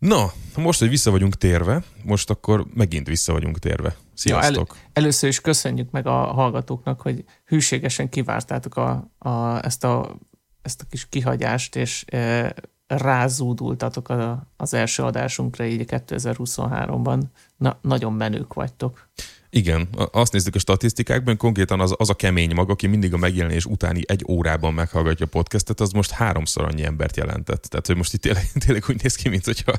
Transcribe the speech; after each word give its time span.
Na, 0.00 0.32
most, 0.56 0.78
hogy 0.78 0.88
vissza 0.88 1.10
vagyunk 1.10 1.34
térve, 1.34 1.82
most 2.04 2.30
akkor 2.30 2.66
megint 2.74 3.06
vissza 3.06 3.32
vagyunk 3.32 3.58
térve. 3.58 3.96
Sziasztok! 4.14 4.68
Ja, 4.68 4.82
el, 4.82 4.90
először 4.92 5.28
is 5.28 5.40
köszönjük 5.40 5.90
meg 5.90 6.06
a 6.06 6.10
hallgatóknak, 6.10 7.00
hogy 7.00 7.24
hűségesen 7.44 8.08
kivártátok 8.08 8.76
a, 8.76 9.10
a, 9.18 9.64
ezt, 9.64 9.84
a, 9.84 10.16
ezt 10.62 10.80
a 10.80 10.84
kis 10.90 11.08
kihagyást, 11.08 11.76
és 11.76 12.04
e, 12.06 12.54
rázúdultatok 12.86 14.08
a, 14.08 14.46
az 14.56 14.74
első 14.74 15.02
adásunkra 15.02 15.64
így 15.64 15.84
2023-ban. 15.88 17.22
Na, 17.56 17.78
nagyon 17.80 18.12
menők 18.12 18.54
vagytok. 18.54 19.08
Igen, 19.50 19.88
azt 20.12 20.32
nézzük 20.32 20.54
a 20.54 20.58
statisztikákban, 20.58 21.36
konkrétan 21.36 21.80
az, 21.80 21.94
az 21.96 22.10
a 22.10 22.14
kemény 22.14 22.54
mag, 22.54 22.70
aki 22.70 22.86
mindig 22.86 23.14
a 23.14 23.16
megjelenés 23.16 23.64
utáni 23.64 24.02
egy 24.06 24.24
órában 24.28 24.74
meghallgatja 24.74 25.26
a 25.26 25.28
podcastet, 25.28 25.80
az 25.80 25.90
most 25.90 26.10
háromszor 26.10 26.64
annyi 26.64 26.84
embert 26.84 27.16
jelentett. 27.16 27.62
Tehát, 27.62 27.86
hogy 27.86 27.96
most 27.96 28.12
itt 28.12 28.20
tényleg, 28.20 28.50
tényleg 28.66 28.84
úgy 28.88 29.02
néz 29.02 29.14
ki, 29.14 29.28
mint 29.28 29.44
hogyha 29.44 29.72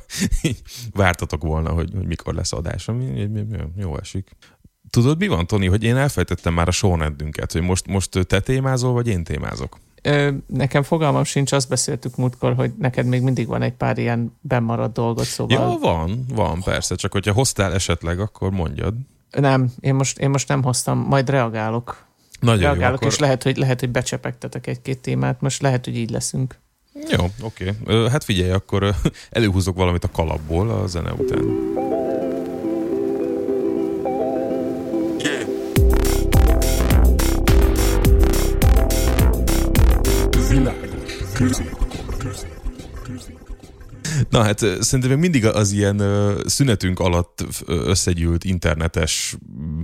vártatok 0.93 1.43
volna, 1.43 1.69
hogy, 1.69 1.89
hogy 1.95 2.07
mikor 2.07 2.33
lesz 2.33 2.53
adás, 2.53 2.87
ami 2.87 3.29
jó 3.75 3.97
esik. 3.99 4.29
Tudod, 4.89 5.17
mi 5.17 5.27
van, 5.27 5.47
Toni, 5.47 5.67
hogy 5.67 5.83
én 5.83 5.95
elfejtettem 5.95 6.53
már 6.53 6.67
a 6.67 6.71
sorrendünket, 6.71 7.51
hogy 7.51 7.61
most, 7.61 7.87
most 7.87 8.27
te 8.27 8.39
témázol, 8.39 8.93
vagy 8.93 9.07
én 9.07 9.23
témázok? 9.23 9.79
Ö, 10.01 10.31
nekem 10.47 10.83
fogalmam 10.83 11.23
sincs, 11.23 11.51
azt 11.51 11.69
beszéltük 11.69 12.15
múltkor, 12.15 12.55
hogy 12.55 12.71
neked 12.79 13.05
még 13.05 13.21
mindig 13.21 13.47
van 13.47 13.61
egy 13.61 13.73
pár 13.73 13.97
ilyen 13.97 14.37
bemaradt 14.41 14.93
dolgot, 14.93 15.25
szóval... 15.25 15.57
Ja, 15.57 15.77
van, 15.79 16.25
van, 16.33 16.61
persze, 16.61 16.95
csak 16.95 17.11
hogyha 17.11 17.33
hoztál 17.33 17.73
esetleg, 17.73 18.19
akkor 18.19 18.51
mondjad. 18.51 18.93
Nem, 19.31 19.71
én 19.79 19.95
most, 19.95 20.19
én 20.19 20.29
most 20.29 20.47
nem 20.47 20.63
hoztam, 20.63 20.99
majd 20.99 21.29
reagálok. 21.29 22.05
Nagyon 22.39 22.61
reagálok, 22.61 23.01
jó, 23.01 23.07
és 23.07 23.19
lehet 23.19 23.43
hogy, 23.43 23.57
lehet, 23.57 23.79
hogy 23.79 23.89
becsepegtetek 23.89 24.67
egy-két 24.67 24.99
témát, 24.99 25.41
most 25.41 25.61
lehet, 25.61 25.85
hogy 25.85 25.97
így 25.97 26.09
leszünk. 26.09 26.59
Jó, 27.09 27.25
oké. 27.41 27.73
Okay. 27.81 28.09
Hát 28.09 28.23
figyelj, 28.23 28.51
akkor 28.51 28.95
előhúzok 29.29 29.75
valamit 29.75 30.03
a 30.03 30.11
kalapból 30.11 30.69
a 30.69 30.87
zene 30.87 31.11
után. 31.11 31.79
Na 44.29 44.43
hát 44.43 44.59
szerintem 44.59 45.19
mindig 45.19 45.45
az 45.45 45.71
ilyen 45.71 46.01
szünetünk 46.45 46.99
alatt 46.99 47.45
összegyűlt 47.67 48.43
internetes 48.43 49.35
mm, 49.61 49.81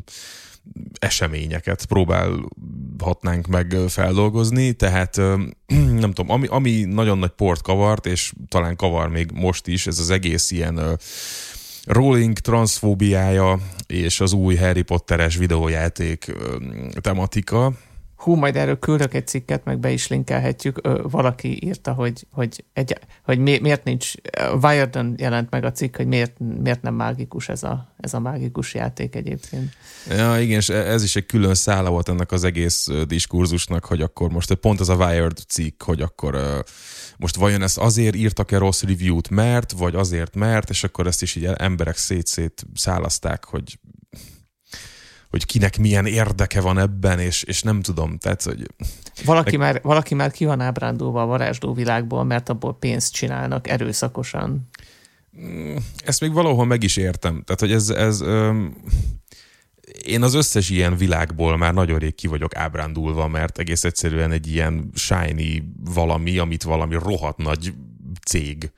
eseményeket 1.00 1.86
próbálhatnánk 1.86 3.48
meg 3.48 3.76
feldolgozni, 3.88 4.74
tehát 4.74 5.16
nem 6.04 6.12
tudom, 6.14 6.32
ami, 6.32 6.48
ami 6.48 6.84
nagyon 6.84 7.18
nagy 7.18 7.30
port 7.30 7.62
kavart, 7.62 8.06
és 8.06 8.34
talán 8.48 8.76
kavar 8.76 9.10
még 9.10 9.32
most 9.34 9.68
is, 9.68 9.88
ez 9.88 10.00
az 10.00 10.10
egész 10.10 10.52
ilyen 10.52 11.00
Rolling 11.84 12.38
transzfóbiája 12.38 13.60
és 13.88 14.20
az 14.20 14.34
új 14.34 14.56
Harry 14.56 14.82
Potteres 14.82 15.36
videójáték 15.36 16.36
tematika, 17.02 17.74
hú, 18.18 18.36
majd 18.36 18.56
erről 18.56 18.80
küldök 18.80 19.14
egy 19.14 19.28
cikket, 19.28 19.66
meg 19.66 19.80
be 19.80 19.92
is 19.92 20.08
linkelhetjük. 20.08 20.80
Ö, 20.82 21.02
valaki 21.10 21.66
írta, 21.66 21.94
hogy, 21.94 22.28
hogy, 22.32 22.64
egy, 22.73 23.00
hogy 23.23 23.40
mi, 23.40 23.60
miért 23.62 23.84
nincs, 23.84 24.14
Wiredon 24.62 25.16
jelent 25.18 25.50
meg 25.50 25.64
a 25.64 25.72
cikk, 25.72 25.96
hogy 25.96 26.08
miért, 26.08 26.40
miért 26.40 26.82
nem 26.82 26.94
mágikus 26.94 27.50
ez 27.50 27.64
a, 27.64 27.94
ez 27.98 28.14
a 28.14 28.20
mágikus 28.20 28.73
játék 28.73 29.16
egyébként. 29.16 29.73
Ja, 30.10 30.40
igen, 30.40 30.58
és 30.58 30.70
ez 30.70 31.04
is 31.04 31.16
egy 31.16 31.26
külön 31.26 31.56
szála 31.56 31.90
volt 31.90 32.10
ennek 32.10 32.32
az 32.32 32.44
egész 32.44 32.88
diskurzusnak, 33.08 33.86
hogy 33.86 34.02
akkor 34.02 34.30
most 34.30 34.54
pont 34.54 34.80
ez 34.80 34.90
a 34.90 34.95
Wired 34.95 35.38
cikk, 35.48 35.84
hogy 35.84 36.02
akkor 36.02 36.64
most 37.18 37.36
vajon 37.36 37.62
ezt 37.62 37.78
azért 37.78 38.16
írtak-e 38.16 38.58
rossz 38.58 38.82
review-t, 38.82 39.30
mert, 39.30 39.72
vagy 39.72 39.95
azért, 39.95 40.36
mert, 40.36 40.70
és 40.70 40.84
akkor 40.84 41.08
ezt 41.08 41.22
is 41.22 41.36
így 41.36 41.45
emberek 41.58 41.98
szét-szét 41.98 42.66
szálazták, 42.73 43.45
hogy 43.45 43.80
hogy 45.38 45.46
kinek 45.46 45.78
milyen 45.78 46.06
érdeke 46.06 46.62
van 46.62 46.80
ebben, 46.80 47.20
és, 47.20 47.44
és 47.44 47.62
nem 47.62 47.82
tudom, 47.82 48.17
tehát, 48.17 48.44
hogy... 48.44 48.67
Valaki, 49.26 49.58
már, 49.58 49.80
valaki 49.84 50.16
már 50.16 50.32
ki 50.32 50.45
van 50.45 50.61
ábrándulva 50.61 51.22
a 51.22 51.26
varázsló 51.26 51.73
világból, 51.73 52.23
mert 52.23 52.50
abból 52.50 52.78
pénzt 52.78 53.14
csinálnak 53.14 53.67
erőszakosan. 53.67 54.70
Mm, 55.42 55.76
ezt 56.06 56.22
még 56.22 56.34
valahol 56.34 56.66
meg 56.66 56.84
is 56.84 56.98
értem. 56.98 57.44
Tehát, 57.45 57.60
hogy 57.60 57.72
ez, 57.72 57.89
ez 57.89 58.22
öm, 58.22 58.76
én 60.06 60.23
az 60.23 60.34
összes 60.34 60.70
ilyen 60.70 60.98
világból 60.98 61.58
már 61.58 61.73
nagyon 61.73 62.00
rég 62.00 62.16
ki 62.16 62.28
vagyok 62.28 62.56
ábrándulva, 62.56 63.28
mert 63.28 63.58
egész 63.58 63.84
egyszerűen 63.84 64.32
egy 64.32 64.48
ilyen 64.48 64.90
shiny 64.94 65.73
valami, 65.94 66.38
amit 66.38 66.64
valami 66.64 66.95
rohadt 66.95 67.38
nagy 67.38 67.73
cég 68.26 68.72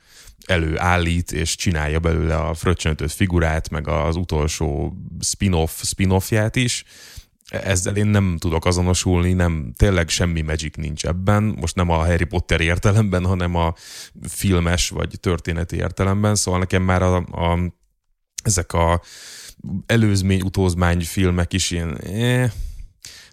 előállít, 0.49 1.31
és 1.31 1.55
csinálja 1.55 1.99
belőle 1.99 2.35
a 2.35 2.53
fröccsöntött 2.53 3.11
figurát, 3.11 3.69
meg 3.69 3.87
az 3.87 4.15
utolsó 4.15 4.97
spin-off 5.19 5.81
spin-offját 5.83 6.55
is. 6.55 6.83
Ezzel 7.49 7.95
én 7.95 8.07
nem 8.07 8.37
tudok 8.39 8.65
azonosulni, 8.65 9.33
nem, 9.33 9.73
tényleg 9.77 10.09
semmi 10.09 10.41
magic 10.41 10.75
nincs 10.75 11.05
ebben, 11.05 11.43
most 11.43 11.75
nem 11.75 11.89
a 11.89 12.05
Harry 12.05 12.23
Potter 12.23 12.61
értelemben, 12.61 13.25
hanem 13.25 13.55
a 13.55 13.73
filmes 14.27 14.89
vagy 14.89 15.15
történeti 15.19 15.75
értelemben, 15.75 16.35
szóval 16.35 16.59
nekem 16.59 16.83
már 16.83 17.01
a, 17.01 17.15
a 17.15 17.59
ezek 18.43 18.73
a 18.73 19.01
előzmény, 19.85 20.41
utózmány 20.41 21.01
filmek 21.01 21.53
is 21.53 21.71
ilyen, 21.71 21.97
eh, 21.97 22.51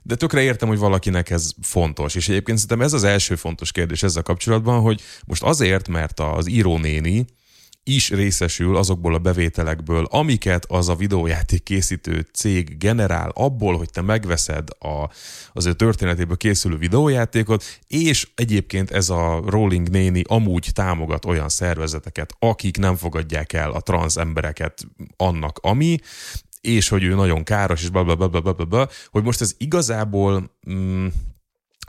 de 0.06 0.15
tökre 0.15 0.43
értem, 0.43 0.69
hogy 0.69 0.78
valakinek 0.78 1.31
ez 1.31 1.50
fontos. 1.62 2.15
És 2.15 2.28
egyébként 2.28 2.59
szerintem 2.59 2.87
ez 2.87 2.93
az 2.93 3.05
első 3.05 3.34
fontos 3.34 3.72
kérdés 3.72 4.03
ezzel 4.03 4.22
kapcsolatban, 4.22 4.81
hogy 4.81 5.03
most 5.27 5.43
azért, 5.43 5.89
mert 5.89 6.21
az 6.21 6.49
írónéni 6.49 7.27
is 7.89 8.11
részesül 8.11 8.77
azokból 8.77 9.15
a 9.15 9.19
bevételekből, 9.19 10.05
amiket 10.11 10.65
az 10.69 10.89
a 10.89 10.94
videójáték 10.94 11.62
készítő 11.62 12.27
cég 12.33 12.78
generál 12.78 13.31
abból, 13.34 13.77
hogy 13.77 13.91
te 13.91 14.00
megveszed 14.00 14.69
a, 14.78 15.11
az 15.53 15.67
ő 15.67 15.72
történetéből 15.72 16.37
készülő 16.37 16.77
videójátékot, 16.77 17.65
és 17.87 18.28
egyébként 18.34 18.91
ez 18.91 19.09
a 19.09 19.43
Rolling 19.47 19.88
néni 19.88 20.23
amúgy 20.27 20.69
támogat 20.73 21.25
olyan 21.25 21.49
szervezeteket, 21.49 22.33
akik 22.38 22.78
nem 22.78 22.97
fogadják 22.97 23.53
el 23.53 23.71
a 23.71 23.81
trans 23.81 24.17
embereket 24.17 24.87
annak, 25.17 25.59
ami, 25.62 25.99
és 26.66 26.88
hogy 26.88 27.03
ő 27.03 27.15
nagyon 27.15 27.43
káros, 27.43 27.82
és 27.82 27.91
blablabla, 27.91 28.88
hogy 29.10 29.22
most 29.22 29.41
ez 29.41 29.54
igazából 29.59 30.56
mm, 30.71 31.06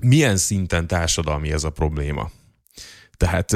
milyen 0.01 0.38
szinten 0.38 0.88
társadalmi 0.88 1.51
ez 1.51 1.63
a 1.63 1.69
probléma. 1.69 2.31
Tehát 3.17 3.51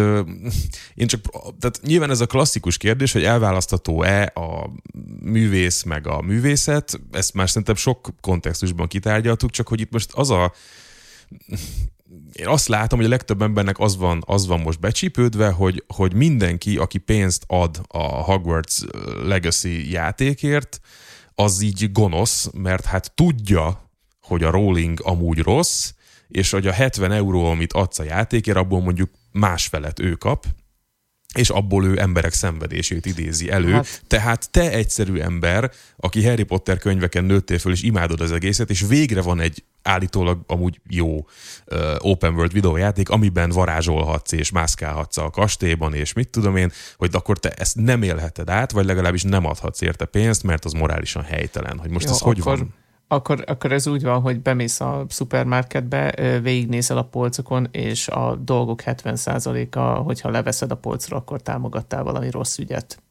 én 0.93 1.07
csak, 1.07 1.21
tehát 1.59 1.79
nyilván 1.81 2.09
ez 2.09 2.21
a 2.21 2.25
klasszikus 2.25 2.77
kérdés, 2.77 3.11
hogy 3.11 3.23
elválasztható-e 3.23 4.31
a 4.35 4.69
művész 5.21 5.83
meg 5.83 6.07
a 6.07 6.21
művészet, 6.21 7.01
ezt 7.11 7.33
már 7.33 7.47
szerintem 7.47 7.75
sok 7.75 8.09
kontextusban 8.21 8.87
kitárgyaltuk, 8.87 9.49
csak 9.49 9.67
hogy 9.67 9.79
itt 9.79 9.91
most 9.91 10.11
az 10.13 10.29
a 10.29 10.53
én 12.33 12.47
azt 12.47 12.67
látom, 12.67 12.97
hogy 12.97 13.07
a 13.07 13.11
legtöbb 13.11 13.41
embernek 13.41 13.79
az 13.79 13.97
van, 13.97 14.23
az 14.25 14.47
van 14.47 14.59
most 14.59 14.79
becsípődve, 14.79 15.49
hogy, 15.49 15.83
hogy 15.87 16.13
mindenki, 16.13 16.77
aki 16.77 16.97
pénzt 16.97 17.43
ad 17.47 17.81
a 17.87 18.03
Hogwarts 18.03 18.79
Legacy 19.23 19.91
játékért, 19.91 20.81
az 21.35 21.61
így 21.61 21.91
gonosz, 21.91 22.49
mert 22.53 22.85
hát 22.85 23.11
tudja, 23.15 23.89
hogy 24.21 24.43
a 24.43 24.51
rolling 24.51 24.99
amúgy 25.03 25.39
rossz, 25.39 25.91
és 26.27 26.51
hogy 26.51 26.67
a 26.67 26.71
70 26.71 27.11
euró, 27.11 27.45
amit 27.45 27.73
adsz 27.73 27.99
a 27.99 28.03
játékért, 28.03 28.57
abból 28.57 28.81
mondjuk 28.81 29.09
másfelet 29.31 29.99
ő 29.99 30.13
kap, 30.13 30.45
és 31.35 31.49
abból 31.49 31.85
ő 31.85 31.99
emberek 31.99 32.33
szenvedését 32.33 33.05
idézi 33.05 33.51
elő. 33.51 33.71
Hát. 33.71 34.01
Tehát 34.07 34.51
te 34.51 34.71
egyszerű 34.71 35.17
ember, 35.17 35.71
aki 35.97 36.25
Harry 36.25 36.43
Potter 36.43 36.77
könyveken 36.77 37.23
nőttél 37.23 37.59
föl, 37.59 37.71
és 37.71 37.81
imádod 37.81 38.21
az 38.21 38.31
egészet, 38.31 38.69
és 38.69 38.85
végre 38.87 39.21
van 39.21 39.39
egy 39.39 39.63
állítólag 39.83 40.39
amúgy 40.47 40.79
jó 40.89 41.15
uh, 41.15 41.25
open 41.97 42.33
world 42.33 42.53
videójáték, 42.53 43.09
amiben 43.09 43.49
varázsolhatsz 43.49 44.31
és 44.31 44.51
mászkálhatsz 44.51 45.17
a 45.17 45.29
kastélyban, 45.29 45.93
és 45.93 46.13
mit 46.13 46.29
tudom 46.29 46.55
én, 46.55 46.71
hogy 46.97 47.09
akkor 47.13 47.39
te 47.39 47.49
ezt 47.49 47.75
nem 47.75 48.01
élheted 48.01 48.49
át, 48.49 48.71
vagy 48.71 48.85
legalábbis 48.85 49.23
nem 49.23 49.45
adhatsz 49.45 49.81
érte 49.81 50.05
pénzt, 50.05 50.43
mert 50.43 50.65
az 50.65 50.71
morálisan 50.71 51.23
helytelen. 51.23 51.77
Hogy 51.77 51.89
most 51.89 52.05
jó, 52.05 52.11
ez 52.11 52.19
hogy 52.19 52.39
akkor, 52.39 52.57
van? 52.57 52.73
Akkor, 53.11 53.43
akkor 53.47 53.71
ez 53.71 53.87
úgy 53.87 54.03
van, 54.03 54.21
hogy 54.21 54.41
bemész 54.41 54.79
a 54.79 55.05
szupermarketbe, 55.09 56.11
végignézel 56.41 56.97
a 56.97 57.03
polcokon, 57.03 57.67
és 57.71 58.07
a 58.07 58.35
dolgok 58.35 58.81
70%-a, 58.85 59.79
hogyha 59.79 60.29
leveszed 60.29 60.71
a 60.71 60.75
polcra, 60.75 61.17
akkor 61.17 61.41
támogattál 61.41 62.03
valami 62.03 62.29
rossz 62.29 62.57
ügyet. 62.57 63.01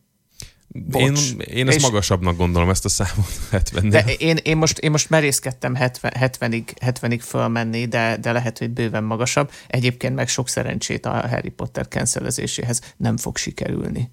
Én, 0.92 1.16
én 1.38 1.68
ezt 1.68 1.76
és 1.76 1.82
magasabbnak 1.82 2.36
gondolom, 2.36 2.70
ezt 2.70 2.84
a 2.84 2.88
számot 2.88 3.38
70 3.50 3.88
De 3.88 4.04
én, 4.18 4.36
én, 4.42 4.56
most, 4.56 4.78
én 4.78 4.90
most 4.90 5.10
merészkedtem 5.10 5.74
70, 5.74 6.12
70-ig, 6.20 6.64
70-ig 6.80 7.20
fölmenni, 7.22 7.86
de, 7.86 8.16
de 8.16 8.32
lehet, 8.32 8.58
hogy 8.58 8.70
bőven 8.70 9.04
magasabb. 9.04 9.50
Egyébként 9.66 10.14
meg 10.14 10.28
sok 10.28 10.48
szerencsét 10.48 11.06
a 11.06 11.28
Harry 11.28 11.50
Potter 11.50 11.88
cancelezéséhez 11.88 12.94
nem 12.96 13.16
fog 13.16 13.36
sikerülni. 13.36 14.10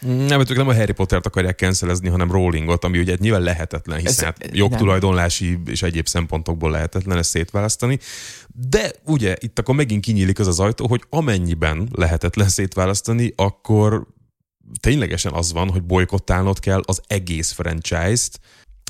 Nem, 0.00 0.40
ők 0.40 0.56
nem 0.56 0.68
a 0.68 0.74
Harry 0.74 0.92
Pottert 0.92 1.26
akarják 1.26 1.58
cancelezni, 1.58 2.08
hanem 2.08 2.30
Rowlingot, 2.30 2.84
ami 2.84 2.98
ugye 2.98 3.16
nyilván 3.18 3.42
lehetetlen, 3.42 3.98
hiszen 3.98 4.12
Ez, 4.12 4.24
hát 4.24 4.56
jogtulajdonlási 4.56 5.58
és 5.66 5.82
egyéb 5.82 6.06
szempontokból 6.06 6.70
lehetetlen 6.70 7.18
ezt 7.18 7.30
szétválasztani. 7.30 7.98
De 8.68 8.92
ugye 9.04 9.36
itt 9.38 9.58
akkor 9.58 9.74
megint 9.74 10.04
kinyílik 10.04 10.38
az 10.38 10.46
az 10.46 10.60
ajtó, 10.60 10.86
hogy 10.86 11.04
amennyiben 11.08 11.88
lehetetlen 11.92 12.48
szétválasztani, 12.48 13.32
akkor 13.36 14.06
ténylegesen 14.80 15.32
az 15.32 15.52
van, 15.52 15.70
hogy 15.70 15.82
bolykottálnod 15.82 16.58
kell 16.58 16.80
az 16.84 17.00
egész 17.06 17.50
franchise-t, 17.50 18.40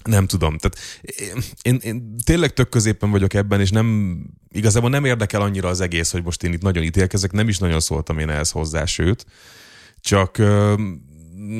nem 0.04 0.26
tudom. 0.26 0.58
Tehát 0.58 0.78
én, 1.20 1.42
én, 1.62 1.80
én 1.82 2.16
tényleg 2.24 2.52
tök 2.52 2.68
középen 2.68 3.10
vagyok 3.10 3.34
ebben, 3.34 3.60
és 3.60 3.70
nem 3.70 4.18
igazából 4.48 4.90
nem 4.90 5.04
érdekel 5.04 5.40
annyira 5.40 5.68
az 5.68 5.80
egész, 5.80 6.10
hogy 6.10 6.22
most 6.22 6.42
én 6.42 6.52
itt 6.52 6.62
nagyon 6.62 6.82
ítélkezek, 6.82 7.32
nem 7.32 7.48
is 7.48 7.58
nagyon 7.58 7.80
szóltam 7.80 8.18
én 8.18 8.28
ehhez 8.28 8.50
hozzá, 8.50 8.84
sőt, 8.84 9.26
csak 10.00 10.32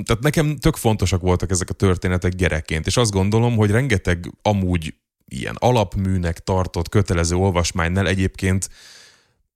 tehát 0.04 0.20
nekem 0.20 0.56
tök 0.56 0.76
fontosak 0.76 1.20
voltak 1.20 1.50
ezek 1.50 1.70
a 1.70 1.74
történetek 1.74 2.32
gyerekként, 2.32 2.86
és 2.86 2.96
azt 2.96 3.10
gondolom, 3.10 3.56
hogy 3.56 3.70
rengeteg 3.70 4.32
amúgy 4.42 4.94
ilyen 5.24 5.56
alapműnek 5.58 6.38
tartott 6.38 6.88
kötelező 6.88 7.36
olvasmánynál 7.36 8.08
egyébként 8.08 8.68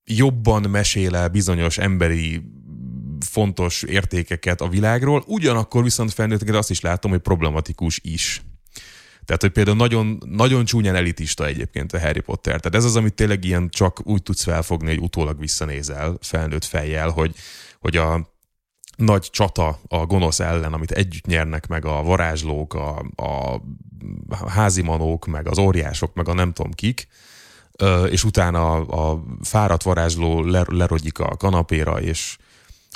jobban 0.04 0.70
mesél 0.70 1.16
el 1.16 1.28
bizonyos 1.28 1.78
emberi 1.78 2.42
fontos 3.26 3.82
értékeket 3.82 4.60
a 4.60 4.68
világról, 4.68 5.24
ugyanakkor 5.26 5.82
viszont 5.82 6.12
felnőtteket 6.12 6.54
azt 6.54 6.70
is 6.70 6.80
látom, 6.80 7.10
hogy 7.10 7.20
problematikus 7.20 8.00
is. 8.02 8.42
Tehát, 9.24 9.42
hogy 9.42 9.50
például 9.50 9.76
nagyon, 9.76 10.22
nagyon 10.26 10.64
csúnyán 10.64 10.94
elitista 10.94 11.46
egyébként 11.46 11.92
a 11.92 12.00
Harry 12.00 12.20
Potter. 12.20 12.60
Tehát 12.60 12.74
ez 12.74 12.84
az, 12.84 12.96
amit 12.96 13.14
tényleg 13.14 13.44
ilyen 13.44 13.68
csak 13.68 14.06
úgy 14.06 14.22
tudsz 14.22 14.42
felfogni, 14.42 14.88
hogy 14.88 15.02
utólag 15.02 15.38
visszanézel 15.38 16.18
felnőtt 16.20 16.64
fejjel, 16.64 17.08
hogy, 17.08 17.34
hogy 17.80 17.96
a 17.96 18.33
nagy 18.96 19.28
csata 19.30 19.80
a 19.88 20.06
gonosz 20.06 20.40
ellen, 20.40 20.72
amit 20.72 20.90
együtt 20.90 21.26
nyernek 21.26 21.66
meg 21.66 21.84
a 21.84 22.02
varázslók, 22.02 22.74
a, 22.74 23.04
a 23.16 23.60
házimanók, 24.48 25.26
meg 25.26 25.48
az 25.48 25.58
óriások, 25.58 26.14
meg 26.14 26.28
a 26.28 26.34
nem 26.34 26.52
tudom 26.52 26.72
kik, 26.72 27.08
és 28.10 28.24
utána 28.24 28.74
a, 28.74 29.10
a 29.10 29.24
fáradt 29.42 29.82
varázsló 29.82 30.44
lerogyik 30.66 31.18
a 31.18 31.36
kanapéra, 31.36 32.00
és 32.00 32.36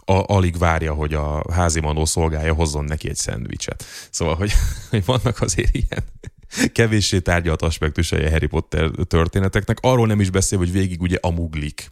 a, 0.05 0.35
alig 0.35 0.59
várja, 0.59 0.93
hogy 0.95 1.15
a 1.15 1.53
házi 1.53 1.81
manó 1.81 2.05
szolgálja 2.05 2.55
hozzon 2.55 2.85
neki 2.85 3.09
egy 3.09 3.17
szendvicset. 3.17 3.85
Szóval, 4.11 4.35
hogy, 4.35 4.53
hogy 4.91 5.05
vannak 5.05 5.41
azért 5.41 5.75
ilyen 5.75 6.05
kevéssé 6.73 7.19
tárgyalt 7.19 7.63
aspektusai 7.63 8.25
a 8.25 8.31
Harry 8.31 8.47
Potter 8.47 8.91
történeteknek. 9.07 9.79
Arról 9.81 10.07
nem 10.07 10.21
is 10.21 10.31
beszél, 10.31 10.59
hogy 10.59 10.73
végig 10.73 11.01
ugye 11.01 11.19
amuglik. 11.21 11.91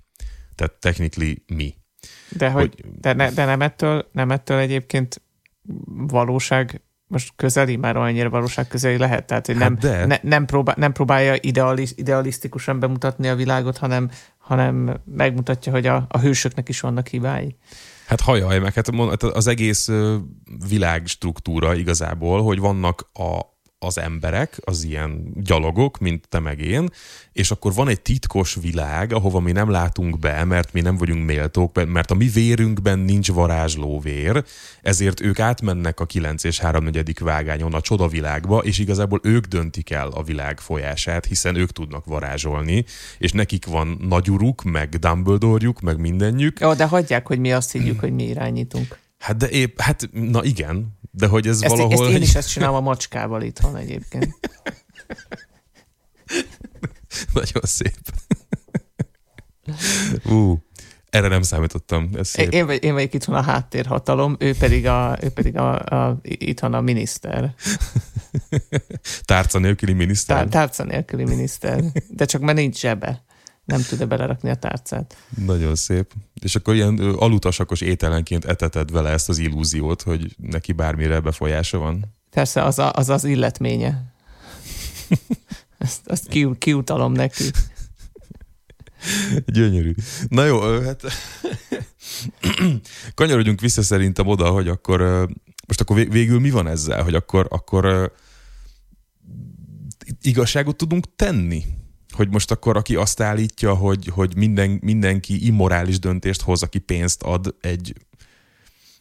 Tehát 0.55 0.73
technically 0.73 1.43
mi. 1.47 1.75
De, 2.29 2.51
hogy, 2.51 2.75
hogy 2.83 3.01
de, 3.01 3.13
ne, 3.13 3.31
de 3.31 3.45
nem, 3.45 3.61
ettől, 3.61 4.09
nem 4.13 4.31
ettől 4.31 4.59
egyébként 4.59 5.23
valóság 5.97 6.81
most 7.09 7.33
közeli, 7.37 7.77
már 7.77 7.97
annyira 7.97 8.31
valóság 8.31 8.69
közeli 8.69 8.97
lehet, 8.97 9.27
tehát 9.27 9.47
hogy 9.47 9.57
hát 9.57 9.69
nem, 9.69 9.79
de. 9.79 10.07
ne, 10.07 10.19
nem, 10.23 10.45
próbál, 10.45 10.75
nem 10.79 10.93
próbálja 10.93 11.35
idealis, 11.41 11.93
idealisztikusan 11.95 12.81
bemutatni 12.81 13.29
a 13.29 13.35
világot, 13.35 13.77
hanem, 13.77 14.11
hanem 14.39 15.01
megmutatja, 15.05 15.73
hogy 15.73 15.87
a, 15.87 16.07
a 16.09 16.19
hősöknek 16.19 16.69
is 16.69 16.81
vannak 16.81 17.07
hibái. 17.07 17.57
Hát 18.07 18.21
hajaj, 18.21 18.59
meg 18.59 18.75
hát, 18.75 18.91
hát 18.97 19.23
az 19.23 19.47
egész 19.47 19.89
világ 20.69 21.07
struktúra 21.07 21.75
igazából, 21.75 22.43
hogy 22.43 22.59
vannak 22.59 23.11
a, 23.13 23.41
az 23.79 23.99
emberek, 23.99 24.59
az 24.65 24.85
ilyen 24.85 25.33
gyalogok, 25.35 25.99
mint 25.99 26.29
te 26.29 26.39
meg 26.39 26.61
én, 26.61 26.89
és 27.33 27.51
akkor 27.51 27.75
van 27.75 27.89
egy 27.89 28.01
titkos 28.01 28.55
világ, 28.61 29.13
ahova 29.13 29.41
mi 29.41 29.53
nem 29.53 29.71
látunk 29.71 30.19
be, 30.19 30.45
mert 30.45 30.73
mi 30.73 30.81
nem 30.81 30.97
vagyunk 30.97 31.25
méltók, 31.25 31.85
mert 31.87 32.11
a 32.11 32.15
mi 32.15 32.27
vérünkben 32.27 32.99
nincs 32.99 33.33
varázslóvér, 33.33 34.45
ezért 34.83 35.21
ők 35.21 35.39
átmennek 35.39 36.01
a 36.01 36.07
9 36.07 36.45
és 36.45 36.59
3 36.59 36.85
negyedik 36.85 37.21
vágányon 37.21 37.75
a 37.75 37.81
csodavilágba, 37.81 38.59
és 38.59 38.79
igazából 38.79 39.21
ők 39.23 39.47
döntik 39.47 39.91
el 39.91 40.09
a 40.09 40.23
világ 40.23 40.61
folyását, 40.61 41.25
hiszen 41.25 41.55
ők 41.55 41.71
tudnak 41.71 42.05
varázsolni, 42.05 42.85
és 43.19 43.33
nekik 43.33 43.67
van 43.67 43.99
nagyuruk, 44.09 44.63
meg 44.63 44.89
Dumbledore-juk, 44.89 45.81
meg 45.81 46.01
mindenjük. 46.01 46.61
Jó, 46.61 46.75
de 46.75 46.85
hagyják, 46.85 47.27
hogy 47.27 47.39
mi 47.39 47.53
azt 47.53 47.73
higgyük, 47.73 48.01
hogy 48.01 48.13
mi 48.13 48.25
irányítunk. 48.25 48.99
Hát 49.19 49.37
de 49.37 49.49
épp, 49.49 49.81
hát 49.81 50.09
na 50.13 50.45
igen, 50.45 50.96
de 51.17 51.27
hogy 51.27 51.47
ez 51.47 51.63
ezt, 51.63 51.77
valahol... 51.77 52.07
Ezt 52.07 52.15
én 52.15 52.23
is 52.23 52.35
ezt 52.35 52.49
csinálom 52.49 52.75
a 52.75 52.81
macskával 52.81 53.43
itthon 53.43 53.77
egyébként. 53.77 54.35
Nagyon 57.33 57.63
szép. 57.63 57.99
Ú, 60.25 60.59
erre 61.11 61.29
nem 61.29 61.43
számítottam. 61.43 62.11
Ez 62.15 62.29
szép. 62.29 62.53
Én, 62.53 62.67
vagy, 62.67 62.85
én 62.85 62.93
vagyok 62.93 63.15
itthon 63.15 63.35
a 63.35 63.43
háttérhatalom, 63.43 64.37
ő 64.39 64.55
pedig, 64.59 64.87
a, 64.87 65.19
ő 65.23 65.29
pedig 65.29 65.57
a, 65.57 65.79
a, 65.79 66.19
itthon 66.23 66.75
a 66.75 66.81
miniszter. 66.81 67.55
Tárca 69.25 69.59
nélküli 69.59 69.93
miniszter? 69.93 70.37
Tár, 70.37 70.49
tárca 70.49 70.85
nélküli 70.85 71.25
miniszter. 71.25 71.83
De 72.09 72.25
csak 72.25 72.41
mert 72.41 72.59
nincs 72.59 72.79
zsebe 72.79 73.26
nem 73.67 73.83
tud 73.83 74.07
belerakni 74.07 74.51
a 74.51 74.55
tárcát. 74.55 75.17
Nagyon 75.45 75.75
szép. 75.75 76.13
És 76.41 76.55
akkor 76.55 76.75
ilyen 76.75 76.99
alutasakos 76.99 77.81
ételenként 77.81 78.45
eteted 78.45 78.91
vele 78.91 79.11
ezt 79.11 79.29
az 79.29 79.39
illúziót, 79.39 80.03
hogy 80.03 80.37
neki 80.37 80.73
bármire 80.73 81.21
befolyása 81.21 81.79
van. 81.79 82.15
Persze, 82.31 82.63
az 82.63 82.79
a, 82.79 82.93
az, 82.93 83.09
az 83.09 83.25
illetménye. 83.25 84.15
ezt, 85.79 86.01
azt 86.07 86.29
ki, 86.29 86.49
kiutalom 86.59 87.13
neki. 87.13 87.45
Gyönyörű. 89.47 89.95
Na 90.29 90.45
jó, 90.45 90.81
hát 90.81 91.03
kanyarodjunk 93.15 93.61
vissza 93.61 93.83
szerintem 93.83 94.27
oda, 94.27 94.51
hogy 94.51 94.69
akkor 94.69 95.29
most 95.67 95.81
akkor 95.81 96.09
végül 96.09 96.41
mi 96.41 96.51
van 96.51 96.67
ezzel, 96.67 97.03
hogy 97.03 97.15
akkor, 97.15 97.47
akkor 97.51 98.13
igazságot 100.21 100.77
tudunk 100.77 101.17
tenni 101.17 101.65
hogy 102.17 102.29
most 102.29 102.51
akkor 102.51 102.77
aki 102.77 102.97
azt 102.97 103.21
állítja, 103.21 103.75
hogy, 103.75 104.07
hogy 104.07 104.37
minden, 104.37 104.79
mindenki 104.83 105.47
immorális 105.47 105.99
döntést 105.99 106.43
hoz, 106.43 106.63
aki 106.63 106.79
pénzt 106.79 107.23
ad 107.23 107.55
egy, 107.61 107.95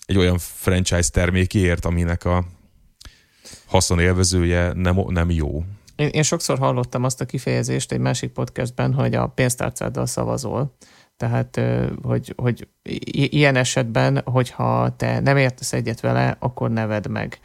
egy 0.06 0.17
olyan 0.17 0.38
franchise 0.38 1.09
termékéért, 1.09 1.85
aminek 1.85 2.25
a 2.25 2.45
haszonélvezője 3.65 4.73
nem, 4.73 5.00
nem 5.07 5.29
jó. 5.29 5.63
Én, 5.95 6.07
én 6.07 6.23
sokszor 6.23 6.57
hallottam 6.57 7.03
azt 7.03 7.21
a 7.21 7.25
kifejezést 7.25 7.91
egy 7.91 8.00
másik 8.00 8.31
podcastben, 8.31 8.94
hogy 8.94 9.15
a 9.15 9.27
pénztárcáddal 9.27 10.06
szavazol. 10.06 10.75
Tehát, 11.17 11.62
hogy, 12.01 12.33
hogy 12.35 12.67
ilyen 13.12 13.56
esetben, 13.56 14.21
hogyha 14.25 14.95
te 14.95 15.19
nem 15.19 15.38
értesz 15.38 15.73
egyet 15.73 16.00
vele, 16.00 16.35
akkor 16.39 16.71
neved 16.71 17.07
meg. 17.07 17.39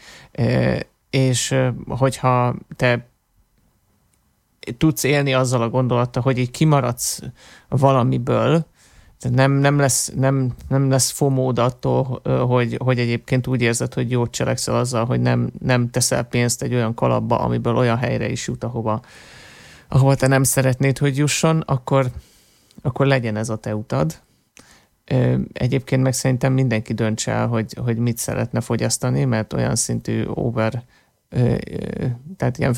És 1.10 1.54
hogyha 1.88 2.56
te 2.76 3.09
tudsz 4.78 5.02
élni 5.02 5.34
azzal 5.34 5.62
a 5.62 5.68
gondolattal, 5.68 6.22
hogy 6.22 6.38
így 6.38 6.50
kimaradsz 6.50 7.22
valamiből, 7.68 8.66
nem, 9.28 9.52
nem, 9.52 9.78
lesz, 9.78 10.12
nem, 10.14 10.52
nem 10.68 10.90
lesz 10.90 11.10
fomód 11.10 11.58
attól, 11.58 12.20
hogy, 12.46 12.76
hogy 12.84 12.98
egyébként 12.98 13.46
úgy 13.46 13.62
érzed, 13.62 13.94
hogy 13.94 14.10
jót 14.10 14.30
cselekszel 14.30 14.74
azzal, 14.74 15.04
hogy 15.04 15.20
nem, 15.20 15.50
nem 15.58 15.90
teszel 15.90 16.22
pénzt 16.22 16.62
egy 16.62 16.74
olyan 16.74 16.94
kalapba, 16.94 17.38
amiből 17.38 17.76
olyan 17.76 17.96
helyre 17.96 18.28
is 18.28 18.46
jut, 18.46 18.64
ahova, 18.64 19.02
ahova 19.88 20.14
te 20.14 20.26
nem 20.26 20.42
szeretnéd, 20.42 20.98
hogy 20.98 21.16
jusson, 21.16 21.60
akkor, 21.60 22.10
akkor 22.82 23.06
legyen 23.06 23.36
ez 23.36 23.48
a 23.48 23.56
te 23.56 23.74
utad. 23.74 24.20
Egyébként 25.52 26.02
meg 26.02 26.12
szerintem 26.12 26.52
mindenki 26.52 26.92
dönts 26.94 27.28
el, 27.28 27.46
hogy, 27.46 27.74
hogy 27.84 27.98
mit 27.98 28.18
szeretne 28.18 28.60
fogyasztani, 28.60 29.24
mert 29.24 29.52
olyan 29.52 29.76
szintű 29.76 30.24
over, 30.26 30.82
tehát 32.36 32.58
ilyen 32.58 32.76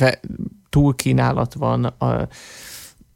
túlkínálat 0.68 1.54
van 1.54 1.84
a 1.84 2.28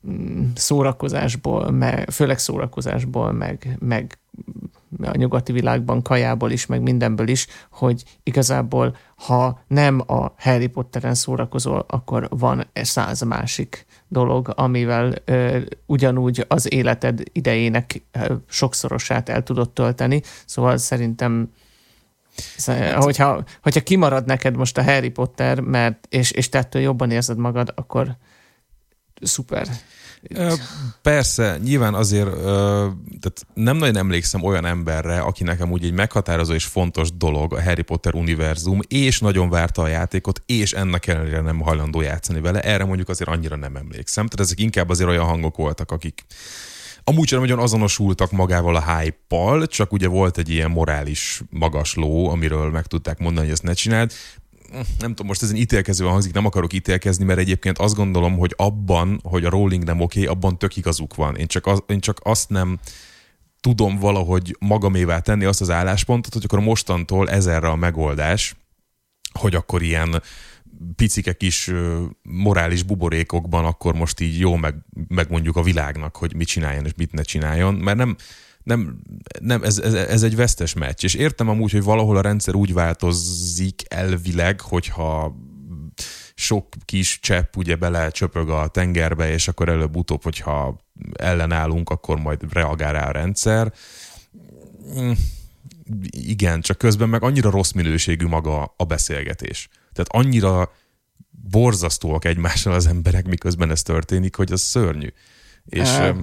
mm, 0.08 0.44
szórakozásból, 0.54 1.70
meg, 1.70 2.10
főleg 2.10 2.38
szórakozásból, 2.38 3.32
meg, 3.32 3.76
meg 3.78 4.18
a 5.02 5.16
nyugati 5.16 5.52
világban 5.52 6.02
kajából 6.02 6.50
is, 6.50 6.66
meg 6.66 6.82
mindenből 6.82 7.28
is, 7.28 7.46
hogy 7.70 8.04
igazából 8.22 8.96
ha 9.14 9.60
nem 9.66 10.02
a 10.06 10.32
Harry 10.38 10.66
Potteren 10.66 11.14
szórakozol, 11.14 11.84
akkor 11.88 12.28
van 12.30 12.66
száz 12.72 13.20
másik 13.20 13.86
dolog, 14.08 14.52
amivel 14.56 15.12
ö, 15.24 15.58
ugyanúgy 15.86 16.44
az 16.48 16.72
életed 16.72 17.22
idejének 17.32 18.02
ö, 18.12 18.34
sokszorosát 18.48 19.28
el 19.28 19.42
tudod 19.42 19.70
tölteni. 19.70 20.22
Szóval 20.44 20.76
szerintem 20.76 21.50
Szóval, 22.56 23.00
hogyha, 23.00 23.44
hogyha 23.62 23.82
kimarad 23.82 24.26
neked 24.26 24.56
most 24.56 24.78
a 24.78 24.82
Harry 24.82 25.10
Potter, 25.10 25.60
mert, 25.60 26.06
és, 26.08 26.30
és 26.30 26.48
tettől 26.48 26.82
jobban 26.82 27.10
érzed 27.10 27.38
magad, 27.38 27.72
akkor 27.74 28.16
szuper. 29.22 29.68
Persze, 31.02 31.58
nyilván 31.62 31.94
azért 31.94 32.34
tehát 33.20 33.46
nem 33.54 33.76
nagyon 33.76 33.96
emlékszem 33.96 34.42
olyan 34.42 34.64
emberre, 34.64 35.20
aki 35.20 35.44
nekem 35.44 35.70
úgy 35.70 35.84
egy 35.84 35.92
meghatározó 35.92 36.52
és 36.52 36.64
fontos 36.64 37.16
dolog 37.16 37.54
a 37.54 37.62
Harry 37.62 37.82
Potter 37.82 38.14
univerzum, 38.14 38.80
és 38.88 39.20
nagyon 39.20 39.48
várta 39.48 39.82
a 39.82 39.88
játékot, 39.88 40.42
és 40.46 40.72
ennek 40.72 41.06
ellenére 41.06 41.40
nem 41.40 41.60
hajlandó 41.60 42.00
játszani 42.00 42.40
vele. 42.40 42.60
Erre 42.60 42.84
mondjuk 42.84 43.08
azért 43.08 43.30
annyira 43.30 43.56
nem 43.56 43.76
emlékszem. 43.76 44.26
Tehát 44.26 44.46
ezek 44.46 44.60
inkább 44.60 44.88
azért 44.88 45.08
olyan 45.08 45.24
hangok 45.24 45.56
voltak, 45.56 45.90
akik 45.90 46.24
amúgy 47.08 47.28
sem 47.28 47.40
nagyon 47.40 47.58
azonosultak 47.58 48.30
magával 48.30 48.76
a 48.76 48.96
hype 48.96 49.66
csak 49.66 49.92
ugye 49.92 50.08
volt 50.08 50.38
egy 50.38 50.48
ilyen 50.48 50.70
morális 50.70 51.42
magasló, 51.50 52.28
amiről 52.28 52.70
meg 52.70 52.86
tudták 52.86 53.18
mondani, 53.18 53.46
hogy 53.46 53.54
ezt 53.54 53.62
ne 53.62 53.72
csináld. 53.72 54.12
Nem 54.98 55.08
tudom, 55.08 55.26
most 55.26 55.42
ezen 55.42 55.56
ítélkezően 55.56 56.10
hangzik, 56.10 56.32
nem 56.32 56.46
akarok 56.46 56.72
ítélkezni, 56.72 57.24
mert 57.24 57.38
egyébként 57.38 57.78
azt 57.78 57.94
gondolom, 57.94 58.38
hogy 58.38 58.54
abban, 58.56 59.20
hogy 59.22 59.44
a 59.44 59.50
Rowling 59.50 59.84
nem 59.84 60.00
oké, 60.00 60.22
okay, 60.22 60.34
abban 60.34 60.58
tök 60.58 60.76
igazuk 60.76 61.14
van. 61.14 61.36
Én 61.36 61.46
csak, 61.46 61.66
az, 61.66 61.82
én 61.86 62.00
csak 62.00 62.20
azt 62.22 62.48
nem 62.48 62.78
tudom 63.60 63.98
valahogy 63.98 64.56
magamévá 64.58 65.18
tenni 65.18 65.44
azt 65.44 65.60
az 65.60 65.70
álláspontot, 65.70 66.32
hogy 66.32 66.44
akkor 66.44 66.60
mostantól 66.60 67.30
ez 67.30 67.46
erre 67.46 67.68
a 67.68 67.76
megoldás, 67.76 68.56
hogy 69.32 69.54
akkor 69.54 69.82
ilyen 69.82 70.22
picike 70.96 71.32
kis 71.32 71.72
morális 72.22 72.82
buborékokban 72.82 73.64
akkor 73.64 73.94
most 73.94 74.20
így 74.20 74.38
jó 74.38 74.56
meg, 74.56 74.74
megmondjuk 75.08 75.56
a 75.56 75.62
világnak, 75.62 76.16
hogy 76.16 76.36
mit 76.36 76.46
csináljon 76.46 76.84
és 76.84 76.92
mit 76.96 77.12
ne 77.12 77.22
csináljon, 77.22 77.74
mert 77.74 77.96
nem, 77.96 78.16
nem, 78.62 78.98
nem 79.40 79.62
ez, 79.62 79.78
ez, 79.78 79.94
ez 79.94 80.22
egy 80.22 80.36
vesztes 80.36 80.74
meccs, 80.74 81.04
és 81.04 81.14
értem 81.14 81.48
amúgy, 81.48 81.72
hogy 81.72 81.82
valahol 81.82 82.16
a 82.16 82.20
rendszer 82.20 82.54
úgy 82.54 82.72
változik 82.72 83.82
elvileg, 83.88 84.60
hogyha 84.60 85.36
sok 86.34 86.68
kis 86.84 87.20
csepp 87.20 87.56
ugye 87.56 87.76
bele 87.76 88.10
csöpög 88.10 88.48
a 88.48 88.68
tengerbe, 88.68 89.30
és 89.32 89.48
akkor 89.48 89.68
előbb-utóbb, 89.68 90.22
hogyha 90.22 90.80
ellenállunk, 91.12 91.90
akkor 91.90 92.18
majd 92.18 92.52
reagál 92.52 92.92
rá 92.92 93.08
a 93.08 93.12
rendszer. 93.12 93.72
Mm, 94.98 95.12
igen, 96.10 96.60
csak 96.60 96.78
közben 96.78 97.08
meg 97.08 97.22
annyira 97.22 97.50
rossz 97.50 97.72
minőségű 97.72 98.26
maga 98.26 98.74
a 98.76 98.84
beszélgetés. 98.84 99.68
Tehát 99.96 100.26
annyira 100.26 100.72
borzasztóak 101.50 102.24
egymással 102.24 102.72
az 102.72 102.86
emberek, 102.86 103.26
miközben 103.26 103.70
ez 103.70 103.82
történik, 103.82 104.36
hogy 104.36 104.52
az 104.52 104.60
szörnyű. 104.60 105.08
És, 105.66 105.98
uh, 105.98 106.16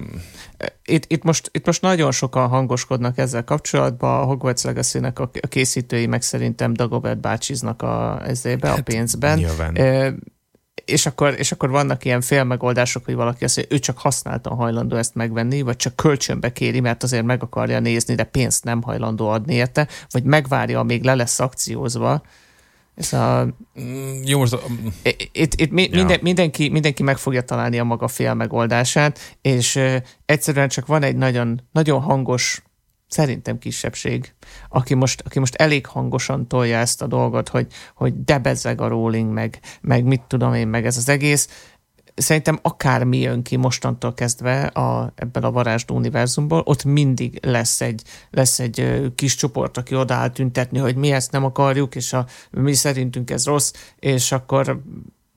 itt, 0.84 1.04
itt, 1.12 1.22
most, 1.22 1.50
itt 1.52 1.66
most 1.66 1.82
nagyon 1.82 2.12
sokan 2.12 2.48
hangoskodnak 2.48 3.18
ezzel 3.18 3.44
kapcsolatban, 3.44 4.20
a 4.20 4.24
Hogwarts 4.24 4.62
legacy 4.62 4.98
a 5.40 5.46
készítői 5.48 6.06
meg 6.06 6.22
szerintem 6.22 6.72
Dagobert 6.72 7.20
bácsiznak 7.20 7.82
a, 7.82 8.20
ezébe, 8.26 8.68
hát, 8.68 8.78
a 8.78 8.82
pénzben. 8.82 9.38
Nyilván. 9.38 9.76
Uh, 9.76 10.14
és 10.84 11.06
akkor, 11.06 11.34
és 11.38 11.52
akkor 11.52 11.70
vannak 11.70 12.04
ilyen 12.04 12.20
félmegoldások, 12.20 13.04
hogy 13.04 13.14
valaki 13.14 13.44
azt 13.44 13.56
mondja, 13.56 13.76
ő 13.76 13.78
csak 13.78 13.98
használtan 13.98 14.56
hajlandó 14.56 14.96
ezt 14.96 15.14
megvenni, 15.14 15.62
vagy 15.62 15.76
csak 15.76 15.96
kölcsönbe 15.96 16.52
kéri, 16.52 16.80
mert 16.80 17.02
azért 17.02 17.24
meg 17.24 17.42
akarja 17.42 17.80
nézni, 17.80 18.14
de 18.14 18.24
pénzt 18.24 18.64
nem 18.64 18.82
hajlandó 18.82 19.28
adni 19.28 19.54
érte, 19.54 19.88
vagy 20.10 20.22
megvárja, 20.22 20.78
amíg 20.78 21.02
le 21.02 21.14
lesz 21.14 21.40
akciózva. 21.40 22.22
Mm, 23.80 24.22
jó, 24.24 24.38
most... 24.38 24.58
Itt, 25.32 25.54
itt 25.54 25.70
mi, 25.70 25.82
ja. 25.82 25.88
minden, 25.96 26.18
mindenki, 26.22 26.68
mindenki 26.68 27.02
meg 27.02 27.16
fogja 27.16 27.42
találni 27.42 27.78
a 27.78 27.84
maga 27.84 28.08
fél 28.08 28.34
megoldását, 28.34 29.36
és 29.40 29.76
uh, 29.76 29.96
egyszerűen 30.26 30.68
csak 30.68 30.86
van 30.86 31.02
egy 31.02 31.16
nagyon, 31.16 31.60
nagyon 31.72 32.00
hangos 32.00 32.62
szerintem 33.08 33.58
kisebbség, 33.58 34.34
aki 34.68 34.94
most, 34.94 35.22
aki 35.24 35.38
most 35.38 35.54
elég 35.54 35.86
hangosan 35.86 36.48
tolja 36.48 36.78
ezt 36.78 37.02
a 37.02 37.06
dolgot, 37.06 37.48
hogy, 37.48 37.66
hogy 37.94 38.24
debezzeg 38.24 38.80
a 38.80 38.88
rolling, 38.88 39.32
meg, 39.32 39.60
meg 39.80 40.04
mit 40.04 40.22
tudom 40.22 40.54
én, 40.54 40.68
meg 40.68 40.86
ez 40.86 40.96
az 40.96 41.08
egész. 41.08 41.48
Szerintem 42.14 42.58
akármi 42.62 43.18
jön 43.18 43.42
ki 43.42 43.56
mostantól 43.56 44.14
kezdve 44.14 44.62
a, 44.62 45.12
ebben 45.14 45.42
a 45.42 45.50
varázsló 45.50 45.96
univerzumból, 45.96 46.62
ott 46.64 46.84
mindig 46.84 47.38
lesz 47.42 47.80
egy, 47.80 48.02
lesz 48.30 48.60
egy 48.60 49.02
kis 49.14 49.34
csoport, 49.34 49.76
aki 49.76 49.94
odaáll 49.94 50.30
tüntetni, 50.30 50.78
hogy 50.78 50.96
mi 50.96 51.12
ezt 51.12 51.32
nem 51.32 51.44
akarjuk, 51.44 51.94
és 51.94 52.12
a, 52.12 52.26
mi 52.50 52.72
szerintünk 52.72 53.30
ez 53.30 53.44
rossz, 53.44 53.72
és 53.98 54.32
akkor 54.32 54.82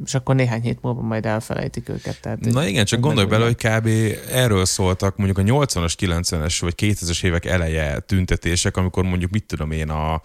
és 0.05 0.13
akkor 0.13 0.35
néhány 0.35 0.61
hét 0.61 0.81
múlva 0.81 1.01
majd 1.01 1.25
elfelejtik 1.25 1.89
őket. 1.89 2.21
Tehát 2.21 2.39
Na 2.39 2.67
igen, 2.67 2.85
csak 2.85 2.99
gondolj 2.99 3.27
bele, 3.27 3.45
hogy 3.45 3.55
kb. 3.55 3.89
erről 4.31 4.65
szóltak 4.65 5.17
mondjuk 5.17 5.37
a 5.37 5.41
80-as, 5.41 5.93
90-es 5.99 6.57
vagy 6.59 6.73
2000-es 6.77 7.23
évek 7.23 7.45
eleje 7.45 7.99
tüntetések, 7.99 8.77
amikor 8.77 9.03
mondjuk 9.03 9.31
mit 9.31 9.45
tudom 9.45 9.71
én 9.71 9.89
a 9.89 10.21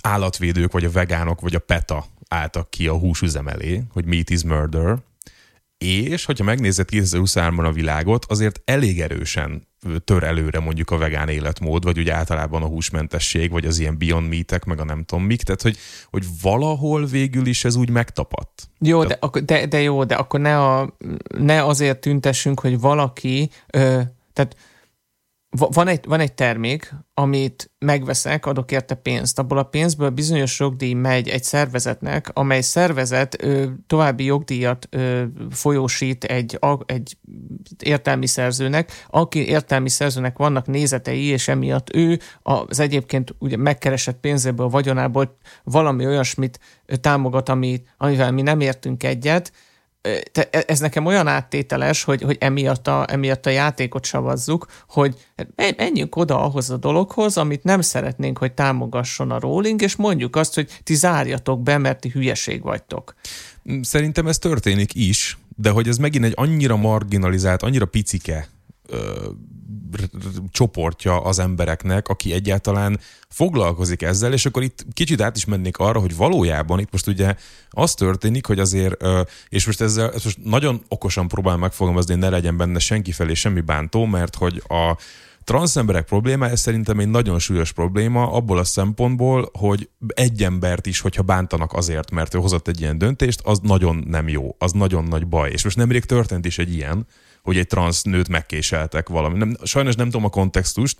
állatvédők, 0.00 0.72
vagy 0.72 0.84
a 0.84 0.90
vegánok, 0.90 1.40
vagy 1.40 1.54
a 1.54 1.58
PETA 1.58 2.06
álltak 2.28 2.70
ki 2.70 2.86
a 2.86 2.98
húsüzem 2.98 3.48
elé, 3.48 3.82
hogy 3.92 4.04
meat 4.04 4.30
is 4.30 4.42
murder, 4.42 4.98
és 5.78 6.24
hogyha 6.24 6.44
megnézed 6.44 6.88
2023-ban 6.92 7.64
a 7.64 7.72
világot, 7.72 8.24
azért 8.28 8.60
elég 8.64 9.00
erősen 9.00 9.66
tör 10.04 10.22
előre 10.22 10.60
mondjuk 10.60 10.90
a 10.90 10.98
vegán 10.98 11.28
életmód, 11.28 11.84
vagy 11.84 11.98
ugye 11.98 12.14
általában 12.14 12.62
a 12.62 12.66
húsmentesség, 12.66 13.50
vagy 13.50 13.66
az 13.66 13.78
ilyen 13.78 13.98
Beyond 13.98 14.28
Meat-ek, 14.28 14.64
meg 14.64 14.80
a 14.80 14.84
nem 14.84 15.04
tudom 15.04 15.24
mik, 15.24 15.42
tehát 15.42 15.62
hogy, 15.62 15.76
hogy 16.10 16.24
valahol 16.42 17.06
végül 17.06 17.46
is 17.46 17.64
ez 17.64 17.76
úgy 17.76 17.90
megtapadt. 17.90 18.68
Jó, 18.78 19.04
de, 19.04 19.18
de, 19.44 19.66
de 19.66 19.80
jó, 19.80 20.04
de 20.04 20.14
akkor 20.14 20.40
ne, 20.40 20.58
a, 20.58 20.96
ne 21.38 21.64
azért 21.64 22.00
tüntessünk, 22.00 22.60
hogy 22.60 22.80
valaki, 22.80 23.50
ö, 23.66 24.00
tehát 24.32 24.56
van 25.56 25.88
egy, 25.88 26.04
van 26.06 26.20
egy 26.20 26.32
termék, 26.32 26.94
amit 27.14 27.70
megveszek, 27.78 28.46
adok 28.46 28.72
érte 28.72 28.94
pénzt. 28.94 29.38
Abból 29.38 29.58
a 29.58 29.62
pénzből 29.62 30.10
bizonyos 30.10 30.58
jogdíj 30.58 30.92
megy 30.92 31.28
egy 31.28 31.42
szervezetnek, 31.42 32.30
amely 32.32 32.60
szervezet 32.60 33.42
ö, 33.42 33.66
további 33.86 34.24
jogdíjat 34.24 34.86
ö, 34.90 35.24
folyósít 35.50 36.24
egy, 36.24 36.56
a, 36.60 36.78
egy 36.86 37.16
értelmi 37.82 38.26
szerzőnek, 38.26 39.04
aki 39.10 39.48
értelmi 39.48 39.88
szerzőnek 39.88 40.38
vannak 40.38 40.66
nézetei, 40.66 41.24
és 41.24 41.48
emiatt 41.48 41.94
ő 41.94 42.18
az 42.42 42.80
egyébként 42.80 43.34
ugye 43.38 43.56
megkeresett 43.56 44.20
pénzéből, 44.20 44.68
vagyonából 44.68 45.36
valami 45.64 46.06
olyasmit 46.06 46.60
támogat, 47.00 47.48
ami, 47.48 47.82
amivel 47.96 48.32
mi 48.32 48.42
nem 48.42 48.60
értünk 48.60 49.02
egyet, 49.02 49.52
te, 50.32 50.48
e, 50.50 50.64
ez 50.66 50.78
nekem 50.78 51.06
olyan 51.06 51.26
áttételes, 51.26 52.04
hogy, 52.04 52.22
hogy 52.22 52.36
emiatt, 52.40 52.88
a, 52.88 53.04
emiatt 53.08 53.46
a 53.46 53.50
játékot 53.50 54.04
savazzuk, 54.04 54.66
hogy 54.88 55.14
menjünk 55.76 56.16
oda 56.16 56.42
ahhoz 56.42 56.70
a 56.70 56.76
dologhoz, 56.76 57.36
amit 57.36 57.64
nem 57.64 57.80
szeretnénk, 57.80 58.38
hogy 58.38 58.52
támogasson 58.52 59.30
a 59.30 59.38
rolling, 59.38 59.82
és 59.82 59.96
mondjuk 59.96 60.36
azt, 60.36 60.54
hogy 60.54 60.80
ti 60.82 60.94
zárjatok 60.94 61.62
be, 61.62 61.78
mert 61.78 62.00
ti 62.00 62.08
hülyeség 62.08 62.62
vagytok. 62.62 63.14
Szerintem 63.82 64.26
ez 64.26 64.38
történik 64.38 64.94
is, 64.94 65.38
de 65.56 65.70
hogy 65.70 65.88
ez 65.88 65.96
megint 65.96 66.24
egy 66.24 66.34
annyira 66.36 66.76
marginalizált, 66.76 67.62
annyira 67.62 67.86
picike 67.86 68.48
csoportja 70.50 71.20
az 71.20 71.38
embereknek, 71.38 72.08
aki 72.08 72.32
egyáltalán 72.32 73.00
foglalkozik 73.28 74.02
ezzel, 74.02 74.32
és 74.32 74.46
akkor 74.46 74.62
itt 74.62 74.84
kicsit 74.92 75.20
át 75.20 75.36
is 75.36 75.44
mennék 75.44 75.76
arra, 75.76 76.00
hogy 76.00 76.16
valójában 76.16 76.78
itt 76.78 76.92
most 76.92 77.06
ugye 77.06 77.34
az 77.70 77.94
történik, 77.94 78.46
hogy 78.46 78.58
azért, 78.58 79.04
és 79.48 79.66
most 79.66 79.80
ezzel 79.80 80.12
ezt 80.12 80.24
most 80.24 80.38
nagyon 80.42 80.82
okosan 80.88 81.28
próbálom 81.28 81.60
megfogalmazni, 81.60 82.14
ne 82.14 82.28
legyen 82.28 82.56
benne 82.56 82.78
senki 82.78 83.12
felé 83.12 83.34
semmi 83.34 83.60
bántó, 83.60 84.04
mert 84.04 84.34
hogy 84.34 84.62
a 84.68 84.96
transzemberek 85.44 86.04
problémája 86.04 86.56
szerintem 86.56 86.98
egy 86.98 87.08
nagyon 87.08 87.38
súlyos 87.38 87.72
probléma 87.72 88.32
abból 88.32 88.58
a 88.58 88.64
szempontból, 88.64 89.50
hogy 89.52 89.88
egy 90.06 90.42
embert 90.42 90.86
is, 90.86 91.00
hogyha 91.00 91.22
bántanak 91.22 91.72
azért, 91.72 92.10
mert 92.10 92.34
ő 92.34 92.38
hozott 92.38 92.68
egy 92.68 92.80
ilyen 92.80 92.98
döntést, 92.98 93.40
az 93.44 93.58
nagyon 93.62 94.04
nem 94.06 94.28
jó, 94.28 94.56
az 94.58 94.72
nagyon 94.72 95.04
nagy 95.04 95.26
baj. 95.26 95.50
És 95.50 95.64
most 95.64 95.76
nemrég 95.76 96.04
történt 96.04 96.44
is 96.44 96.58
egy 96.58 96.72
ilyen, 96.72 97.06
hogy 97.46 97.58
egy 97.58 97.66
transz 97.66 98.02
nőt 98.02 98.28
megkéseltek 98.28 99.08
valami. 99.08 99.38
Nem, 99.38 99.56
sajnos 99.62 99.94
nem 99.94 100.06
tudom 100.06 100.24
a 100.24 100.28
kontextust, 100.28 100.96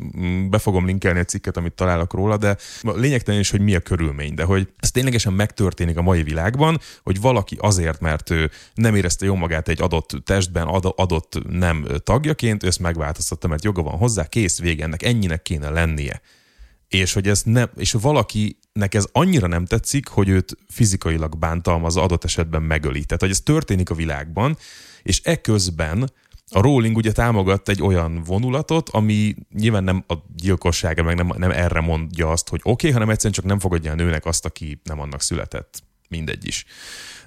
be 0.48 0.58
fogom 0.58 0.86
linkelni 0.86 1.18
egy 1.18 1.28
cikket, 1.28 1.56
amit 1.56 1.72
találok 1.72 2.12
róla, 2.12 2.36
de 2.36 2.56
lényegtelen 2.82 3.40
is, 3.40 3.50
hogy 3.50 3.60
mi 3.60 3.74
a 3.74 3.80
körülmény, 3.80 4.34
de 4.34 4.44
hogy 4.44 4.68
ez 4.78 4.90
ténylegesen 4.90 5.32
megtörténik 5.32 5.96
a 5.96 6.02
mai 6.02 6.22
világban, 6.22 6.80
hogy 7.02 7.20
valaki 7.20 7.56
azért, 7.60 8.00
mert 8.00 8.30
ő 8.30 8.50
nem 8.74 8.94
érezte 8.94 9.24
jó 9.24 9.34
magát 9.34 9.68
egy 9.68 9.82
adott 9.82 10.16
testben, 10.24 10.66
adott 10.66 11.38
nem 11.48 11.86
tagjaként, 12.04 12.64
ezt 12.64 12.80
megváltoztatta, 12.80 13.48
mert 13.48 13.64
joga 13.64 13.82
van 13.82 13.98
hozzá, 13.98 14.26
kész 14.26 14.60
vége, 14.60 14.84
ennek 14.84 15.02
ennyinek 15.02 15.42
kéne 15.42 15.68
lennie. 15.68 16.20
És 16.88 17.12
hogy 17.12 17.28
ez 17.28 17.42
nem, 17.42 17.70
és 17.76 17.92
valakinek 17.92 18.94
ez 18.94 19.06
annyira 19.12 19.46
nem 19.46 19.64
tetszik, 19.64 20.08
hogy 20.08 20.28
őt 20.28 20.56
fizikailag 20.68 21.38
bántalmaz, 21.38 21.96
adott 21.96 22.24
esetben 22.24 22.62
megöli. 22.62 23.04
Tehát, 23.04 23.22
hogy 23.22 23.30
ez 23.30 23.40
történik 23.40 23.90
a 23.90 23.94
világban, 23.94 24.56
és 25.02 25.20
eközben 25.24 26.10
a 26.50 26.60
Rowling 26.60 26.96
ugye 26.96 27.12
támogatta 27.12 27.72
egy 27.72 27.82
olyan 27.82 28.22
vonulatot, 28.22 28.88
ami 28.88 29.34
nyilván 29.54 29.84
nem 29.84 30.04
a 30.06 30.14
gyilkossága, 30.36 31.02
meg 31.02 31.16
nem, 31.16 31.32
nem 31.36 31.50
erre 31.50 31.80
mondja 31.80 32.30
azt, 32.30 32.48
hogy 32.48 32.60
oké, 32.62 32.70
okay, 32.70 32.90
hanem 32.90 33.10
egyszerűen 33.10 33.34
csak 33.34 33.44
nem 33.44 33.58
fogadja 33.58 33.92
a 33.92 33.94
nőnek 33.94 34.24
azt, 34.24 34.44
aki 34.44 34.80
nem 34.84 35.00
annak 35.00 35.22
született. 35.22 35.82
Mindegy 36.08 36.46
is. 36.46 36.64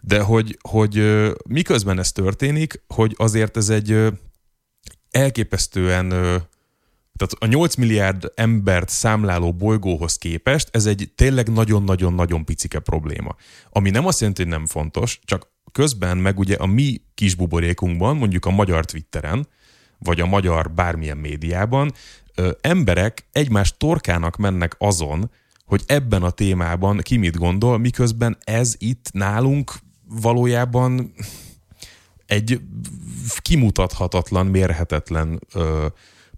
De 0.01 0.21
hogy, 0.21 0.57
hogy 0.61 1.23
miközben 1.47 1.99
ez 1.99 2.11
történik, 2.11 2.83
hogy 2.87 3.15
azért 3.17 3.57
ez 3.57 3.69
egy 3.69 4.07
elképesztően 5.11 6.09
tehát 7.19 7.33
a 7.39 7.45
8 7.45 7.75
milliárd 7.75 8.31
embert 8.35 8.89
számláló 8.89 9.53
bolygóhoz 9.53 10.17
képest 10.17 10.69
ez 10.71 10.85
egy 10.85 11.11
tényleg 11.15 11.51
nagyon-nagyon-nagyon 11.51 12.45
picike 12.45 12.79
probléma. 12.79 13.35
Ami 13.69 13.89
nem 13.89 14.05
azt 14.05 14.19
jelenti, 14.19 14.41
hogy 14.41 14.51
nem 14.51 14.65
fontos, 14.65 15.19
csak 15.23 15.51
közben 15.71 16.17
meg 16.17 16.39
ugye 16.39 16.55
a 16.55 16.65
mi 16.65 17.01
kis 17.19 17.35
buborékunkban, 17.35 18.17
mondjuk 18.17 18.45
a 18.45 18.49
magyar 18.51 18.85
Twitteren, 18.85 19.47
vagy 19.97 20.19
a 20.19 20.25
magyar 20.25 20.71
bármilyen 20.71 21.17
médiában, 21.17 21.91
ö, 22.35 22.51
emberek 22.61 23.27
egymás 23.31 23.77
torkának 23.77 24.37
mennek 24.37 24.75
azon, 24.77 25.31
hogy 25.65 25.83
ebben 25.85 26.23
a 26.23 26.29
témában 26.29 26.97
ki 26.97 27.17
mit 27.17 27.37
gondol, 27.37 27.77
miközben 27.77 28.37
ez 28.43 28.75
itt 28.77 29.09
nálunk 29.11 29.73
valójában 30.21 31.13
egy 32.25 32.61
kimutathatatlan, 33.41 34.45
mérhetetlen 34.45 35.39
ö, 35.53 35.87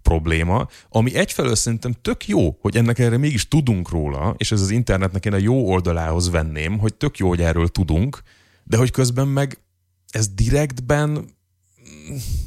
probléma, 0.02 0.66
ami 0.88 1.14
egyfelől 1.14 1.54
szerintem 1.54 1.92
tök 2.02 2.28
jó, 2.28 2.56
hogy 2.60 2.76
ennek 2.76 2.98
erre 2.98 3.16
mégis 3.16 3.48
tudunk 3.48 3.90
róla, 3.90 4.34
és 4.36 4.52
ez 4.52 4.60
az 4.60 4.70
internetnek 4.70 5.24
én 5.24 5.32
a 5.32 5.36
jó 5.36 5.70
oldalához 5.70 6.30
venném, 6.30 6.78
hogy 6.78 6.94
tök 6.94 7.18
jó, 7.18 7.28
hogy 7.28 7.40
erről 7.40 7.68
tudunk, 7.68 8.22
de 8.64 8.76
hogy 8.76 8.90
közben 8.90 9.28
meg 9.28 9.58
ez 10.12 10.28
direktben, 10.28 11.12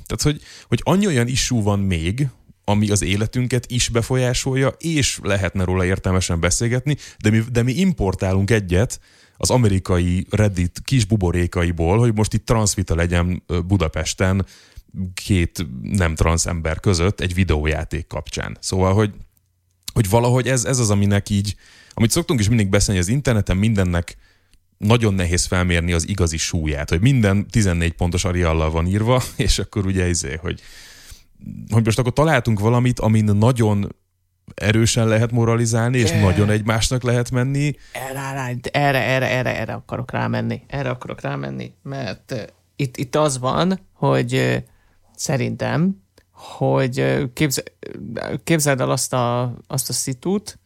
tehát 0.06 0.22
hogy, 0.22 0.42
hogy 0.68 0.82
annyi 0.84 1.08
olyan 1.08 1.28
issú 1.28 1.62
van 1.62 1.80
még, 1.80 2.28
ami 2.64 2.90
az 2.90 3.02
életünket 3.02 3.72
is 3.72 3.90
befolyásolja, 3.90 4.68
és 4.68 5.20
lehetne 5.24 5.64
róla 5.64 5.86
értelmesen 5.86 6.40
beszélgetni, 6.40 6.98
de 7.20 7.30
mi, 7.30 7.44
de 7.52 7.64
mi 7.64 7.72
importálunk 7.72 8.52
egyet 8.52 9.00
az 9.38 9.50
amerikai 9.50 10.28
Reddit 10.30 10.82
kis 10.84 11.06
buborékaiból, 11.06 11.98
hogy 11.98 12.16
most 12.16 12.34
itt 12.34 12.46
transvita 12.46 12.96
legyen 12.96 13.44
Budapesten 13.68 14.46
két 15.14 15.68
nem 15.82 16.16
transz 16.16 16.46
ember 16.46 16.80
között 16.80 17.20
egy 17.20 17.34
videójáték 17.34 18.08
kapcsán. 18.08 18.58
Szóval, 18.60 18.94
hogy, 18.94 19.14
hogy 19.94 20.10
valahogy 20.10 20.48
ez, 20.48 20.66
ez 20.66 20.80
az, 20.80 20.90
aminek 20.90 21.30
így, 21.30 21.56
amit 21.94 22.12
szoktunk 22.12 22.40
is 22.40 22.48
mindig 22.48 22.70
beszélni, 22.70 23.00
az 23.00 23.08
interneten 23.08 23.58
mindennek 23.58 24.18
nagyon 24.78 25.14
nehéz 25.14 25.46
felmérni 25.46 25.94
az 25.94 26.08
igazi 26.08 26.38
súlyát, 26.38 26.90
hogy 26.90 27.02
minden 27.02 27.48
14 27.48 27.94
pontos 27.94 28.26
ariallal 28.26 28.72
van 28.72 28.88
írva, 28.88 29.24
és 29.36 29.60
akkor 29.60 29.86
ugye 29.86 30.08
izé, 30.08 30.36
hogy, 30.42 30.62
hogy 31.70 31.86
most 31.86 32.00
akkor 32.00 32.14
találtunk 32.14 32.60
valamit, 32.60 33.00
amin 33.00 33.24
nagyon 33.24 33.96
erősen 34.54 35.08
lehet 35.08 35.32
moralizálni, 35.32 35.98
és 35.98 36.12
nagyon 36.12 36.50
egymásnak 36.50 37.04
lehet 37.04 37.32
menni. 37.32 37.76
Erre, 37.92 38.58
erre, 38.72 39.04
erre, 39.04 39.30
erre, 39.30 39.60
erre 39.60 39.74
akarok 39.74 40.12
rámenni. 40.12 40.62
Erre 40.68 40.90
akarok 40.90 41.22
rámenni, 41.22 41.74
mert 41.82 42.54
itt, 42.76 42.98
itt 42.98 43.16
az 43.16 43.40
van, 43.40 43.80
hogy 43.94 44.64
szerintem, 45.16 46.04
hogy 46.32 47.24
képzel, 47.34 47.64
képzeld 48.44 48.82
el 48.82 48.90
azt 48.90 49.14
a, 49.14 49.56
azt 49.68 49.90
a 49.90 49.94
szitút, 49.94 50.60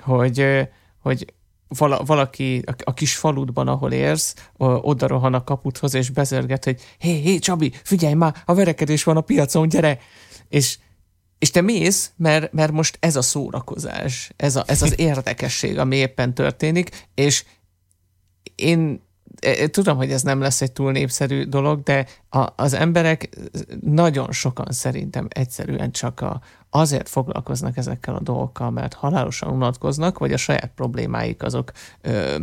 hogy, 0.00 0.68
hogy 0.98 1.32
vala, 1.68 2.04
valaki 2.04 2.62
a, 2.66 2.74
a 2.84 2.94
kis 2.94 3.16
faludban, 3.16 3.68
ahol 3.68 3.92
érsz, 3.92 4.34
oda 4.56 5.06
rohan 5.06 5.34
a 5.34 5.44
kaputhoz, 5.44 5.94
és 5.94 6.10
bezörget, 6.10 6.64
hogy 6.64 6.80
hé, 6.98 7.20
hé, 7.20 7.38
Csabi, 7.38 7.72
figyelj 7.82 8.14
már, 8.14 8.42
a 8.44 8.54
verekedés 8.54 9.04
van 9.04 9.16
a 9.16 9.20
piacon, 9.20 9.68
gyere! 9.68 9.98
És, 10.48 10.78
és 11.38 11.50
te 11.50 11.60
mész, 11.60 12.12
mert, 12.16 12.52
mert 12.52 12.72
most 12.72 12.96
ez 13.00 13.16
a 13.16 13.22
szórakozás, 13.22 14.32
ez, 14.36 14.56
a, 14.56 14.64
ez 14.66 14.82
az 14.82 14.98
érdekesség, 15.10 15.78
ami 15.78 15.96
éppen 15.96 16.34
történik, 16.34 17.08
és 17.14 17.44
én 18.54 19.06
tudom, 19.70 19.96
hogy 19.96 20.10
ez 20.10 20.22
nem 20.22 20.40
lesz 20.40 20.62
egy 20.62 20.72
túl 20.72 20.92
népszerű 20.92 21.44
dolog, 21.44 21.82
de 21.82 22.06
a, 22.30 22.46
az 22.56 22.72
emberek 22.72 23.28
nagyon 23.80 24.32
sokan 24.32 24.66
szerintem 24.72 25.26
egyszerűen 25.28 25.90
csak 25.90 26.20
a, 26.20 26.40
azért 26.70 27.08
foglalkoznak 27.08 27.76
ezekkel 27.76 28.14
a 28.14 28.20
dolgokkal, 28.20 28.70
mert 28.70 28.94
halálosan 28.94 29.52
unatkoznak, 29.52 30.18
vagy 30.18 30.32
a 30.32 30.36
saját 30.36 30.72
problémáik 30.74 31.42
azok 31.42 31.72
ö, 32.00 32.36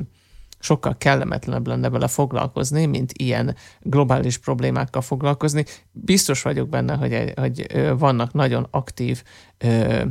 sokkal 0.59 0.97
kellemetlenebb 0.97 1.67
lenne 1.67 1.89
vele 1.89 2.07
foglalkozni, 2.07 2.85
mint 2.85 3.11
ilyen 3.13 3.55
globális 3.81 4.37
problémákkal 4.37 5.01
foglalkozni. 5.01 5.65
Biztos 5.91 6.41
vagyok 6.41 6.69
benne, 6.69 6.95
hogy, 6.95 7.33
hogy 7.35 7.67
vannak 7.97 8.33
nagyon 8.33 8.67
aktív 8.71 9.23
ö, 9.57 10.03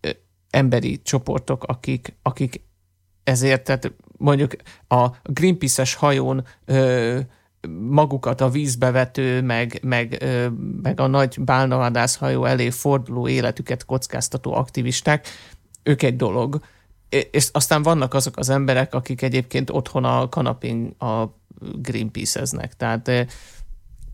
ö, 0.00 0.10
emberi 0.50 1.02
csoportok, 1.02 1.64
akik, 1.64 2.16
akik 2.22 2.66
ezért, 3.24 3.64
tehát 3.64 3.92
mondjuk 4.18 4.56
a 4.88 5.06
Greenpeace-es 5.22 5.94
hajón 5.94 6.44
ö, 6.64 7.18
magukat 7.88 8.40
a 8.40 8.48
vízbe 8.48 8.90
vető, 8.90 9.42
meg, 9.42 9.78
meg, 9.82 10.16
ö, 10.20 10.48
meg 10.82 11.00
a 11.00 11.06
nagy 11.06 11.36
bálnavadászhajó 11.40 12.44
elé 12.44 12.70
forduló 12.70 13.28
életüket 13.28 13.84
kockáztató 13.84 14.54
aktivisták, 14.54 15.26
ők 15.82 16.02
egy 16.02 16.16
dolog. 16.16 16.60
És 17.30 17.48
aztán 17.52 17.82
vannak 17.82 18.14
azok 18.14 18.36
az 18.36 18.48
emberek, 18.48 18.94
akik 18.94 19.22
egyébként 19.22 19.70
otthon 19.70 20.04
a 20.04 20.28
kanapén 20.28 20.86
a 20.98 21.24
Greenpeace-eznek. 21.58 22.76
Tehát 22.76 23.10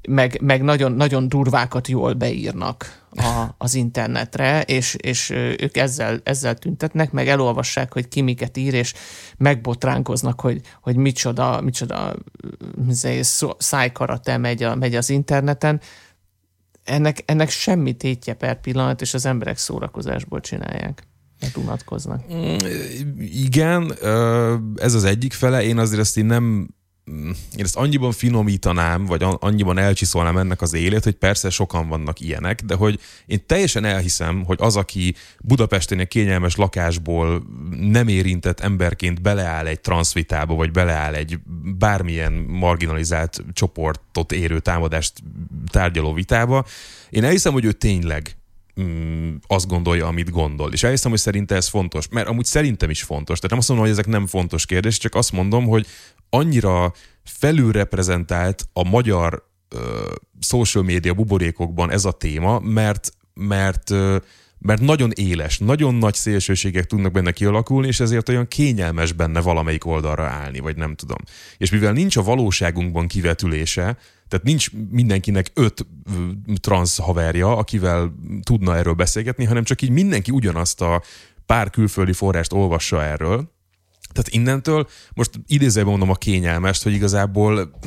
meg, 0.08 0.40
meg 0.42 0.62
nagyon, 0.62 0.92
nagyon 0.92 1.28
durvákat 1.28 1.88
jól 1.88 2.12
beírnak 2.12 3.02
a, 3.11 3.44
az 3.58 3.75
internetre, 3.75 4.62
és, 4.62 4.94
és 4.94 5.30
ők 5.30 5.76
ezzel, 5.76 6.20
ezzel 6.25 6.54
tüntetnek, 6.54 7.12
meg 7.12 7.28
elolvassák, 7.28 7.92
hogy 7.92 8.08
ki 8.08 8.20
miket 8.20 8.56
ír, 8.56 8.75
és 8.75 8.94
megbotránkoznak, 9.37 10.40
hogy, 10.40 10.61
hogy 10.82 10.96
micsoda, 10.96 11.61
micsoda 11.61 12.14
izé, 12.88 13.20
szájkarate 13.59 14.37
megy, 14.37 14.62
a, 14.62 14.74
megy 14.74 14.94
az 14.94 15.11
interneten. 15.11 15.81
Ennek, 16.85 17.22
ennek 17.24 17.50
semmi 17.50 17.92
tétje 17.92 18.35
per 18.35 18.61
pillanat, 18.61 19.00
és 19.00 19.14
az 19.14 19.26
emberek 19.26 19.57
szórakozásból 19.57 20.40
csinálják 20.40 21.07
mert 21.40 21.57
unatkoznak. 21.57 22.22
Mm, 22.33 22.57
igen, 23.18 23.92
ez 24.76 24.94
az 24.94 25.05
egyik 25.05 25.33
fele. 25.33 25.62
Én 25.62 25.78
azért 25.78 26.00
ezt 26.00 26.16
én 26.16 26.26
nem 26.26 26.68
én 27.06 27.34
ezt 27.56 27.76
annyiban 27.76 28.12
finomítanám, 28.12 29.04
vagy 29.04 29.24
annyiban 29.38 29.78
elcsiszolnám 29.78 30.36
ennek 30.36 30.62
az 30.62 30.74
élet, 30.74 31.04
hogy 31.04 31.14
persze 31.14 31.50
sokan 31.50 31.88
vannak 31.88 32.20
ilyenek, 32.20 32.62
de 32.62 32.74
hogy 32.74 33.00
én 33.26 33.46
teljesen 33.46 33.84
elhiszem, 33.84 34.44
hogy 34.44 34.58
az, 34.60 34.76
aki 34.76 35.14
Budapesten 35.40 35.98
egy 35.98 36.08
kényelmes 36.08 36.56
lakásból 36.56 37.42
nem 37.80 38.08
érintett 38.08 38.60
emberként 38.60 39.22
beleáll 39.22 39.66
egy 39.66 39.80
transzvitába, 39.80 40.54
vagy 40.54 40.70
beleáll 40.70 41.14
egy 41.14 41.38
bármilyen 41.78 42.32
marginalizált 42.32 43.44
csoportot 43.52 44.32
érő 44.32 44.60
támadást 44.60 45.12
tárgyaló 45.70 46.12
vitába, 46.12 46.64
én 47.10 47.24
elhiszem, 47.24 47.52
hogy 47.52 47.64
ő 47.64 47.72
tényleg 47.72 48.36
mm, 48.80 49.34
azt 49.46 49.66
gondolja, 49.66 50.06
amit 50.06 50.30
gondol. 50.30 50.72
És 50.72 50.82
elhiszem, 50.82 51.10
hogy 51.10 51.20
szerinte 51.20 51.54
ez 51.54 51.68
fontos, 51.68 52.08
mert 52.08 52.28
amúgy 52.28 52.44
szerintem 52.44 52.90
is 52.90 53.02
fontos. 53.02 53.38
Tehát 53.38 53.50
nem 53.50 53.58
azt 53.58 53.68
mondom, 53.68 53.86
hogy 53.86 53.96
ezek 53.98 54.06
nem 54.06 54.26
fontos 54.26 54.66
kérdés, 54.66 54.98
csak 54.98 55.14
azt 55.14 55.32
mondom, 55.32 55.66
hogy 55.66 55.86
annyira 56.35 56.92
felülreprezentált 57.25 58.68
a 58.73 58.88
magyar 58.88 59.49
ö, 59.68 60.12
social 60.40 60.85
media 60.85 61.14
buborékokban 61.14 61.90
ez 61.90 62.05
a 62.05 62.12
téma, 62.12 62.59
mert, 62.59 63.12
mert 63.35 63.90
ö, 63.90 64.16
mert 64.59 64.81
nagyon 64.81 65.11
éles, 65.14 65.59
nagyon 65.59 65.94
nagy 65.94 66.14
szélsőségek 66.14 66.85
tudnak 66.85 67.12
benne 67.12 67.33
kialakulni, 67.33 67.87
és 67.87 68.01
ezért 68.01 68.29
olyan 68.29 68.49
kényelmes 68.49 69.12
benne 69.12 69.40
valamelyik 69.40 69.87
oldalra 69.87 70.25
állni, 70.25 70.59
vagy 70.59 70.77
nem 70.77 70.94
tudom. 70.94 71.16
És 71.57 71.70
mivel 71.70 71.92
nincs 71.92 72.16
a 72.16 72.23
valóságunkban 72.23 73.07
kivetülése, 73.07 73.83
tehát 74.29 74.44
nincs 74.44 74.70
mindenkinek 74.90 75.51
öt 75.55 75.87
transz 76.61 76.99
haverja, 76.99 77.57
akivel 77.57 78.14
tudna 78.42 78.77
erről 78.77 78.94
beszélgetni, 78.94 79.44
hanem 79.44 79.64
csak 79.64 79.83
így 79.83 79.90
mindenki 79.90 80.31
ugyanazt 80.31 80.81
a 80.81 81.03
pár 81.47 81.70
külföldi 81.70 82.12
forrást 82.12 82.53
olvassa 82.53 83.03
erről, 83.03 83.53
tehát 84.14 84.31
innentől 84.31 84.88
most 85.14 85.31
idézőben 85.46 85.90
mondom 85.90 86.11
a 86.11 86.14
kényelmest, 86.14 86.83
hogy 86.83 86.92
igazából 86.92 87.79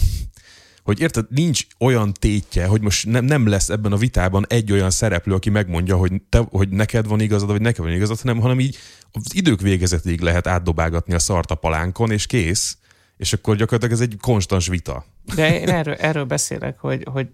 hogy 0.87 0.99
érted, 0.99 1.25
nincs 1.29 1.67
olyan 1.79 2.13
tétje, 2.13 2.65
hogy 2.65 2.81
most 2.81 3.05
nem, 3.05 3.25
nem 3.25 3.47
lesz 3.47 3.69
ebben 3.69 3.91
a 3.91 3.97
vitában 3.97 4.45
egy 4.49 4.71
olyan 4.71 4.89
szereplő, 4.89 5.33
aki 5.33 5.49
megmondja, 5.49 5.97
hogy, 5.97 6.21
te, 6.29 6.37
hogy 6.37 6.69
neked 6.69 7.07
van 7.07 7.19
igazad, 7.19 7.49
vagy 7.49 7.61
neked 7.61 7.83
van 7.83 7.93
igazad, 7.93 8.19
hanem, 8.19 8.39
hanem 8.39 8.59
így 8.59 8.77
az 9.11 9.35
idők 9.35 9.61
végezetig 9.61 10.21
lehet 10.21 10.47
átdobálgatni 10.47 11.13
a 11.13 11.19
szart 11.19 11.51
a 11.51 11.55
palánkon, 11.55 12.11
és 12.11 12.25
kész, 12.25 12.77
és 13.17 13.33
akkor 13.33 13.55
gyakorlatilag 13.55 13.93
ez 13.93 14.01
egy 14.01 14.17
konstans 14.21 14.67
vita. 14.67 15.05
De 15.35 15.59
én 15.59 15.69
erről, 15.69 15.93
erről 15.93 16.25
beszélek, 16.25 16.79
hogy, 16.79 17.07
hogy 17.11 17.27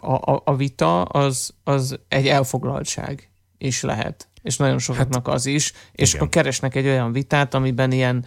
a, 0.00 0.32
a, 0.32 0.42
a 0.44 0.56
vita 0.56 1.02
az, 1.02 1.54
az 1.64 1.98
egy 2.08 2.26
elfoglaltság 2.26 3.30
is 3.58 3.82
lehet 3.82 4.28
és 4.46 4.56
nagyon 4.56 4.78
sokaknak 4.78 5.26
hát, 5.26 5.34
az 5.34 5.46
is, 5.46 5.72
és 5.92 6.08
igen. 6.08 6.20
akkor 6.20 6.32
keresnek 6.32 6.74
egy 6.74 6.86
olyan 6.86 7.12
vitát, 7.12 7.54
amiben 7.54 7.92
ilyen, 7.92 8.24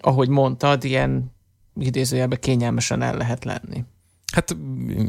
ahogy 0.00 0.28
mondtad, 0.28 0.84
ilyen 0.84 1.32
idézőjelben 1.80 2.38
kényelmesen 2.40 3.02
el 3.02 3.16
lehet 3.16 3.44
lenni. 3.44 3.84
Hát 4.32 4.56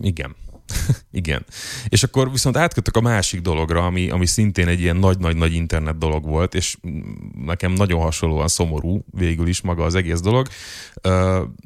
igen. 0.01 0.35
Igen. 1.11 1.45
És 1.87 2.03
akkor 2.03 2.31
viszont 2.31 2.57
átkötök 2.57 2.95
a 2.95 3.01
másik 3.01 3.41
dologra, 3.41 3.85
ami, 3.85 4.09
ami 4.09 4.25
szintén 4.25 4.67
egy 4.67 4.79
ilyen 4.79 4.95
nagy-nagy-nagy 4.95 5.53
internet 5.53 5.97
dolog 5.97 6.25
volt, 6.25 6.53
és 6.53 6.77
nekem 7.45 7.71
nagyon 7.71 8.01
hasonlóan 8.01 8.47
szomorú 8.47 9.05
végül 9.11 9.47
is 9.47 9.61
maga 9.61 9.83
az 9.83 9.95
egész 9.95 10.19
dolog. 10.19 10.47
Uh, 11.03 11.11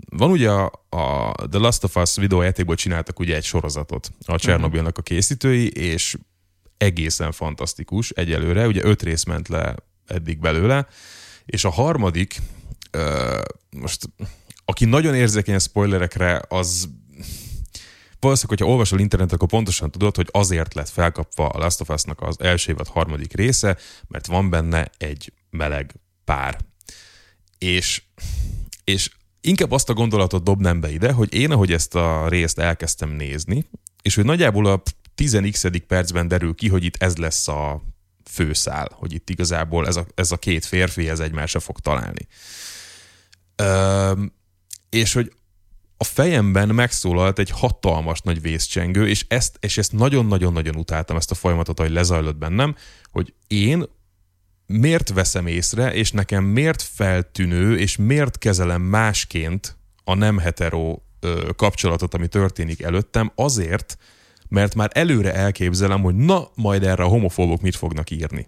van 0.09 0.31
ugye 0.31 0.49
a, 0.49 0.71
a 0.89 1.31
The 1.49 1.59
Last 1.59 1.83
of 1.83 1.95
Us 1.95 2.15
videójátékból 2.15 2.75
csináltak 2.75 3.19
ugye 3.19 3.35
egy 3.35 3.43
sorozatot 3.43 4.11
a 4.25 4.37
Csernobilnak 4.37 4.97
a 4.97 5.01
készítői, 5.01 5.67
és 5.67 6.17
egészen 6.79 7.31
fantasztikus 7.31 8.09
egyelőre, 8.09 8.67
ugye 8.67 8.83
öt 8.83 9.01
rész 9.03 9.23
ment 9.23 9.47
le 9.47 9.75
eddig 10.07 10.39
belőle, 10.39 10.87
és 11.45 11.63
a 11.63 11.69
harmadik, 11.69 12.41
most 13.69 14.09
aki 14.65 14.85
nagyon 14.85 15.15
érzékeny 15.15 15.55
a 15.55 15.59
spoilerekre, 15.59 16.41
az 16.47 16.89
valószínűleg, 18.19 18.59
hogyha 18.59 18.73
olvasol 18.73 18.99
internetet, 18.99 19.33
akkor 19.33 19.47
pontosan 19.47 19.91
tudod, 19.91 20.15
hogy 20.15 20.27
azért 20.31 20.73
lett 20.73 20.89
felkapva 20.89 21.47
a 21.47 21.57
Last 21.57 21.81
of 21.81 21.89
Us-nak 21.89 22.21
az 22.21 22.39
első 22.39 22.71
évad 22.71 22.87
harmadik 22.87 23.33
része, 23.33 23.77
mert 24.07 24.25
van 24.25 24.49
benne 24.49 24.89
egy 24.97 25.33
meleg 25.49 25.95
pár. 26.25 26.57
És, 27.57 28.01
és 28.83 29.11
inkább 29.41 29.71
azt 29.71 29.89
a 29.89 29.93
gondolatot 29.93 30.43
dobnám 30.43 30.79
be 30.79 30.91
ide, 30.91 31.11
hogy 31.11 31.33
én, 31.33 31.51
ahogy 31.51 31.71
ezt 31.71 31.95
a 31.95 32.27
részt 32.27 32.59
elkezdtem 32.59 33.09
nézni, 33.09 33.65
és 34.01 34.15
hogy 34.15 34.25
nagyjából 34.25 34.65
a 34.65 34.81
10x 35.19 35.81
percben 35.87 36.27
derül 36.27 36.55
ki, 36.55 36.67
hogy 36.67 36.83
itt 36.83 37.03
ez 37.03 37.17
lesz 37.17 37.47
a 37.47 37.81
főszál, 38.29 38.89
hogy 38.93 39.13
itt 39.13 39.29
igazából 39.29 39.87
ez 39.87 39.95
a, 39.95 40.05
ez 40.15 40.31
a 40.31 40.37
két 40.37 40.65
férfi 40.65 41.09
ez 41.09 41.19
egymásra 41.19 41.59
fog 41.59 41.79
találni. 41.79 42.27
Üm, 43.61 44.33
és 44.89 45.13
hogy 45.13 45.33
a 45.97 46.03
fejemben 46.03 46.69
megszólalt 46.69 47.39
egy 47.39 47.49
hatalmas 47.49 48.21
nagy 48.21 48.41
vészcsengő, 48.41 49.07
és 49.07 49.25
ezt, 49.27 49.57
és 49.59 49.77
ezt 49.77 49.91
nagyon-nagyon-nagyon 49.91 50.75
utáltam, 50.75 51.15
ezt 51.17 51.31
a 51.31 51.35
folyamatot, 51.35 51.79
hogy 51.79 51.91
lezajlott 51.91 52.37
bennem, 52.37 52.75
hogy 53.11 53.33
én 53.47 53.85
miért 54.65 55.09
veszem 55.09 55.47
észre, 55.47 55.93
és 55.93 56.11
nekem 56.11 56.43
miért 56.43 56.81
feltűnő, 56.81 57.77
és 57.77 57.95
miért 57.95 58.37
kezelem 58.37 58.81
másként 58.81 59.77
a 60.03 60.13
nem 60.13 60.37
hetero 60.37 60.99
kapcsolatot, 61.55 62.13
ami 62.13 62.27
történik 62.27 62.81
előttem, 62.81 63.31
azért, 63.35 63.97
mert 64.49 64.75
már 64.75 64.89
előre 64.93 65.33
elképzelem, 65.33 66.01
hogy 66.01 66.15
na, 66.15 66.49
majd 66.55 66.83
erre 66.83 67.03
a 67.03 67.07
homofóbok 67.07 67.61
mit 67.61 67.75
fognak 67.75 68.09
írni. 68.09 68.47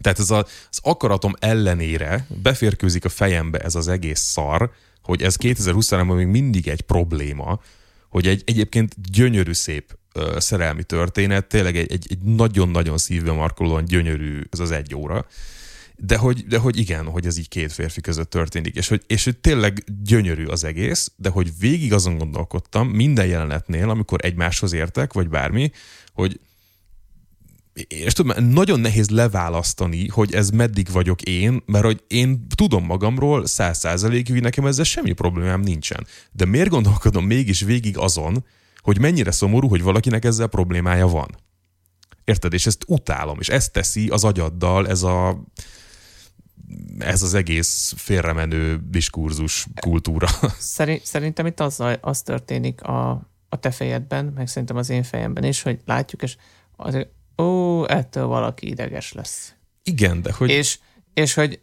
Tehát 0.00 0.18
ez 0.18 0.30
a, 0.30 0.46
az 0.70 0.78
akaratom 0.82 1.34
ellenére 1.38 2.26
beférkőzik 2.42 3.04
a 3.04 3.08
fejembe 3.08 3.58
ez 3.58 3.74
az 3.74 3.88
egész 3.88 4.20
szar, 4.20 4.70
hogy 5.02 5.22
ez 5.22 5.36
2023-ban 5.38 6.16
még 6.16 6.26
mindig 6.26 6.68
egy 6.68 6.80
probléma, 6.80 7.60
hogy 8.08 8.26
egy 8.26 8.42
egyébként 8.46 8.94
gyönyörű 9.10 9.52
szép 9.52 9.98
ö, 10.12 10.36
szerelmi 10.38 10.82
történet, 10.82 11.46
tényleg 11.46 11.76
egy, 11.76 11.92
egy, 11.92 12.06
egy 12.10 12.18
nagyon-nagyon 12.18 12.98
szívbe 12.98 13.32
markolóan 13.32 13.84
gyönyörű 13.84 14.40
ez 14.50 14.58
az 14.58 14.70
egy 14.70 14.94
óra, 14.94 15.26
de 16.04 16.16
hogy, 16.16 16.46
de 16.46 16.58
hogy 16.58 16.78
igen, 16.78 17.06
hogy 17.06 17.26
ez 17.26 17.38
így 17.38 17.48
két 17.48 17.72
férfi 17.72 18.00
között 18.00 18.30
történik, 18.30 18.74
és 18.74 18.88
hogy, 18.88 19.02
és 19.06 19.24
hogy 19.24 19.36
tényleg 19.36 19.84
gyönyörű 20.02 20.44
az 20.44 20.64
egész, 20.64 21.12
de 21.16 21.28
hogy 21.28 21.58
végig 21.58 21.92
azon 21.92 22.18
gondolkodtam 22.18 22.88
minden 22.88 23.26
jelenetnél, 23.26 23.90
amikor 23.90 24.24
egymáshoz 24.24 24.72
értek, 24.72 25.12
vagy 25.12 25.28
bármi, 25.28 25.70
hogy 26.12 26.40
és 27.88 28.12
tudom, 28.12 28.44
nagyon 28.44 28.80
nehéz 28.80 29.08
leválasztani, 29.08 30.08
hogy 30.08 30.34
ez 30.34 30.50
meddig 30.50 30.90
vagyok 30.90 31.22
én, 31.22 31.62
mert 31.66 31.84
hogy 31.84 32.02
én 32.06 32.46
tudom 32.54 32.84
magamról 32.84 33.46
száz 33.46 33.78
százalékig, 33.78 34.32
hogy 34.32 34.42
nekem 34.42 34.66
ezzel 34.66 34.84
semmi 34.84 35.12
problémám 35.12 35.60
nincsen. 35.60 36.06
De 36.32 36.44
miért 36.44 36.68
gondolkodom 36.68 37.24
mégis 37.24 37.60
végig 37.60 37.98
azon, 37.98 38.44
hogy 38.78 38.98
mennyire 38.98 39.30
szomorú, 39.30 39.68
hogy 39.68 39.82
valakinek 39.82 40.24
ezzel 40.24 40.46
problémája 40.46 41.06
van? 41.06 41.36
Érted? 42.24 42.52
És 42.52 42.66
ezt 42.66 42.84
utálom, 42.86 43.38
és 43.40 43.48
ezt 43.48 43.72
teszi 43.72 44.08
az 44.08 44.24
agyaddal 44.24 44.88
ez 44.88 45.02
a 45.02 45.42
ez 46.98 47.22
az 47.22 47.34
egész 47.34 47.94
félremenő 47.96 48.80
diskurzus 48.88 49.66
kultúra. 49.80 50.26
Szerint, 50.58 51.04
szerintem 51.04 51.46
itt 51.46 51.60
az, 51.60 51.82
az 52.00 52.22
történik 52.22 52.82
a, 52.82 53.10
a 53.48 53.56
te 53.60 53.70
fejedben, 53.70 54.24
meg 54.24 54.48
szerintem 54.48 54.76
az 54.76 54.90
én 54.90 55.02
fejemben 55.02 55.44
is, 55.44 55.62
hogy 55.62 55.80
látjuk, 55.84 56.22
és 56.22 56.36
az, 56.76 57.06
ó, 57.42 57.84
ettől 57.88 58.26
valaki 58.26 58.68
ideges 58.68 59.12
lesz. 59.12 59.54
Igen, 59.82 60.22
de 60.22 60.32
hogy... 60.32 60.50
És, 60.50 60.78
és 61.14 61.34
hogy 61.34 61.60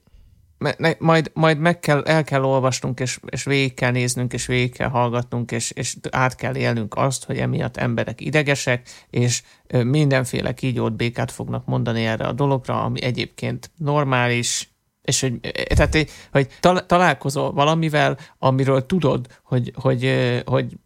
majd, 1.00 1.32
majd 1.34 1.58
meg 1.60 1.80
kell, 1.80 2.04
el 2.04 2.24
kell 2.24 2.44
olvasnunk, 2.44 3.00
és, 3.00 3.20
és 3.30 3.44
végig 3.44 3.74
kell 3.74 3.92
néznünk, 3.92 4.34
és 4.34 4.46
végig 4.46 4.74
kell 4.74 4.90
hallgatnunk, 4.90 5.52
és, 5.52 5.72
és 5.72 5.98
át 6.10 6.36
kell 6.36 6.56
élnünk 6.56 6.96
azt, 6.96 7.26
hogy 7.26 7.38
emiatt 7.38 7.78
emberek 7.78 8.22
idegesek, 8.22 8.90
és 9.10 9.44
mindenféle 9.68 10.54
kígyót 10.54 10.96
békát 10.96 11.32
fognak 11.32 11.66
mondani 11.66 12.06
erre 12.06 12.26
a 12.26 12.34
dologra, 12.34 12.84
ami 12.84 13.02
egyébként 13.02 13.72
normális, 13.78 14.70
és 15.10 15.22
hogy, 15.22 15.40
tehát, 15.76 15.98
hogy 16.32 16.48
találkozol 16.86 17.52
valamivel, 17.52 18.18
amiről 18.38 18.86
tudod, 18.86 19.28
hogy, 19.44 19.72
hogy, 19.76 20.14
hogy 20.46 20.78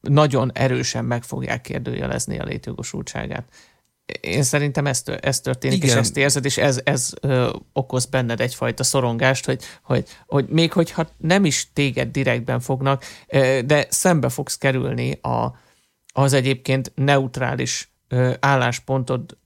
nagyon 0.00 0.50
erősen 0.54 1.04
meg 1.04 1.22
fogják 1.22 1.60
kérdőjelezni 1.60 2.38
a 2.38 2.44
létjogosultságát 2.44 3.48
én 4.20 4.42
szerintem 4.42 4.86
ez, 4.86 5.02
ez 5.20 5.40
történik, 5.40 5.76
Igen. 5.76 5.88
és 5.88 5.94
ezt 5.94 6.16
érzed, 6.16 6.44
és 6.44 6.56
ez, 6.56 6.80
ez 6.84 7.12
ö, 7.20 7.50
okoz 7.72 8.04
benned 8.04 8.40
egyfajta 8.40 8.84
szorongást, 8.84 9.44
hogy, 9.44 9.62
hogy, 9.82 10.08
hogy 10.26 10.46
még 10.48 10.72
hogyha 10.72 11.08
nem 11.16 11.44
is 11.44 11.70
téged 11.72 12.10
direktben 12.10 12.60
fognak, 12.60 13.04
ö, 13.26 13.60
de 13.64 13.86
szembe 13.90 14.28
fogsz 14.28 14.56
kerülni 14.58 15.12
a, 15.12 15.58
az 16.12 16.32
egyébként 16.32 16.92
neutrális 16.94 17.92
ö, 18.08 18.32
álláspontod 18.40 19.36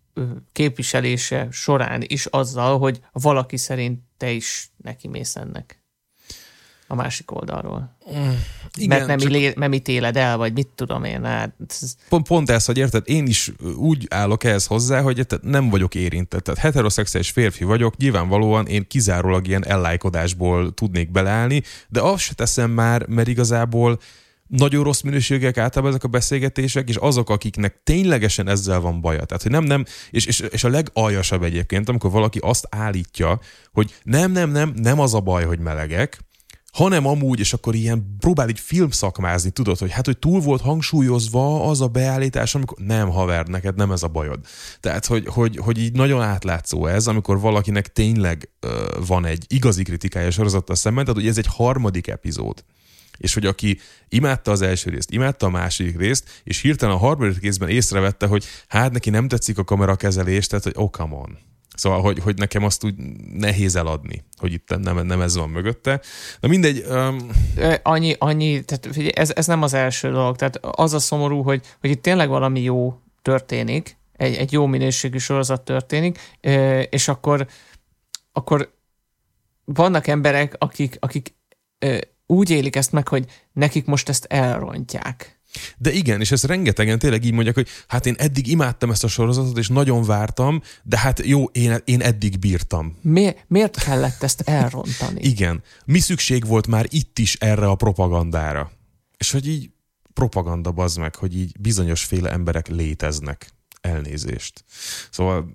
képviselése 0.52 1.48
során 1.50 2.02
is 2.06 2.26
azzal, 2.26 2.78
hogy 2.78 3.00
valaki 3.12 3.56
szerint 3.56 4.00
te 4.16 4.30
is 4.30 4.70
neki 4.82 5.08
mész 5.08 5.36
ennek 5.36 5.80
a 6.90 6.94
másik 6.94 7.30
oldalról. 7.30 7.96
Igen, 8.76 8.88
Mert 8.88 9.06
nem, 9.06 9.18
csak... 9.18 9.30
ilé, 9.30 9.52
nem 9.56 9.72
ítéled 9.72 10.16
el, 10.16 10.36
vagy 10.36 10.52
mit 10.52 10.68
tudom 10.74 11.04
én. 11.04 11.24
Hát, 11.24 11.52
pont, 12.08 12.26
pont 12.26 12.50
ez, 12.50 12.64
hogy 12.64 12.78
érted, 12.78 13.02
én 13.06 13.26
is 13.26 13.52
úgy 13.76 14.06
állok 14.08 14.44
ehhez 14.44 14.66
hozzá, 14.66 15.00
hogy 15.00 15.18
érted, 15.18 15.44
nem 15.44 15.68
vagyok 15.68 15.94
érintett. 15.94 16.42
Tehát 16.42 16.60
heteroszexuális 16.60 17.30
férfi 17.30 17.64
vagyok, 17.64 17.96
nyilvánvalóan 17.96 18.66
én 18.66 18.86
kizárólag 18.86 19.46
ilyen 19.46 19.66
ellájkodásból 19.66 20.74
tudnék 20.74 21.10
beleállni, 21.10 21.62
de 21.88 22.00
azt 22.00 22.22
se 22.22 22.34
teszem 22.34 22.70
már, 22.70 23.06
mert 23.06 23.28
igazából 23.28 23.98
nagyon 24.50 24.84
rossz 24.84 25.00
minőségek 25.00 25.58
általában 25.58 25.90
ezek 25.90 26.04
a 26.04 26.08
beszélgetések, 26.08 26.88
és 26.88 26.96
azok, 26.96 27.30
akiknek 27.30 27.80
ténylegesen 27.84 28.48
ezzel 28.48 28.80
van 28.80 29.00
baja. 29.00 29.24
Tehát, 29.24 29.42
hogy 29.42 29.50
nem, 29.50 29.64
nem, 29.64 29.84
és, 30.10 30.26
és, 30.26 30.40
és 30.40 30.64
a 30.64 30.68
legaljasabb 30.68 31.42
egyébként, 31.42 31.88
amikor 31.88 32.10
valaki 32.10 32.38
azt 32.42 32.66
állítja, 32.70 33.40
hogy 33.72 33.94
nem, 34.02 34.32
nem, 34.32 34.50
nem, 34.50 34.72
nem 34.76 35.00
az 35.00 35.14
a 35.14 35.20
baj, 35.20 35.44
hogy 35.44 35.58
melegek, 35.58 36.18
hanem 36.72 37.06
amúgy, 37.06 37.38
és 37.38 37.52
akkor 37.52 37.74
ilyen 37.74 38.16
próbál 38.18 38.48
így 38.48 38.60
filmszakmázni, 38.60 39.50
tudod, 39.50 39.78
hogy 39.78 39.90
hát, 39.90 40.06
hogy 40.06 40.18
túl 40.18 40.40
volt 40.40 40.60
hangsúlyozva 40.60 41.68
az 41.68 41.80
a 41.80 41.86
beállítás, 41.86 42.54
amikor 42.54 42.78
nem, 42.86 43.08
haver, 43.08 43.46
neked 43.46 43.76
nem 43.76 43.92
ez 43.92 44.02
a 44.02 44.08
bajod. 44.08 44.38
Tehát, 44.80 45.06
hogy, 45.06 45.26
hogy, 45.26 45.56
hogy 45.56 45.78
így 45.78 45.92
nagyon 45.92 46.22
átlátszó 46.22 46.86
ez, 46.86 47.06
amikor 47.06 47.40
valakinek 47.40 47.92
tényleg 47.92 48.50
uh, 48.62 49.06
van 49.06 49.24
egy 49.24 49.44
igazi 49.48 49.82
kritikája 49.82 50.30
sorozattal 50.30 50.76
szemben, 50.76 51.04
tehát, 51.04 51.20
hogy 51.20 51.28
ez 51.28 51.38
egy 51.38 51.48
harmadik 51.48 52.08
epizód 52.08 52.64
és 53.20 53.34
hogy 53.34 53.46
aki 53.46 53.78
imádta 54.08 54.50
az 54.50 54.62
első 54.62 54.90
részt, 54.90 55.10
imádta 55.10 55.46
a 55.46 55.50
második 55.50 55.98
részt, 55.98 56.40
és 56.44 56.60
hirtelen 56.60 56.94
a 56.94 56.98
harmadik 56.98 57.40
részben 57.40 57.68
észrevette, 57.68 58.26
hogy 58.26 58.44
hát 58.68 58.92
neki 58.92 59.10
nem 59.10 59.28
tetszik 59.28 59.58
a 59.58 59.64
kamerakezelés, 59.64 60.46
tehát 60.46 60.64
hogy 60.64 60.74
oh, 60.76 60.90
come 60.90 61.14
on. 61.14 61.38
Szóval, 61.76 62.00
hogy, 62.00 62.18
hogy 62.18 62.36
nekem 62.36 62.64
azt 62.64 62.84
úgy 62.84 62.94
nehéz 63.32 63.76
eladni, 63.76 64.24
hogy 64.36 64.52
itt 64.52 64.68
nem, 64.78 65.06
nem 65.06 65.20
ez 65.20 65.36
van 65.36 65.48
mögötte. 65.48 66.00
De 66.40 66.48
mindegy. 66.48 66.84
Um... 66.90 67.28
Annyi, 67.82 68.14
annyi, 68.18 68.64
tehát 68.64 69.16
ez, 69.18 69.30
ez 69.34 69.46
nem 69.46 69.62
az 69.62 69.74
első 69.74 70.10
dolog. 70.10 70.36
Tehát 70.36 70.56
az 70.56 70.94
a 70.94 70.98
szomorú, 70.98 71.42
hogy, 71.42 71.66
hogy 71.80 71.90
itt 71.90 72.02
tényleg 72.02 72.28
valami 72.28 72.62
jó 72.62 73.00
történik, 73.22 73.96
egy, 74.16 74.34
egy 74.34 74.52
jó 74.52 74.66
minőségű 74.66 75.18
sorozat 75.18 75.62
történik, 75.62 76.18
és 76.90 77.08
akkor, 77.08 77.46
akkor 78.32 78.72
vannak 79.64 80.06
emberek, 80.06 80.54
akik, 80.58 80.96
akik 81.00 81.34
úgy 82.30 82.50
élik 82.50 82.76
ezt 82.76 82.92
meg, 82.92 83.08
hogy 83.08 83.24
nekik 83.52 83.84
most 83.84 84.08
ezt 84.08 84.24
elrontják. 84.24 85.38
De 85.76 85.92
igen, 85.92 86.20
és 86.20 86.30
ezt 86.30 86.44
rengetegen 86.44 86.98
tényleg 86.98 87.24
így 87.24 87.32
mondják, 87.32 87.54
hogy 87.54 87.68
hát 87.86 88.06
én 88.06 88.14
eddig 88.18 88.46
imádtam 88.46 88.90
ezt 88.90 89.04
a 89.04 89.08
sorozatot, 89.08 89.58
és 89.58 89.68
nagyon 89.68 90.02
vártam, 90.02 90.62
de 90.82 90.98
hát 90.98 91.26
jó, 91.26 91.44
én, 91.44 91.76
én 91.84 92.00
eddig 92.00 92.38
bírtam. 92.38 92.98
Mi, 93.00 93.34
miért 93.46 93.82
kellett 93.82 94.22
ezt 94.22 94.40
elrontani? 94.40 95.20
igen. 95.20 95.62
Mi 95.84 95.98
szükség 95.98 96.46
volt 96.46 96.66
már 96.66 96.86
itt 96.88 97.18
is 97.18 97.34
erre 97.34 97.66
a 97.66 97.74
propagandára? 97.74 98.70
És 99.16 99.30
hogy 99.30 99.48
így 99.48 99.70
propaganda 100.12 100.72
bazd 100.72 100.98
meg, 100.98 101.14
hogy 101.14 101.36
így 101.36 101.60
bizonyos 101.60 102.04
féle 102.04 102.30
emberek 102.30 102.68
léteznek. 102.68 103.50
Elnézést. 103.80 104.64
Szóval... 105.10 105.52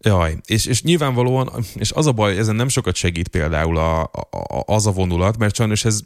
Jaj, 0.00 0.36
és, 0.44 0.66
és 0.66 0.82
nyilvánvalóan, 0.82 1.64
és 1.74 1.90
az 1.90 2.06
a 2.06 2.12
baj, 2.12 2.38
ezen 2.38 2.56
nem 2.56 2.68
sokat 2.68 2.94
segít 2.94 3.28
például 3.28 3.76
a, 3.76 4.02
a, 4.02 4.62
az 4.66 4.86
a 4.86 4.92
vonulat, 4.92 5.38
mert 5.38 5.54
sajnos 5.54 5.84
ez 5.84 6.00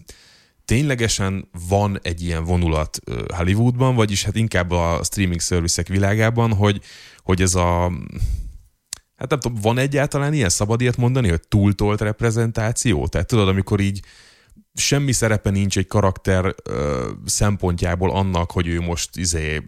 ténylegesen 0.64 1.48
van 1.68 1.98
egy 2.02 2.22
ilyen 2.22 2.44
vonulat 2.44 2.98
Hollywoodban, 3.35 3.94
vagyis 3.94 4.24
hát 4.24 4.37
inkább 4.37 4.70
a 4.70 5.00
streaming 5.02 5.40
szervizek 5.40 5.88
világában, 5.88 6.52
hogy, 6.52 6.81
hogy 7.22 7.42
ez 7.42 7.55
a 7.55 7.92
hát 9.16 9.31
nem 9.31 9.40
tudom, 9.40 9.59
van 9.61 9.78
egyáltalán 9.78 10.33
ilyen 10.33 10.48
szabad 10.48 10.81
ilyet 10.81 10.96
mondani, 10.96 11.28
hogy 11.28 11.40
túltolt 11.48 12.00
reprezentáció? 12.00 13.07
Tehát 13.07 13.26
tudod, 13.26 13.48
amikor 13.48 13.81
így 13.81 14.00
semmi 14.74 15.12
szerepe 15.12 15.50
nincs 15.50 15.78
egy 15.78 15.87
karakter 15.87 16.55
ö, 16.62 17.11
szempontjából 17.24 18.11
annak, 18.11 18.50
hogy 18.50 18.66
ő 18.66 18.81
most 18.81 19.16
izé 19.16 19.62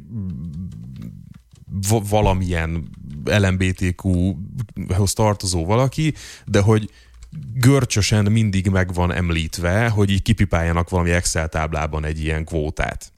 valamilyen 2.08 2.90
LMBTQ-hoz 3.24 5.12
tartozó 5.12 5.64
valaki, 5.64 6.14
de 6.46 6.60
hogy 6.60 6.90
görcsösen 7.54 8.32
mindig 8.32 8.68
meg 8.68 8.94
van 8.94 9.12
említve, 9.12 9.88
hogy 9.88 10.10
így 10.10 10.22
kipipáljanak 10.22 10.88
valami 10.88 11.10
Excel 11.10 11.48
táblában 11.48 12.04
egy 12.04 12.20
ilyen 12.20 12.44
kvótát. 12.44 13.12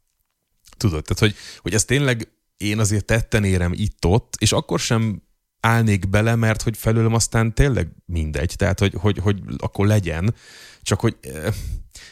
Tudod, 0.76 1.04
tehát 1.04 1.18
hogy, 1.18 1.34
hogy 1.60 1.74
ez 1.74 1.84
tényleg 1.84 2.28
én 2.56 2.78
azért 2.78 3.04
tetten 3.04 3.44
érem 3.44 3.72
itt-ott, 3.74 4.34
és 4.38 4.52
akkor 4.52 4.80
sem 4.80 5.22
állnék 5.60 6.08
bele, 6.08 6.34
mert 6.34 6.62
hogy 6.62 6.76
felőlem 6.76 7.14
aztán 7.14 7.54
tényleg 7.54 7.88
mindegy, 8.04 8.54
tehát 8.56 8.78
hogy, 8.78 8.94
hogy, 9.00 9.18
hogy 9.18 9.38
akkor 9.58 9.86
legyen, 9.86 10.34
csak 10.82 11.00
hogy 11.00 11.16
eh, 11.20 11.54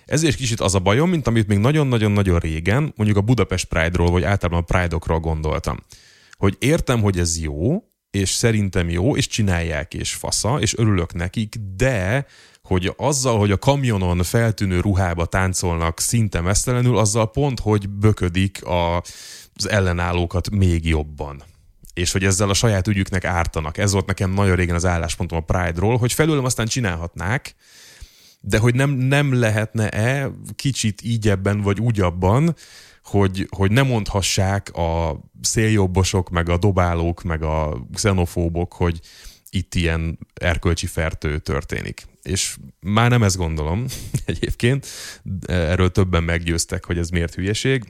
ez 0.04 0.22
is 0.22 0.36
kicsit 0.36 0.60
az 0.60 0.74
a 0.74 0.78
bajom, 0.78 1.10
mint 1.10 1.26
amit 1.26 1.46
még 1.46 1.58
nagyon-nagyon-nagyon 1.58 2.38
régen, 2.38 2.92
mondjuk 2.96 3.18
a 3.18 3.20
Budapest 3.20 3.64
Pride-ról, 3.64 4.10
vagy 4.10 4.22
általában 4.22 4.62
a 4.62 4.78
Pride-okról 4.78 5.20
gondoltam. 5.20 5.78
Hogy 6.36 6.56
értem, 6.58 7.00
hogy 7.00 7.18
ez 7.18 7.40
jó, 7.40 7.84
és 8.10 8.30
szerintem 8.30 8.90
jó, 8.90 9.16
és 9.16 9.26
csinálják, 9.26 9.94
és 9.94 10.14
fasza, 10.14 10.60
és 10.60 10.76
örülök 10.76 11.14
nekik, 11.14 11.56
de 11.76 12.26
hogy 12.62 12.92
azzal, 12.96 13.38
hogy 13.38 13.50
a 13.50 13.58
kamionon 13.58 14.22
feltűnő 14.22 14.80
ruhába 14.80 15.26
táncolnak 15.26 16.00
szinte 16.00 16.40
mesztelenül, 16.40 16.98
azzal 16.98 17.30
pont, 17.30 17.60
hogy 17.60 17.88
böködik 17.88 18.64
a, 18.64 18.96
az 19.54 19.68
ellenállókat 19.68 20.50
még 20.50 20.86
jobban 20.86 21.42
és 21.94 22.12
hogy 22.12 22.24
ezzel 22.24 22.48
a 22.48 22.54
saját 22.54 22.88
ügyüknek 22.88 23.24
ártanak. 23.24 23.78
Ez 23.78 23.92
volt 23.92 24.06
nekem 24.06 24.30
nagyon 24.30 24.56
régen 24.56 24.74
az 24.74 24.84
álláspontom 24.84 25.38
a 25.38 25.40
Pride-ról, 25.40 25.96
hogy 25.96 26.12
felülem 26.12 26.44
aztán 26.44 26.66
csinálhatnák, 26.66 27.54
de 28.40 28.58
hogy 28.58 28.74
nem, 28.74 28.90
nem 28.90 29.38
lehetne-e 29.38 30.30
kicsit 30.56 31.02
így 31.02 31.28
ebben 31.28 31.60
vagy 31.60 31.80
úgy 31.80 32.00
abban, 32.00 32.54
hogy, 33.04 33.46
hogy 33.56 33.70
ne 33.70 33.82
mondhassák 33.82 34.76
a 34.76 35.20
széljobbosok, 35.40 36.30
meg 36.30 36.48
a 36.48 36.56
dobálók, 36.56 37.22
meg 37.22 37.42
a 37.42 37.86
xenofóbok, 37.92 38.72
hogy 38.72 39.00
itt 39.50 39.74
ilyen 39.74 40.18
erkölcsi 40.34 40.86
fertő 40.86 41.38
történik. 41.38 42.06
És 42.22 42.56
már 42.80 43.10
nem 43.10 43.22
ezt 43.22 43.36
gondolom 43.36 43.84
egyébként, 44.24 44.86
erről 45.46 45.90
többen 45.90 46.22
meggyőztek, 46.22 46.84
hogy 46.84 46.98
ez 46.98 47.08
miért 47.08 47.34
hülyeség, 47.34 47.84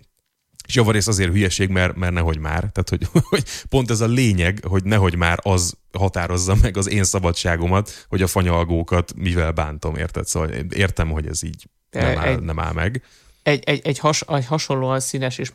és 0.66 0.74
javarészt 0.74 1.08
azért 1.08 1.32
hülyeség, 1.32 1.68
mert, 1.68 1.96
mert 1.96 2.12
nehogy 2.12 2.38
már. 2.38 2.70
Tehát, 2.72 2.88
hogy, 2.88 3.08
hogy 3.30 3.44
pont 3.68 3.90
ez 3.90 4.00
a 4.00 4.06
lényeg, 4.06 4.60
hogy 4.68 4.84
nehogy 4.84 5.16
már 5.16 5.38
az 5.42 5.76
határozza 5.92 6.56
meg 6.62 6.76
az 6.76 6.88
én 6.88 7.04
szabadságomat, 7.04 8.06
hogy 8.08 8.22
a 8.22 8.26
fanyalgókat 8.26 9.14
mivel 9.16 9.52
bántom, 9.52 9.96
érted? 9.96 10.26
Szóval 10.26 10.50
értem, 10.70 11.10
hogy 11.10 11.26
ez 11.26 11.42
így 11.42 11.68
nem 11.90 12.18
áll, 12.18 12.40
nem 12.40 12.58
áll 12.58 12.72
meg. 12.72 13.02
Egy, 13.44 13.62
egy, 13.64 13.80
egy, 13.84 13.98
has, 13.98 14.20
egy 14.20 14.46
hasonlóan 14.46 15.00
színes 15.00 15.38
és 15.38 15.52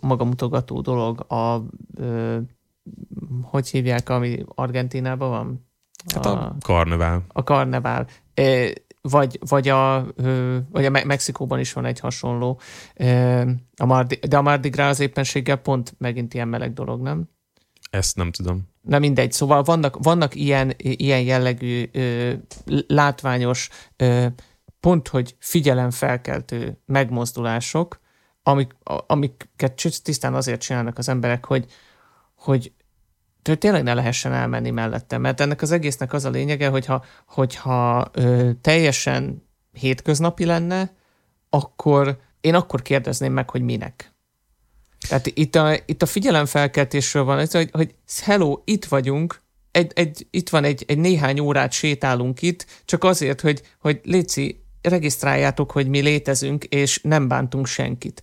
magamutogató 0.00 0.80
dolog 0.80 1.32
a 1.32 1.62
ö, 1.94 2.38
hogy 3.42 3.68
hívják, 3.68 4.08
ami 4.08 4.44
Argentinában 4.54 5.30
van? 5.30 5.68
Hát 6.14 6.26
a, 6.26 6.44
a 6.44 6.56
karnevál. 6.60 7.24
A 7.28 7.42
karnevál 7.42 8.06
vagy, 9.00 9.38
vagy, 9.48 9.68
a, 9.68 10.06
vagy 10.70 10.84
a 10.84 10.90
Mexikóban 10.90 11.58
is 11.58 11.72
van 11.72 11.84
egy 11.84 12.00
hasonló, 12.00 12.60
a 13.76 13.86
Mardi, 13.86 14.18
de 14.28 14.36
a 14.36 14.42
Mardi 14.42 14.68
Gras 14.68 14.88
az 14.88 15.00
éppenséggel 15.00 15.56
pont 15.56 15.94
megint 15.98 16.34
ilyen 16.34 16.48
meleg 16.48 16.72
dolog, 16.72 17.00
nem? 17.00 17.28
Ezt 17.90 18.16
nem 18.16 18.30
tudom. 18.30 18.68
Na 18.80 18.98
mindegy, 18.98 19.32
szóval 19.32 19.62
vannak, 19.62 19.96
vannak 20.02 20.34
ilyen, 20.34 20.72
ilyen 20.76 21.20
jellegű 21.20 21.88
ö, 21.92 22.32
látványos, 22.86 23.68
ö, 23.96 24.26
pont, 24.80 25.08
hogy 25.08 25.36
figyelemfelkeltő 25.38 26.80
megmozdulások, 26.86 28.00
amik, 28.42 28.76
amiket 29.06 30.00
tisztán 30.02 30.34
azért 30.34 30.60
csinálnak 30.60 30.98
az 30.98 31.08
emberek, 31.08 31.44
hogy, 31.44 31.72
hogy 32.34 32.72
tényleg 33.42 33.82
ne 33.82 33.94
lehessen 33.94 34.32
elmenni 34.32 34.70
mellette, 34.70 35.18
mert 35.18 35.40
ennek 35.40 35.62
az 35.62 35.70
egésznek 35.70 36.12
az 36.12 36.24
a 36.24 36.30
lényege, 36.30 36.68
hogyha, 36.68 37.04
hogyha 37.26 38.10
ö, 38.12 38.50
teljesen 38.60 39.48
hétköznapi 39.72 40.44
lenne, 40.44 40.94
akkor 41.48 42.18
én 42.40 42.54
akkor 42.54 42.82
kérdezném 42.82 43.32
meg, 43.32 43.50
hogy 43.50 43.62
minek. 43.62 44.14
Tehát 45.08 45.26
itt 45.26 45.54
a, 45.54 45.74
itt 45.86 46.02
a 46.02 46.06
figyelemfelkeltésről 46.06 47.24
van, 47.24 47.46
hogy, 47.50 47.70
hogy 47.72 47.94
hello, 48.22 48.60
itt 48.64 48.84
vagyunk, 48.84 49.40
egy, 49.70 49.92
egy, 49.94 50.26
itt 50.30 50.48
van 50.48 50.64
egy, 50.64 50.84
egy 50.86 50.98
néhány 50.98 51.40
órát 51.40 51.72
sétálunk 51.72 52.42
itt, 52.42 52.66
csak 52.84 53.04
azért, 53.04 53.40
hogy, 53.40 53.62
hogy 53.78 54.00
léci, 54.02 54.64
regisztráljátok, 54.82 55.70
hogy 55.70 55.88
mi 55.88 56.00
létezünk, 56.00 56.64
és 56.64 57.00
nem 57.02 57.28
bántunk 57.28 57.66
senkit 57.66 58.22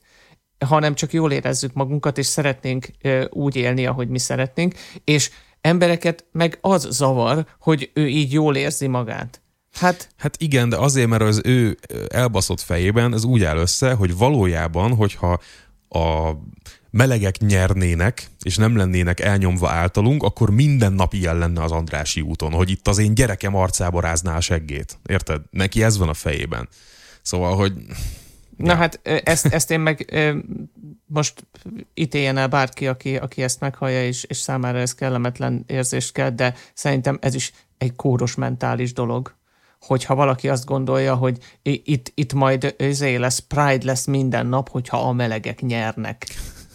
hanem 0.66 0.96
csak 0.96 1.14
jól 1.14 1.32
érezzük 1.32 1.74
magunkat, 1.74 2.18
és 2.18 2.26
szeretnénk 2.26 2.88
úgy 3.30 3.56
élni, 3.56 3.86
ahogy 3.86 4.08
mi 4.08 4.20
szeretnénk, 4.20 4.76
és 5.04 5.30
embereket 5.62 6.26
meg 6.32 6.58
az 6.62 6.88
zavar, 6.92 7.46
hogy 7.60 7.92
ő 7.94 8.08
így 8.08 8.34
jól 8.34 8.56
érzi 8.56 8.88
magát. 8.88 9.42
Hát, 9.74 10.10
hát 10.18 10.36
igen, 10.42 10.70
de 10.70 10.78
azért, 10.78 11.08
mert 11.08 11.22
az 11.22 11.42
ő 11.44 11.78
elbaszott 12.08 12.62
fejében 12.62 13.14
ez 13.14 13.24
úgy 13.24 13.44
áll 13.44 13.58
össze, 13.58 13.94
hogy 13.94 14.18
valójában, 14.18 14.96
hogyha 14.96 15.40
a 15.90 16.32
melegek 16.98 17.38
nyernének, 17.38 18.28
és 18.42 18.58
nem 18.58 18.78
lennének 18.78 19.20
elnyomva 19.20 19.70
általunk, 19.70 20.24
akkor 20.24 20.50
minden 20.50 20.94
nap 20.94 21.14
ilyen 21.14 21.38
lenne 21.38 21.64
az 21.64 21.72
Andrási 21.72 22.22
úton, 22.22 22.52
hogy 22.52 22.70
itt 22.70 22.88
az 22.88 22.98
én 22.98 23.14
gyerekem 23.14 23.56
arcába 23.56 24.02
rázná 24.02 24.36
a 24.36 24.42
seggét. 24.42 25.00
Érted? 25.06 25.42
Neki 25.50 25.84
ez 25.84 25.98
van 25.98 26.10
a 26.10 26.14
fejében. 26.14 26.70
Szóval, 27.22 27.56
hogy 27.56 27.74
Na 28.58 28.72
ja. 28.72 28.76
hát 28.76 29.00
ezt, 29.24 29.46
ezt 29.46 29.72
én 29.72 29.80
meg 29.80 30.16
most 31.06 31.48
ítéljen 31.94 32.38
el 32.38 32.48
bárki, 32.48 32.88
aki, 32.88 33.16
aki 33.16 33.44
ezt 33.44 33.60
meghallja, 33.60 34.06
és, 34.06 34.24
és 34.24 34.38
számára 34.38 34.78
ez 34.78 34.96
kellemetlen 34.96 35.64
érzést 35.68 36.12
kell, 36.12 36.30
de 36.30 36.54
szerintem 36.74 37.18
ez 37.22 37.36
is 37.36 37.52
egy 37.78 37.96
kóros 37.96 38.36
mentális 38.36 38.94
dolog, 38.94 39.36
hogyha 39.82 40.16
valaki 40.16 40.50
azt 40.50 40.66
gondolja, 40.66 41.16
hogy 41.16 41.38
itt, 41.62 42.12
itt 42.16 42.34
majd 42.34 42.76
zé 42.90 43.16
lesz, 43.16 43.40
Pride 43.40 43.86
lesz 43.86 44.06
minden 44.06 44.48
nap, 44.48 44.70
hogyha 44.70 44.98
a 44.98 45.12
melegek 45.12 45.62
nyernek. 45.62 46.28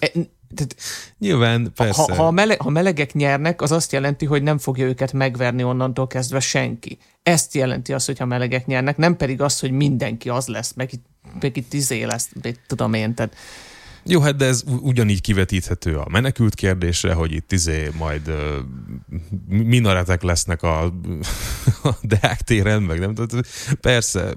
E, 0.02 0.10
tehát, 0.54 0.76
Nyilván, 1.18 1.72
persze. 1.74 2.02
Ha, 2.02 2.14
ha, 2.14 2.26
a 2.26 2.30
mele, 2.30 2.56
ha 2.58 2.70
melegek 2.70 3.12
nyernek, 3.12 3.62
az 3.62 3.72
azt 3.72 3.92
jelenti, 3.92 4.26
hogy 4.26 4.42
nem 4.42 4.58
fogja 4.58 4.86
őket 4.86 5.12
megverni 5.12 5.64
onnantól 5.64 6.06
kezdve 6.06 6.40
senki. 6.40 6.98
Ezt 7.22 7.54
jelenti 7.54 7.92
az, 7.92 8.04
hogy 8.04 8.18
ha 8.18 8.24
melegek 8.24 8.66
nyernek, 8.66 8.96
nem 8.96 9.16
pedig 9.16 9.40
az, 9.40 9.60
hogy 9.60 9.70
mindenki 9.70 10.28
az 10.28 10.46
lesz, 10.46 10.72
meg 10.72 10.92
itt 10.92 11.04
még 11.40 11.56
itt 11.56 11.72
izé 11.72 12.02
lesz, 12.02 12.30
tudom 12.66 12.94
én, 12.94 13.14
tehát 13.14 13.34
jó, 14.04 14.20
hát 14.20 14.36
de 14.36 14.44
ez 14.44 14.62
ugyanígy 14.80 15.20
kivetíthető 15.20 15.96
a 15.96 16.06
menekült 16.10 16.54
kérdésre, 16.54 17.12
hogy 17.12 17.32
itt 17.32 17.52
izé 17.52 17.90
majd 17.98 18.28
uh, 18.28 18.36
minaretek 19.48 20.22
lesznek 20.22 20.62
a, 20.62 20.84
a 21.82 21.90
Deák 22.02 22.40
téren, 22.40 22.82
meg 22.82 22.98
nem 22.98 23.14
tudom, 23.14 23.40
persze. 23.80 24.34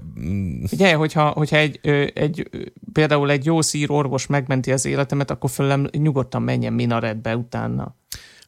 Ugye, 0.72 0.94
hogyha, 0.94 1.28
hogyha 1.28 1.56
egy, 1.56 1.80
egy, 2.14 2.48
például 2.92 3.30
egy 3.30 3.44
jó 3.44 3.62
szír 3.62 3.90
orvos 3.90 4.26
megmenti 4.26 4.72
az 4.72 4.84
életemet, 4.84 5.30
akkor 5.30 5.50
fölem 5.50 5.88
nyugodtan 5.92 6.42
menjen 6.42 6.72
minaretbe 6.72 7.36
utána. 7.36 7.96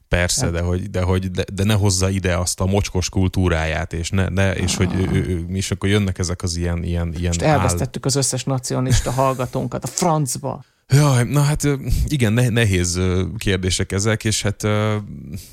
Persze, 0.09 0.45
hát. 0.45 0.53
de, 0.53 0.61
hogy, 0.61 0.91
de, 0.91 1.03
hogy 1.03 1.31
de, 1.31 1.45
de 1.53 1.65
ne 1.65 1.75
hozza 1.75 2.09
ide 2.09 2.37
azt 2.37 2.61
a 2.61 2.67
mocskos 2.67 3.09
kultúráját, 3.09 3.93
és, 3.93 4.11
ne, 4.11 4.29
ne, 4.29 4.55
és 4.55 4.77
hogy 4.77 4.95
ő, 4.95 5.09
ő, 5.13 5.47
és 5.49 5.71
akkor 5.71 5.89
jönnek 5.89 6.19
ezek 6.19 6.43
az 6.43 6.57
ilyen... 6.57 6.83
ilyen, 6.83 7.13
ilyen 7.13 7.27
Most 7.27 7.43
elvesztettük 7.43 8.05
áll... 8.05 8.11
az 8.11 8.17
összes 8.17 8.45
nacionalista 8.45 9.11
hallgatónkat 9.11 9.85
a 9.85 9.87
francba. 9.87 10.65
Jaj, 10.93 11.25
na 11.25 11.41
hát 11.41 11.69
igen, 12.07 12.33
nehéz 12.33 13.01
kérdések 13.39 13.93
ezek, 13.93 14.25
és 14.25 14.43
hát 14.43 14.63
nem 14.63 15.05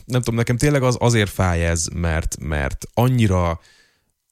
tudom, 0.06 0.36
nekem 0.36 0.58
tényleg 0.58 0.84
az 0.84 0.96
azért 1.00 1.30
fáj 1.30 1.66
ez, 1.66 1.88
mert, 1.94 2.38
mert 2.40 2.86
annyira, 2.94 3.60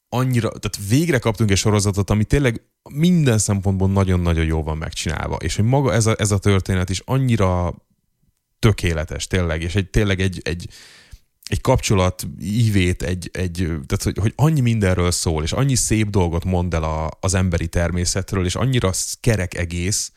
annyira, 0.10 0.50
tehát 0.50 0.90
végre 0.90 1.20
kaptunk 1.20 1.52
egy 1.52 1.58
sorozatot, 1.58 2.10
ami 2.10 2.24
tényleg 2.24 2.62
minden 2.90 3.38
szempontból 3.38 3.90
nagyon-nagyon 3.90 4.46
jó 4.46 4.64
van 4.64 4.78
megcsinálva, 4.78 5.36
és 5.36 5.56
hogy 5.56 5.66
maga 5.66 5.94
ez 5.94 6.06
a, 6.06 6.16
ez 6.18 6.32
a 6.32 6.38
történet 6.38 6.90
is 6.90 7.02
annyira 7.06 7.76
tökéletes 8.60 9.28
tényleg, 9.28 9.62
és 9.62 9.76
egy, 9.76 9.90
tényleg 9.90 10.20
egy, 10.20 10.42
egy, 10.44 10.68
egy 11.44 11.62
kapcsolat 11.62 12.28
ívét, 12.42 13.04
egy, 13.04 13.30
egy, 13.34 13.56
tehát 13.56 14.04
hogy, 14.04 14.18
hogy 14.18 14.34
annyi 14.36 14.62
mindenről 14.62 15.12
szól, 15.12 15.44
és 15.44 15.52
annyi 15.52 15.76
szép 15.76 16.10
dolgot 16.10 16.44
mond 16.44 16.74
el 16.74 16.84
a, 16.84 17.10
az 17.20 17.34
emberi 17.34 17.68
természetről, 17.68 18.46
és 18.46 18.56
annyira 18.56 18.92
kerek 19.20 19.54
egész, 19.58 20.12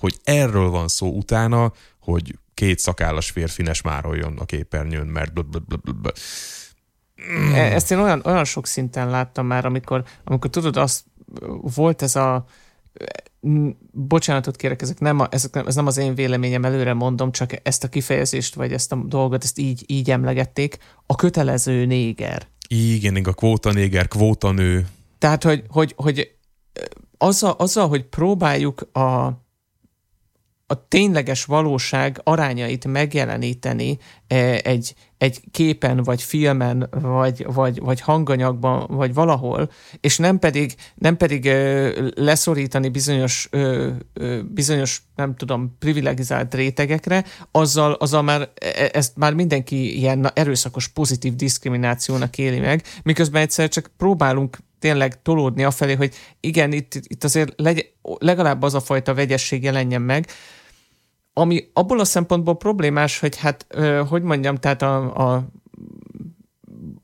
hogy 0.00 0.18
erről 0.24 0.70
van 0.70 0.88
szó 0.88 1.08
utána, 1.16 1.72
hogy 2.00 2.38
két 2.54 2.78
szakállas 2.78 3.30
férfi 3.30 3.62
ne 3.62 3.72
smároljon 3.72 4.38
a 4.38 4.44
képernyőn, 4.44 5.06
mert 5.06 5.32
blablabla. 5.32 6.12
E, 7.54 7.74
ezt 7.74 7.90
én 7.90 7.98
olyan, 7.98 8.22
olyan 8.24 8.44
sok 8.44 8.66
szinten 8.66 9.10
láttam 9.10 9.46
már, 9.46 9.64
amikor, 9.64 10.04
amikor 10.24 10.50
tudod, 10.50 10.76
az 10.76 11.04
volt 11.74 12.02
ez 12.02 12.16
a 12.16 12.44
bocsánatot 13.92 14.56
kérek, 14.56 14.82
ezek 14.82 15.00
nem 15.00 15.20
a, 15.20 15.26
ezek 15.30 15.54
nem, 15.54 15.66
ez 15.66 15.74
nem 15.74 15.86
az 15.86 15.96
én 15.96 16.14
véleményem, 16.14 16.64
előre 16.64 16.92
mondom, 16.92 17.32
csak 17.32 17.50
ezt 17.62 17.84
a 17.84 17.88
kifejezést, 17.88 18.54
vagy 18.54 18.72
ezt 18.72 18.92
a 18.92 18.96
dolgot, 18.96 19.44
ezt 19.44 19.58
így, 19.58 19.84
így 19.86 20.10
emlegették, 20.10 20.78
a 21.06 21.14
kötelező 21.14 21.84
néger. 21.84 22.46
Igen, 22.68 23.16
igen, 23.16 23.32
a 23.32 23.34
kvóta 23.34 23.72
néger, 23.72 24.08
kvóta 24.08 24.50
nő. 24.50 24.86
Tehát, 25.18 25.42
hogy, 25.42 25.64
hogy, 25.68 25.94
hogy 25.96 26.30
azzal, 27.18 27.54
azzal, 27.58 27.88
hogy 27.88 28.04
próbáljuk 28.04 28.80
a, 28.92 29.26
a 30.70 30.86
tényleges 30.88 31.44
valóság 31.44 32.20
arányait 32.24 32.86
megjeleníteni 32.86 33.98
e, 34.26 34.60
egy, 34.62 34.94
egy 35.18 35.40
képen, 35.50 36.02
vagy 36.02 36.22
filmen, 36.22 36.88
vagy, 36.90 37.44
vagy, 37.52 37.80
vagy 37.80 38.00
hanganyagban, 38.00 38.86
vagy 38.88 39.14
valahol, 39.14 39.70
és 40.00 40.16
nem 40.16 40.38
pedig, 40.38 40.74
nem 40.94 41.16
pedig 41.16 41.50
leszorítani 42.14 42.88
bizonyos, 42.88 43.48
bizonyos, 44.44 45.02
nem 45.16 45.36
tudom, 45.36 45.76
privilegizált 45.78 46.54
rétegekre, 46.54 47.24
azzal, 47.50 47.92
azzal 47.92 48.22
már 48.22 48.40
e, 48.40 48.90
ezt 48.92 49.16
már 49.16 49.34
mindenki 49.34 49.98
ilyen 49.98 50.30
erőszakos 50.34 50.88
pozitív 50.88 51.34
diszkriminációnak 51.34 52.38
éli 52.38 52.58
meg, 52.58 52.84
miközben 53.02 53.42
egyszer 53.42 53.68
csak 53.68 53.90
próbálunk 53.96 54.58
tényleg 54.78 55.22
tolódni 55.22 55.64
afelé, 55.64 55.94
hogy 55.94 56.14
igen, 56.40 56.72
itt, 56.72 56.94
itt 56.94 57.24
azért 57.24 57.52
legy, 57.56 57.92
legalább 58.02 58.62
az 58.62 58.74
a 58.74 58.80
fajta 58.80 59.14
vegyesség 59.14 59.62
jelenjen 59.62 60.02
meg, 60.02 60.26
ami 61.32 61.70
abból 61.72 62.00
a 62.00 62.04
szempontból 62.04 62.56
problémás, 62.56 63.18
hogy 63.18 63.36
hát, 63.36 63.66
hogy 64.08 64.22
mondjam, 64.22 64.56
tehát 64.56 64.82
a, 64.82 65.16
a 65.34 65.48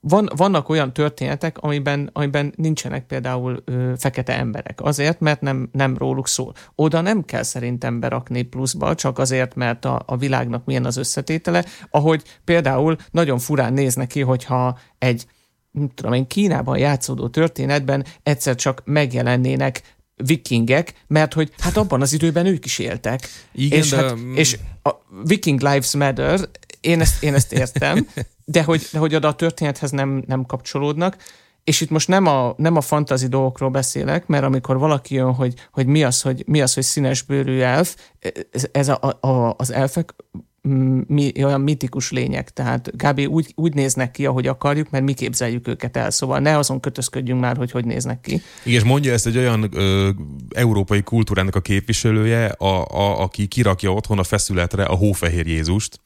van, 0.00 0.28
vannak 0.36 0.68
olyan 0.68 0.92
történetek, 0.92 1.58
amiben, 1.58 2.10
amiben 2.12 2.52
nincsenek 2.56 3.06
például 3.06 3.62
ö, 3.64 3.92
fekete 3.96 4.38
emberek. 4.38 4.80
Azért, 4.82 5.20
mert 5.20 5.40
nem, 5.40 5.68
nem 5.72 5.96
róluk 5.96 6.28
szól. 6.28 6.52
Oda 6.74 7.00
nem 7.00 7.24
kell 7.24 7.42
szerintem 7.42 8.00
berakni 8.00 8.42
pluszba, 8.42 8.94
csak 8.94 9.18
azért, 9.18 9.54
mert 9.54 9.84
a, 9.84 10.02
a 10.06 10.16
világnak 10.16 10.64
milyen 10.64 10.84
az 10.84 10.96
összetétele, 10.96 11.64
ahogy 11.90 12.22
például 12.44 12.96
nagyon 13.10 13.38
furán 13.38 13.72
néz 13.72 13.94
neki, 13.94 14.20
hogyha 14.20 14.78
egy 14.98 15.26
nem 15.70 15.88
tudom 15.94 16.12
én, 16.12 16.26
Kínában 16.26 16.78
játszódó 16.78 17.28
történetben 17.28 18.04
egyszer 18.22 18.54
csak 18.54 18.82
megjelennének 18.84 19.95
vikingek, 20.24 20.94
mert 21.06 21.32
hogy 21.32 21.52
hát 21.58 21.76
abban 21.76 22.00
az 22.00 22.12
időben 22.12 22.46
ők 22.46 22.64
is 22.64 22.78
éltek. 22.78 23.28
Igen, 23.52 23.78
és, 23.78 23.90
de... 23.90 23.96
hát, 23.96 24.16
és 24.34 24.58
a 24.82 24.90
Viking 25.24 25.60
Lives 25.60 25.94
Matter, 25.94 26.40
én 26.80 27.00
ezt, 27.00 27.22
én 27.22 27.34
ezt 27.34 27.52
értem, 27.52 28.08
de 28.44 28.62
hogy, 28.62 28.88
de 28.92 28.98
hogy 28.98 29.14
oda 29.14 29.28
a 29.28 29.34
történethez 29.34 29.90
nem, 29.90 30.24
nem 30.26 30.44
kapcsolódnak, 30.44 31.16
és 31.64 31.80
itt 31.80 31.90
most 31.90 32.08
nem 32.08 32.26
a, 32.26 32.54
nem 32.56 32.76
a 32.76 32.80
fantazi 32.80 33.26
dolgokról 33.26 33.70
beszélek, 33.70 34.26
mert 34.26 34.44
amikor 34.44 34.78
valaki 34.78 35.14
jön, 35.14 35.34
hogy, 35.34 35.54
hogy 35.72 35.86
mi 35.86 36.04
az, 36.04 36.22
hogy 36.22 36.42
mi 36.46 36.60
az, 36.60 36.74
hogy 36.74 36.82
színes 36.82 37.22
bőrű 37.22 37.60
elf, 37.60 37.96
ez, 38.50 38.66
ez 38.72 38.88
a, 38.88 39.18
a, 39.20 39.54
az 39.56 39.72
elfek 39.72 40.14
mi, 41.06 41.32
olyan 41.44 41.60
mitikus 41.60 42.10
lények, 42.10 42.50
tehát 42.50 42.90
kb. 42.96 43.20
Úgy, 43.28 43.52
úgy 43.54 43.74
néznek 43.74 44.10
ki, 44.10 44.26
ahogy 44.26 44.46
akarjuk, 44.46 44.90
mert 44.90 45.04
mi 45.04 45.12
képzeljük 45.12 45.68
őket 45.68 45.96
el, 45.96 46.10
szóval 46.10 46.38
ne 46.38 46.56
azon 46.56 46.80
kötözködjünk 46.80 47.40
már, 47.40 47.56
hogy 47.56 47.70
hogy 47.70 47.84
néznek 47.84 48.20
ki. 48.20 48.42
Igen, 48.64 48.78
és 48.80 48.84
mondja 48.84 49.12
ezt 49.12 49.26
egy 49.26 49.36
olyan 49.36 49.68
ö, 49.72 50.10
európai 50.54 51.02
kultúrának 51.02 51.54
a 51.54 51.60
képviselője, 51.60 52.46
a, 52.46 52.84
a, 52.84 53.20
aki 53.22 53.46
kirakja 53.46 53.92
otthon 53.92 54.18
a 54.18 54.24
feszületre 54.24 54.84
a 54.84 54.94
hófehér 54.94 55.46
Jézust, 55.46 56.00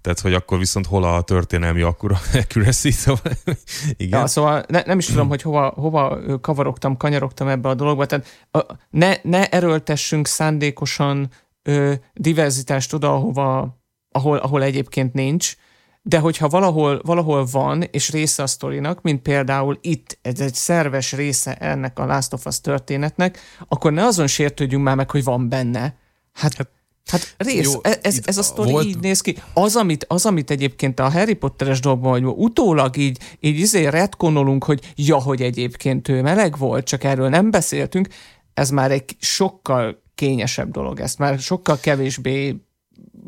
tehát, 0.00 0.20
hogy 0.20 0.34
akkor 0.34 0.58
viszont 0.58 0.86
hol 0.86 1.04
a 1.04 1.22
történelmi 1.22 1.80
akkora 1.80 2.18
accuracy, 2.42 2.90
szóval 2.90 3.32
igen. 3.96 4.20
Ja, 4.20 4.26
szóval 4.26 4.64
ne, 4.68 4.82
nem 4.86 4.98
is 4.98 5.06
tudom, 5.06 5.28
hogy 5.28 5.42
hova, 5.42 5.72
hova 5.76 6.18
kavarogtam, 6.40 6.96
kanyarogtam 6.96 7.48
ebbe 7.48 7.68
a 7.68 7.74
dologba, 7.74 8.06
tehát 8.06 8.26
a, 8.50 8.58
ne, 8.90 9.14
ne 9.22 9.48
erőltessünk 9.48 10.26
szándékosan 10.26 11.30
ö, 11.62 11.92
diverzitást 12.14 12.92
oda, 12.92 13.14
ahova 13.14 13.77
ahol, 14.10 14.36
ahol 14.36 14.62
egyébként 14.62 15.12
nincs, 15.12 15.54
de 16.02 16.18
hogyha 16.18 16.48
valahol, 16.48 17.00
valahol 17.04 17.46
van, 17.52 17.82
és 17.82 18.10
része 18.10 18.42
a 18.42 18.46
sztorinak, 18.46 19.02
mint 19.02 19.22
például 19.22 19.78
itt, 19.80 20.18
ez 20.22 20.40
egy 20.40 20.54
szerves 20.54 21.12
része 21.12 21.54
ennek 21.54 21.98
a 21.98 22.06
Last 22.06 22.32
of 22.32 22.46
Us 22.46 22.60
történetnek, 22.60 23.38
akkor 23.68 23.92
ne 23.92 24.04
azon 24.04 24.26
sértődjünk 24.26 24.84
már 24.84 24.96
meg, 24.96 25.10
hogy 25.10 25.24
van 25.24 25.48
benne. 25.48 25.96
Hát, 26.32 26.54
hát 26.56 26.68
Hát 27.10 27.34
rész, 27.36 27.72
Jó, 27.72 27.80
e- 27.82 27.98
ez, 28.02 28.20
ez 28.24 28.38
a 28.38 28.42
sztori 28.42 28.70
volt... 28.70 28.86
így 28.86 28.98
néz 28.98 29.20
ki. 29.20 29.36
Az 29.54 29.76
amit, 29.76 30.04
az, 30.08 30.26
amit 30.26 30.50
egyébként 30.50 31.00
a 31.00 31.10
Harry 31.10 31.34
Potteres 31.34 31.80
dolgban, 31.80 32.10
hogy 32.10 32.24
utólag 32.24 32.96
így, 32.96 33.18
így 33.40 33.58
izé 33.58 33.86
retkonolunk, 33.86 34.64
hogy 34.64 34.92
ja, 34.94 35.16
hogy 35.16 35.42
egyébként 35.42 36.08
ő 36.08 36.22
meleg 36.22 36.58
volt, 36.58 36.86
csak 36.86 37.04
erről 37.04 37.28
nem 37.28 37.50
beszéltünk, 37.50 38.08
ez 38.54 38.70
már 38.70 38.90
egy 38.90 39.16
sokkal 39.18 40.02
kényesebb 40.14 40.70
dolog. 40.70 41.00
Ezt 41.00 41.18
már 41.18 41.38
sokkal 41.38 41.78
kevésbé 41.80 42.56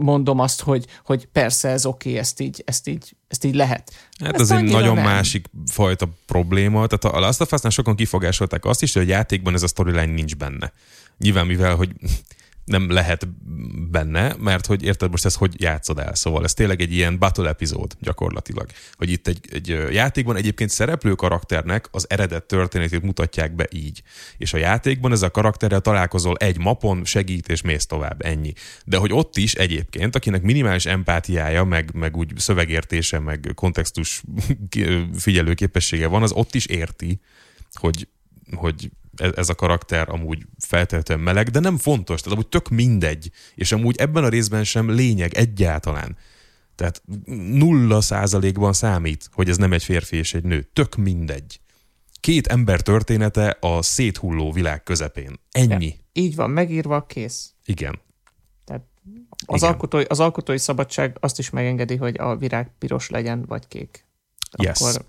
mondom 0.00 0.38
azt, 0.38 0.60
hogy, 0.60 0.86
hogy 1.04 1.28
persze 1.32 1.68
ez 1.68 1.86
oké, 1.86 2.08
okay, 2.08 2.20
ezt 2.20 2.40
így, 2.40 2.62
ezt 2.66 2.88
így, 2.88 3.16
ezt 3.28 3.44
így 3.44 3.54
lehet. 3.54 3.92
Hát 4.24 4.40
ez 4.40 4.50
egy 4.50 4.62
nagyon 4.62 4.94
nem. 4.94 5.04
másik 5.04 5.50
fajta 5.66 6.08
probléma. 6.26 6.86
Tehát 6.86 7.16
a 7.16 7.20
Last 7.20 7.40
of 7.40 7.52
Us-nál 7.52 7.70
sokan 7.70 7.96
kifogásolták 7.96 8.64
azt 8.64 8.82
is, 8.82 8.92
hogy 8.92 9.02
a 9.02 9.06
játékban 9.06 9.54
ez 9.54 9.62
a 9.62 9.66
storyline 9.66 10.12
nincs 10.12 10.36
benne. 10.36 10.72
Nyilván 11.18 11.46
mivel, 11.46 11.74
hogy 11.74 11.90
nem 12.64 12.90
lehet 12.90 13.28
benne, 13.90 14.34
mert 14.38 14.66
hogy 14.66 14.82
érted 14.82 15.10
most 15.10 15.24
ez 15.24 15.34
hogy 15.34 15.60
játszod 15.60 15.98
el, 15.98 16.14
szóval 16.14 16.44
ez 16.44 16.54
tényleg 16.54 16.80
egy 16.80 16.92
ilyen 16.92 17.18
battle 17.18 17.48
epizód 17.48 17.96
gyakorlatilag. 18.00 18.66
Hogy 18.92 19.10
itt 19.10 19.26
egy, 19.26 19.48
egy 19.52 19.68
játékban 19.92 20.36
egyébként 20.36 20.70
szereplő 20.70 21.14
karakternek 21.14 21.88
az 21.90 22.06
eredet 22.08 22.44
történetét 22.44 23.02
mutatják 23.02 23.54
be 23.54 23.66
így. 23.70 24.02
És 24.36 24.52
a 24.52 24.56
játékban 24.56 25.12
ez 25.12 25.22
a 25.22 25.30
karakterrel 25.30 25.80
találkozol 25.80 26.36
egy 26.36 26.58
mapon, 26.58 27.04
segít 27.04 27.48
és 27.48 27.62
mész 27.62 27.86
tovább, 27.86 28.24
ennyi. 28.24 28.52
De 28.84 28.96
hogy 28.96 29.12
ott 29.12 29.36
is 29.36 29.54
egyébként, 29.54 30.16
akinek 30.16 30.42
minimális 30.42 30.86
empátiája, 30.86 31.64
meg, 31.64 31.90
meg 31.94 32.16
úgy 32.16 32.32
szövegértése, 32.36 33.18
meg 33.18 33.52
kontextus 33.54 34.22
figyelőképessége 35.16 36.06
van, 36.06 36.22
az 36.22 36.32
ott 36.32 36.54
is 36.54 36.66
érti, 36.66 37.20
hogy, 37.72 38.08
hogy 38.52 38.90
ez 39.20 39.48
a 39.48 39.54
karakter 39.54 40.08
amúgy 40.08 40.46
feltétlenül 40.58 41.24
meleg, 41.24 41.48
de 41.48 41.60
nem 41.60 41.76
fontos, 41.76 42.20
tehát 42.20 42.38
amúgy 42.38 42.48
tök 42.50 42.68
mindegy, 42.68 43.30
és 43.54 43.72
amúgy 43.72 43.96
ebben 43.96 44.24
a 44.24 44.28
részben 44.28 44.64
sem 44.64 44.90
lényeg 44.90 45.34
egyáltalán. 45.34 46.16
Tehát 46.74 47.02
nulla 47.52 48.00
százalékban 48.00 48.72
számít, 48.72 49.28
hogy 49.32 49.48
ez 49.48 49.56
nem 49.56 49.72
egy 49.72 49.84
férfi 49.84 50.16
és 50.16 50.34
egy 50.34 50.44
nő. 50.44 50.68
Tök 50.72 50.96
mindegy. 50.96 51.60
Két 52.20 52.46
ember 52.46 52.80
története 52.80 53.56
a 53.60 53.82
széthulló 53.82 54.52
világ 54.52 54.82
közepén. 54.82 55.40
Ennyi. 55.50 55.86
Ja, 55.86 55.94
így 56.12 56.34
van, 56.34 56.50
megírva, 56.50 57.06
kész. 57.06 57.54
Igen. 57.64 58.00
Tehát 58.64 58.82
az, 59.46 59.56
Igen. 59.56 59.68
Alkotói, 59.72 60.04
az 60.04 60.20
alkotói 60.20 60.58
szabadság 60.58 61.16
azt 61.20 61.38
is 61.38 61.50
megengedi, 61.50 61.96
hogy 61.96 62.18
a 62.18 62.36
virág 62.36 62.70
piros 62.78 63.10
legyen, 63.10 63.44
vagy 63.46 63.68
kék. 63.68 64.04
Yes. 64.58 64.80
Akkor 64.80 65.04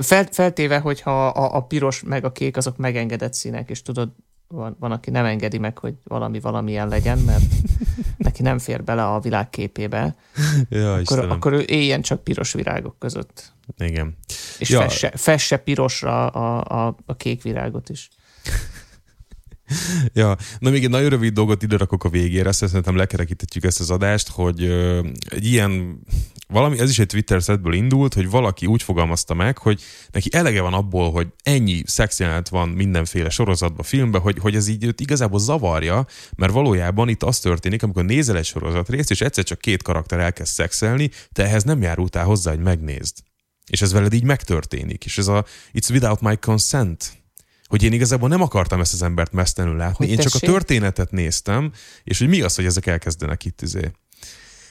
fel, 0.00 0.28
feltéve, 0.30 0.78
hogyha 0.78 1.26
a, 1.26 1.56
a 1.56 1.60
piros 1.60 2.02
meg 2.02 2.24
a 2.24 2.32
kék 2.32 2.56
azok 2.56 2.76
megengedett 2.76 3.34
színek, 3.34 3.70
és 3.70 3.82
tudod, 3.82 4.12
van, 4.48 4.76
van, 4.80 4.92
aki 4.92 5.10
nem 5.10 5.24
engedi 5.24 5.58
meg, 5.58 5.78
hogy 5.78 5.94
valami 6.04 6.40
valamilyen 6.40 6.88
legyen, 6.88 7.18
mert 7.18 7.44
neki 8.16 8.42
nem 8.42 8.58
fér 8.58 8.84
bele 8.84 9.06
a 9.06 9.20
világ 9.20 9.50
képébe, 9.50 10.16
ja, 10.68 10.94
akkor, 10.94 11.18
akkor 11.18 11.52
ő 11.52 11.64
éljen 11.66 12.02
csak 12.02 12.24
piros 12.24 12.52
virágok 12.52 12.98
között. 12.98 13.52
Igen. 13.78 14.16
És 14.58 14.68
ja. 14.68 14.80
fesse, 14.80 15.12
fesse 15.14 15.56
pirosra 15.56 16.26
a, 16.26 16.86
a, 16.86 16.96
a 17.06 17.16
kék 17.16 17.42
virágot 17.42 17.88
is. 17.88 18.08
ja, 20.12 20.36
na 20.58 20.70
még 20.70 20.84
egy 20.84 20.90
nagyon 20.90 21.08
rövid 21.08 21.32
dolgot 21.32 21.62
ide 21.62 21.76
rakok 21.76 22.04
a 22.04 22.08
végére, 22.08 22.48
azt 22.48 22.66
szerintem 22.66 22.96
lekerekítetjük 22.96 23.64
ezt 23.64 23.80
az 23.80 23.90
adást, 23.90 24.28
hogy 24.28 24.62
ö, 24.62 25.06
egy 25.28 25.44
ilyen, 25.44 26.00
valami, 26.48 26.78
ez 26.78 26.90
is 26.90 26.98
egy 26.98 27.06
Twitter 27.06 27.40
setből 27.40 27.74
indult, 27.74 28.14
hogy 28.14 28.30
valaki 28.30 28.66
úgy 28.66 28.82
fogalmazta 28.82 29.34
meg, 29.34 29.58
hogy 29.58 29.82
neki 30.10 30.28
elege 30.32 30.60
van 30.60 30.74
abból, 30.74 31.10
hogy 31.10 31.28
ennyi 31.42 31.82
szexjelenet 31.86 32.48
van 32.48 32.68
mindenféle 32.68 33.30
sorozatban, 33.30 33.84
filmben, 33.84 34.20
hogy, 34.20 34.38
hogy 34.38 34.54
ez 34.54 34.68
így 34.68 34.84
őt 34.84 35.00
igazából 35.00 35.38
zavarja, 35.38 36.06
mert 36.36 36.52
valójában 36.52 37.08
itt 37.08 37.22
az 37.22 37.38
történik, 37.38 37.82
amikor 37.82 38.04
nézel 38.04 38.36
egy 38.36 38.44
sorozat 38.44 38.88
részt, 38.88 39.10
és 39.10 39.20
egyszer 39.20 39.44
csak 39.44 39.58
két 39.58 39.82
karakter 39.82 40.18
elkezd 40.18 40.52
szexelni, 40.52 41.10
te 41.32 41.44
ehhez 41.44 41.64
nem 41.64 41.82
járultál 41.82 42.24
hozzá, 42.24 42.50
hogy 42.50 42.62
megnézd. 42.62 43.16
És 43.70 43.82
ez 43.82 43.92
veled 43.92 44.12
így 44.12 44.24
megtörténik. 44.24 45.04
És 45.04 45.18
ez 45.18 45.26
a 45.26 45.44
It's 45.72 45.90
without 45.90 46.20
my 46.20 46.36
consent 46.36 47.24
hogy 47.66 47.82
én 47.82 47.92
igazából 47.92 48.28
nem 48.28 48.42
akartam 48.42 48.80
ezt 48.80 48.92
az 48.92 49.02
embert 49.02 49.32
mesztelenül 49.32 49.76
látni, 49.78 49.96
hogy 49.96 50.08
én 50.08 50.16
tessék? 50.16 50.32
csak 50.32 50.42
a 50.42 50.52
történetet 50.52 51.10
néztem, 51.10 51.72
és 52.04 52.18
hogy 52.18 52.28
mi 52.28 52.40
az, 52.40 52.54
hogy 52.54 52.64
ezek 52.64 52.86
elkezdenek 52.86 53.44
itt 53.44 53.62
izé. 53.62 53.90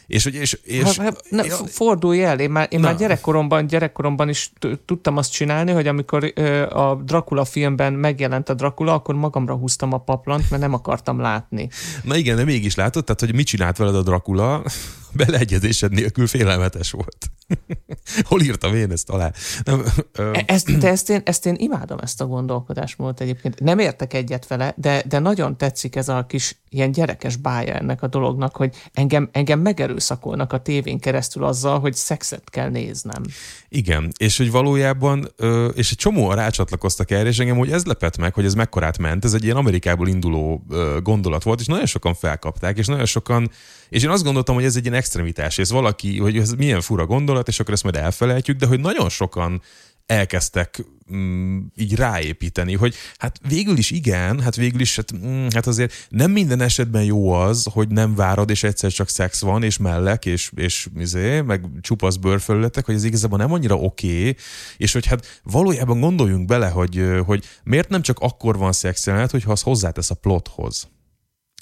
És, 0.08 0.24
hogy, 0.24 0.36
és, 0.36 0.60
és, 0.63 0.98
ha, 0.98 1.04
ha, 1.04 1.13
ne, 1.30 1.44
fordulj 1.65 2.24
el, 2.24 2.39
én 2.39 2.50
már, 2.50 2.68
én 2.72 2.80
már 2.80 2.96
gyerekkoromban, 2.96 3.68
gyerekkoromban 3.68 4.30
is 4.30 4.52
tudtam 4.86 5.18
azt 5.18 5.32
csinálni, 5.32 5.72
hogy 5.72 5.88
amikor 5.88 6.32
ö, 6.36 6.62
a 6.62 6.96
Dracula 6.96 7.46
filmben 7.46 7.94
megjelent 7.94 8.50
a 8.50 8.54
Dracula, 8.54 8.94
akkor 8.94 9.15
magamra 9.15 9.56
húztam 9.56 9.94
a 9.94 9.98
paplant, 9.98 10.50
mert 10.50 10.62
nem 10.62 10.74
akartam 10.74 11.20
látni. 11.20 11.70
Na 12.04 12.15
igen, 12.15 12.36
de 12.36 12.44
mégis 12.44 12.76
látod, 12.76 13.04
tehát 13.04 13.20
hogy 13.20 13.34
mit 13.34 13.46
csinált 13.46 13.78
veled 13.78 13.96
a 13.96 14.04
Dracula, 14.04 14.63
beleegyezésed 15.12 15.91
nélkül 15.91 16.28
félelmetes 16.28 16.91
volt. 16.91 17.18
Hol 18.29 18.41
írtam 18.41 18.75
én 18.75 18.91
ezt 18.91 19.10
alá? 19.10 19.31
Nem, 19.63 19.84
ö... 20.12 20.34
E, 20.34 20.43
ezt, 20.47 20.77
de 20.77 20.89
ezt 20.89 21.10
én, 21.10 21.21
ezt 21.23 21.45
én 21.45 21.55
imádom, 21.58 21.97
ezt 22.01 22.21
a 22.21 22.25
gondolkodásmódot 22.25 23.21
egyébként. 23.21 23.60
Nem 23.60 23.79
értek 23.79 24.13
egyet 24.13 24.47
vele, 24.47 24.73
de, 24.77 25.03
de 25.08 25.19
nagyon 25.19 25.58
tetszik 25.58 25.95
ez 25.95 26.10
a 26.10 26.25
kis 26.27 26.55
ilyen 26.69 26.91
gyerekes 26.91 27.36
bája 27.36 27.73
ennek 27.73 28.01
a 28.01 28.08
dolognak, 28.08 28.55
hogy 28.55 28.75
engem, 28.93 29.29
engem 29.31 29.60
megerőszakolnak 29.60 30.53
a 30.53 30.62
tévén 30.62 30.99
keresztül 30.99 31.43
azzal, 31.43 31.79
hogy 31.79 31.93
szexet 31.93 32.49
kell 32.49 32.69
néznem. 32.69 33.23
Igen, 33.69 34.12
és 34.17 34.38
hogy 34.38 34.51
valójában, 34.51 35.34
és 35.73 35.91
egy 35.91 35.97
csomóan 35.97 36.36
rácsatlakoztak 36.36 37.12
erre, 37.12 37.29
és 37.29 37.39
engem 37.39 37.58
hogy 37.58 37.71
ez 37.71 37.86
lepett 37.86 38.17
meg, 38.17 38.34
hogy 38.34 38.45
ez 38.45 38.53
mekkorát 38.53 38.97
ment. 38.97 39.25
Ez 39.25 39.34
egy 39.34 39.43
ilyen 39.43 39.55
Amerikából 39.55 40.08
induló 40.08 40.65
gondolat 41.03 41.43
volt, 41.43 41.60
és 41.60 41.65
nagyon 41.65 41.86
sokan 41.86 42.13
felkapták, 42.13 42.77
és 42.77 42.88
nagyon 42.88 43.05
sokan 43.05 43.49
és 43.89 44.03
én 44.03 44.10
azt 44.10 44.23
gondoltam, 44.23 44.55
hogy 44.55 44.63
ez 44.63 44.76
egy 44.76 44.86
ilyen 44.86 44.97
extremitás, 44.97 45.57
ez 45.57 45.72
valaki, 45.72 46.20
hogy 46.20 46.38
ez 46.38 46.51
milyen 46.51 46.82
fura 46.82 47.05
gondolat, 47.05 47.34
és 47.43 47.59
akkor 47.59 47.73
ezt 47.73 47.83
majd 47.83 47.95
elfelejtjük, 47.95 48.57
de 48.57 48.65
hogy 48.65 48.79
nagyon 48.79 49.09
sokan 49.09 49.61
elkezdtek 50.05 50.86
mm, 51.13 51.59
így 51.75 51.95
ráépíteni, 51.95 52.73
hogy 52.75 52.95
hát 53.17 53.39
végül 53.47 53.77
is 53.77 53.91
igen, 53.91 54.39
hát 54.39 54.55
végül 54.55 54.79
is, 54.79 54.95
hát, 54.95 55.15
mm, 55.15 55.47
hát 55.53 55.67
azért 55.67 56.07
nem 56.09 56.31
minden 56.31 56.61
esetben 56.61 57.03
jó 57.03 57.31
az, 57.31 57.67
hogy 57.71 57.88
nem 57.88 58.15
várod, 58.15 58.49
és 58.49 58.63
egyszer 58.63 58.91
csak 58.91 59.09
szex 59.09 59.41
van, 59.41 59.63
és 59.63 59.77
mellek, 59.77 60.25
és, 60.25 60.51
és 60.55 60.88
izé, 60.97 61.41
meg 61.41 61.65
csupasz 61.81 62.15
bőrfelületek, 62.15 62.86
hogy 62.86 62.95
ez 62.95 63.03
igazából 63.03 63.38
nem 63.38 63.53
annyira 63.53 63.75
oké, 63.75 64.19
okay, 64.19 64.36
és 64.77 64.93
hogy 64.93 65.05
hát 65.05 65.41
valójában 65.43 65.99
gondoljunk 65.99 66.47
bele, 66.47 66.67
hogy, 66.69 67.03
hogy 67.25 67.45
miért 67.63 67.89
nem 67.89 68.01
csak 68.01 68.19
akkor 68.19 68.57
van 68.57 68.71
szex 68.71 69.05
jelenet, 69.05 69.31
hogyha 69.31 69.51
az 69.51 69.61
hozzátesz 69.61 70.09
a 70.09 70.15
plothoz. 70.15 70.88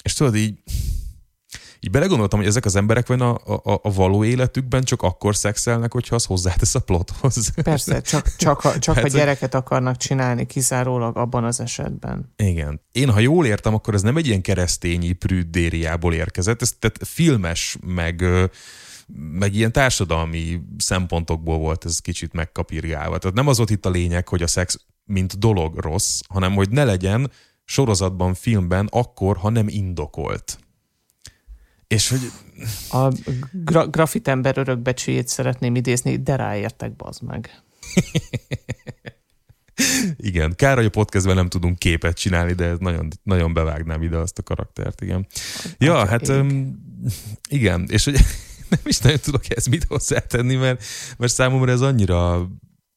És 0.02 0.12
tudod 0.12 0.36
így, 0.36 0.58
így 1.84 1.90
belegondoltam, 1.90 2.38
hogy 2.38 2.48
ezek 2.48 2.64
az 2.64 2.76
emberek 2.76 3.06
vagy 3.06 3.20
a, 3.20 3.30
a, 3.34 3.80
a 3.82 3.92
való 3.92 4.24
életükben 4.24 4.82
csak 4.82 5.02
akkor 5.02 5.36
szexelnek, 5.36 5.92
hogyha 5.92 6.14
az 6.14 6.24
hozzátesz 6.24 6.74
a 6.74 6.80
plothoz. 6.80 7.50
Persze, 7.62 8.00
csak, 8.00 8.36
csak, 8.36 8.78
csak 8.78 8.94
hát, 8.94 9.04
a 9.04 9.08
gyereket 9.08 9.54
akarnak 9.54 9.96
csinálni 9.96 10.46
kizárólag 10.46 11.16
abban 11.16 11.44
az 11.44 11.60
esetben. 11.60 12.32
Igen. 12.36 12.80
Én, 12.92 13.10
ha 13.10 13.20
jól 13.20 13.46
értem, 13.46 13.74
akkor 13.74 13.94
ez 13.94 14.02
nem 14.02 14.16
egy 14.16 14.26
ilyen 14.26 14.40
keresztényi 14.40 15.12
prüddériából 15.12 16.14
érkezett, 16.14 16.62
ez 16.62 16.72
tehát 16.78 16.98
filmes, 17.02 17.76
meg 17.86 18.24
meg 19.32 19.54
ilyen 19.54 19.72
társadalmi 19.72 20.60
szempontokból 20.78 21.58
volt 21.58 21.84
ez 21.84 21.98
kicsit 21.98 22.32
megkapirgálva. 22.32 23.18
Tehát 23.18 23.36
nem 23.36 23.48
az 23.48 23.60
ott 23.60 23.70
itt 23.70 23.86
a 23.86 23.90
lényeg, 23.90 24.28
hogy 24.28 24.42
a 24.42 24.46
szex 24.46 24.78
mint 25.04 25.38
dolog 25.38 25.78
rossz, 25.78 26.20
hanem 26.28 26.54
hogy 26.54 26.70
ne 26.70 26.84
legyen 26.84 27.30
sorozatban, 27.64 28.34
filmben 28.34 28.88
akkor, 28.90 29.36
ha 29.36 29.50
nem 29.50 29.68
indokolt. 29.68 30.58
És 31.86 32.08
hogy... 32.08 32.30
A 32.90 33.12
gra- 33.52 33.90
grafitember 33.90 34.58
örökbecsüjét 34.58 35.28
szeretném 35.28 35.74
idézni, 35.74 36.16
de 36.16 36.36
ráértek, 36.36 36.96
bazd 36.96 37.22
meg. 37.22 37.62
igen, 40.16 40.54
kár, 40.56 40.76
hogy 40.76 40.84
a 40.84 40.90
podcastben 40.90 41.34
nem 41.34 41.48
tudunk 41.48 41.78
képet 41.78 42.16
csinálni, 42.16 42.52
de 42.52 42.64
ez 42.64 42.78
nagyon, 42.78 43.08
nagyon 43.22 43.52
bevágnám 43.52 44.02
ide 44.02 44.16
azt 44.16 44.38
a 44.38 44.42
karaktert, 44.42 45.00
igen. 45.00 45.26
Ja, 45.78 46.06
hát 46.06 46.28
um, 46.28 46.82
igen, 47.48 47.86
és 47.90 48.04
hogy 48.04 48.18
nem 48.70 48.80
is 48.84 48.98
nagyon 48.98 49.18
tudok 49.18 49.56
ezt 49.56 49.68
mit 49.68 49.84
hozzátenni, 49.84 50.54
mert, 50.54 50.84
mert 51.18 51.32
számomra 51.32 51.72
ez 51.72 51.80
annyira 51.80 52.48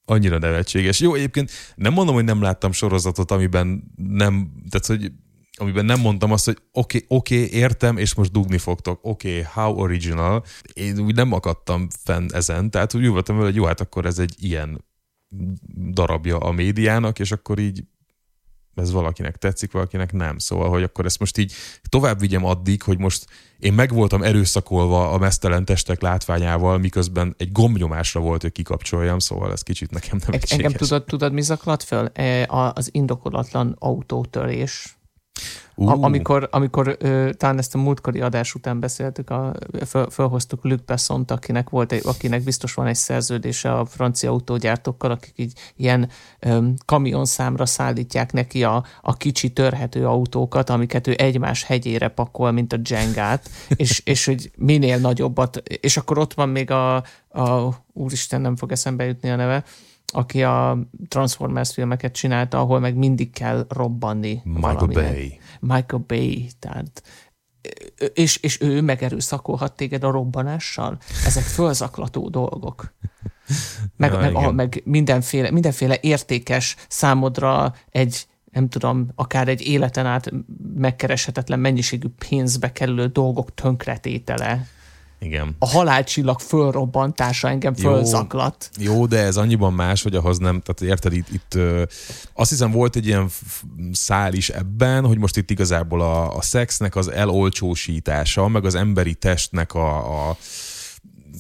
annyira 0.10 0.38
nevetséges. 0.38 1.00
Jó, 1.00 1.14
egyébként 1.14 1.52
nem 1.76 1.94
mondom, 1.94 2.16
hogy 2.16 2.24
nem 2.24 2.42
láttam 2.42 2.72
sorozatot, 2.72 3.32
amiben 3.32 3.92
nem, 3.96 4.52
tehát 4.70 5.02
hogy 5.02 5.12
amiben 5.58 5.86
nem 5.86 6.00
mondtam 6.00 6.32
azt, 6.32 6.46
hogy 6.46 6.58
oké, 6.72 6.98
okay, 6.98 7.18
oké, 7.18 7.44
okay, 7.44 7.60
értem, 7.60 7.98
és 7.98 8.14
most 8.14 8.32
dugni 8.32 8.58
fogtok. 8.58 9.00
Oké, 9.02 9.30
okay, 9.30 9.52
how 9.54 9.80
original. 9.80 10.44
Én 10.74 11.00
úgy 11.00 11.16
nem 11.16 11.32
akadtam 11.32 11.88
fenn 12.04 12.28
ezen, 12.34 12.70
tehát 12.70 12.94
úgy 12.94 13.08
voltam 13.08 13.36
vele, 13.36 13.48
hogy 13.48 13.56
jó, 13.56 13.66
hát 13.66 13.82
akkor 13.82 14.06
ez 14.06 14.20
egy 14.20 14.36
ilyen 14.40 14.86
darabja 15.92 16.38
a 16.38 16.52
médiának, 16.52 17.20
és 17.20 17.32
akkor 17.32 17.60
így 17.60 17.84
ez 18.76 18.92
valakinek 18.92 19.38
tetszik, 19.38 19.72
valakinek 19.72 20.12
nem. 20.12 20.38
Szóval, 20.38 20.70
hogy 20.70 20.84
akkor 20.84 21.06
ezt 21.06 21.20
most 21.20 21.38
így 21.38 21.54
tovább 21.90 22.20
vigyem 22.20 22.46
addig, 22.46 22.82
hogy 22.82 22.98
most 22.98 23.26
én 23.60 23.74
meg 23.74 23.94
voltam 23.94 24.24
erőszakolva 24.24 25.12
a 25.12 25.18
mesztelen 25.18 25.66
testek 25.66 26.02
látványával, 26.02 26.78
miközben 26.78 27.36
egy 27.38 27.52
gombnyomásra 27.52 28.20
volt, 28.20 28.42
hogy 28.42 28.52
kikapcsoljam, 28.52 29.20
szóval 29.20 29.52
ez 29.52 29.62
kicsit 29.62 29.92
nekem 29.92 30.20
nem 30.28 30.40
Engem 30.48 30.72
tudod, 30.72 31.04
tudod, 31.04 31.34
mi 31.34 31.42
zaklat 31.42 31.84
föl? 31.84 32.10
E, 32.14 32.46
az 32.74 32.90
indokolatlan 32.92 33.76
autótörés 33.80 34.97
Uh. 35.76 35.92
A, 35.92 36.04
amikor, 36.04 36.48
amikor 36.52 36.96
ö, 37.00 37.30
talán 37.38 37.58
ezt 37.58 37.76
a 37.76 37.78
múltkori 37.78 38.22
adás 38.22 38.56
után 38.56 38.80
beszéltük, 38.80 39.30
a, 39.30 39.54
föl, 39.86 40.10
fölhoztuk 40.10 40.64
Luc 40.64 40.82
Bessont, 40.86 41.32
akinek, 41.32 41.70
volt 41.70 41.92
egy, 41.92 42.02
akinek 42.06 42.44
biztos 42.44 42.74
van 42.74 42.88
egy 42.88 42.96
szerződése 42.96 43.74
a 43.74 43.86
francia 43.86 44.32
autógyártókkal, 44.32 45.12
akik 45.12 45.34
így 45.36 45.54
ilyen 45.76 46.10
ö, 46.40 46.68
kamionszámra 46.86 47.66
szállítják 47.66 48.34
neki 48.34 48.64
a, 48.64 48.84
a 49.02 49.18
kicsi 49.18 49.54
törhető 49.54 50.06
autókat, 50.08 50.70
amiket 50.70 51.08
ő 51.08 51.16
egymás 51.18 51.64
hegyére 51.64 52.08
pakol, 52.08 52.52
mint 52.52 52.74
a 52.74 52.80
Jengát, 52.84 53.50
és, 53.76 54.02
és 54.06 54.26
hogy 54.26 54.52
minél 54.56 54.98
nagyobbat, 54.98 55.58
és 55.58 55.98
akkor 55.98 56.18
ott 56.18 56.34
van 56.34 56.50
még 56.50 56.72
a, 56.72 56.96
a 57.30 57.74
úristen, 57.94 58.42
nem 58.42 58.56
fog 58.56 58.72
eszembe 58.72 59.06
jutni 59.06 59.30
a 59.30 59.36
neve, 59.36 59.64
aki 60.14 60.44
a 60.44 60.78
Transformers 61.08 61.74
filmeket 61.74 62.14
csinálta, 62.14 62.60
ahol 62.60 62.80
meg 62.80 62.96
mindig 62.96 63.32
kell 63.32 63.66
robbanni. 63.70 64.42
Michael. 64.44 64.86
Bay. 64.86 65.40
Michael 65.60 66.04
Bay, 66.08 66.50
tehát 66.60 67.04
és, 68.14 68.38
és 68.38 68.62
ő 68.62 68.82
megerőszakolhat 68.82 69.76
téged 69.76 70.04
a 70.04 70.12
robbanással. 70.12 70.98
Ezek 71.26 71.44
fölzaklató 71.44 72.30
dolgok. 72.30 72.94
Meg, 73.98 74.12
ja, 74.12 74.20
meg, 74.20 74.36
a, 74.36 74.52
meg 74.52 74.82
mindenféle, 74.86 75.52
mindenféle 75.52 75.98
értékes 76.02 76.76
számodra 76.88 77.74
egy, 77.90 78.28
nem 78.52 78.70
tudom, 78.70 79.08
akár 79.16 79.48
egy 79.48 79.62
életen 79.62 80.06
át 80.06 80.32
megkereshetetlen 80.76 81.60
mennyiségű 81.60 82.08
pénzbe 82.28 82.72
kerülő 82.72 83.08
dolgok 83.08 83.54
tönkretétele. 83.54 84.68
Igen. 85.20 85.56
A 85.60 85.68
halálcsillag 85.68 86.40
fölrobbantása 86.40 87.50
engem 87.50 87.74
fölzaklat. 87.74 88.70
Jó, 88.80 89.06
de 89.06 89.18
ez 89.18 89.38
annyiban 89.38 89.74
más, 89.74 90.04
hogy 90.04 90.16
ahhoz 90.16 90.38
nem, 90.38 90.62
tehát 90.62 90.94
érted, 90.94 91.14
itt, 91.14 91.28
itt 91.30 91.58
azt 92.34 92.50
hiszem 92.50 92.72
volt 92.72 92.96
egy 92.96 93.06
ilyen 93.06 93.30
szál 93.92 94.34
is 94.34 94.50
ebben, 94.50 95.06
hogy 95.06 95.18
most 95.18 95.38
itt 95.38 95.50
igazából 95.50 96.02
a, 96.02 96.36
a 96.36 96.42
szexnek 96.42 96.96
az 96.96 97.12
elolcsósítása, 97.12 98.48
meg 98.48 98.66
az 98.66 98.76
emberi 98.76 99.14
testnek 99.14 99.74
a, 99.74 100.30
a 100.30 100.38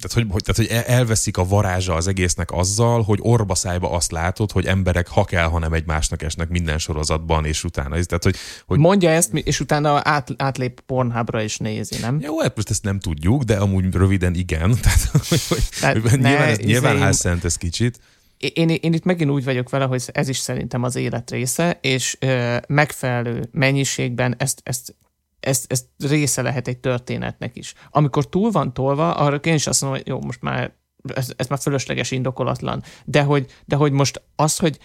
tehát 0.01 0.13
hogy, 0.13 0.25
hogy, 0.29 0.43
tehát, 0.43 0.71
hogy 0.71 0.93
elveszik 0.95 1.37
a 1.37 1.45
varázsa 1.45 1.93
az 1.93 2.07
egésznek 2.07 2.51
azzal, 2.51 3.01
hogy 3.01 3.19
orba 3.21 3.55
szájba 3.55 3.91
azt 3.91 4.11
látod, 4.11 4.51
hogy 4.51 4.65
emberek 4.65 5.07
ha 5.07 5.23
kell, 5.23 5.47
hanem 5.47 5.73
egymásnak 5.73 6.21
esnek 6.21 6.49
minden 6.49 6.77
sorozatban, 6.77 7.45
és 7.45 7.63
utána. 7.63 7.89
Tehát, 7.89 8.23
hogy, 8.23 8.35
hogy... 8.65 8.79
Mondja 8.79 9.09
ezt, 9.09 9.33
és 9.33 9.59
utána 9.59 10.01
át, 10.03 10.29
átlép 10.37 10.79
Pornhubra 10.79 11.41
is 11.41 11.57
nézi, 11.57 11.95
nem? 12.01 12.19
Jó, 12.21 12.39
hát 12.39 12.55
most 12.55 12.69
ezt 12.69 12.83
nem 12.83 12.99
tudjuk, 12.99 13.43
de 13.43 13.55
amúgy 13.55 13.93
röviden 13.93 14.33
igen. 14.33 14.75
Tehát, 14.81 15.09
hogy, 15.47 15.63
Tehát 15.79 15.97
hogy, 15.97 16.19
ne, 16.19 16.29
nyilván, 16.29 16.49
ez, 16.49 16.57
nyilván 16.57 16.95
izé- 16.95 17.05
álszent 17.05 17.43
ez 17.43 17.55
kicsit. 17.55 17.99
Én, 18.37 18.69
én 18.69 18.93
itt 18.93 19.03
megint 19.03 19.31
úgy 19.31 19.43
vagyok 19.43 19.69
vele, 19.69 19.85
hogy 19.85 20.03
ez 20.11 20.29
is 20.29 20.37
szerintem 20.37 20.83
az 20.83 20.95
élet 20.95 21.31
része, 21.31 21.77
és 21.81 22.17
ö, 22.19 22.57
megfelelő 22.67 23.49
mennyiségben 23.51 24.35
ezt, 24.37 24.61
ezt 24.63 24.95
ez, 25.39 25.63
ez 25.67 25.85
része 25.99 26.41
lehet 26.41 26.67
egy 26.67 26.77
történetnek 26.77 27.55
is. 27.55 27.73
Amikor 27.89 28.29
túl 28.29 28.51
van 28.51 28.73
tolva, 28.73 29.15
arra 29.15 29.35
én 29.35 29.53
is 29.53 29.67
azt 29.67 29.81
mondom, 29.81 29.99
hogy 29.99 30.09
jó, 30.09 30.21
most 30.21 30.41
már 30.41 30.73
ez, 31.13 31.29
ez 31.35 31.47
már 31.47 31.59
fölösleges 31.59 32.11
indokolatlan. 32.11 32.83
De 33.05 33.21
hogy, 33.21 33.51
de 33.65 33.75
hogy 33.75 33.91
most 33.91 34.21
az, 34.35 34.57
hogy 34.57 34.79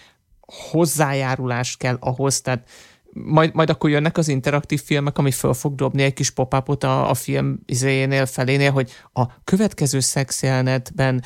hozzájárulást 0.71 1.77
kell 1.77 1.97
ahhoz, 1.99 2.41
tehát 2.41 2.69
majd, 3.13 3.53
majd 3.53 3.69
akkor 3.69 3.89
jönnek 3.89 4.17
az 4.17 4.27
interaktív 4.27 4.81
filmek, 4.81 5.17
ami 5.17 5.31
föl 5.31 5.53
fog 5.53 5.75
dobni 5.75 6.03
egy 6.03 6.13
kis 6.13 6.29
pop 6.29 6.53
a, 6.53 7.09
a 7.09 7.13
film 7.13 7.59
izéjénél, 7.65 8.25
felénél, 8.25 8.71
hogy 8.71 8.91
a 9.13 9.43
következő 9.43 9.99
szexjelenetben 9.99 11.23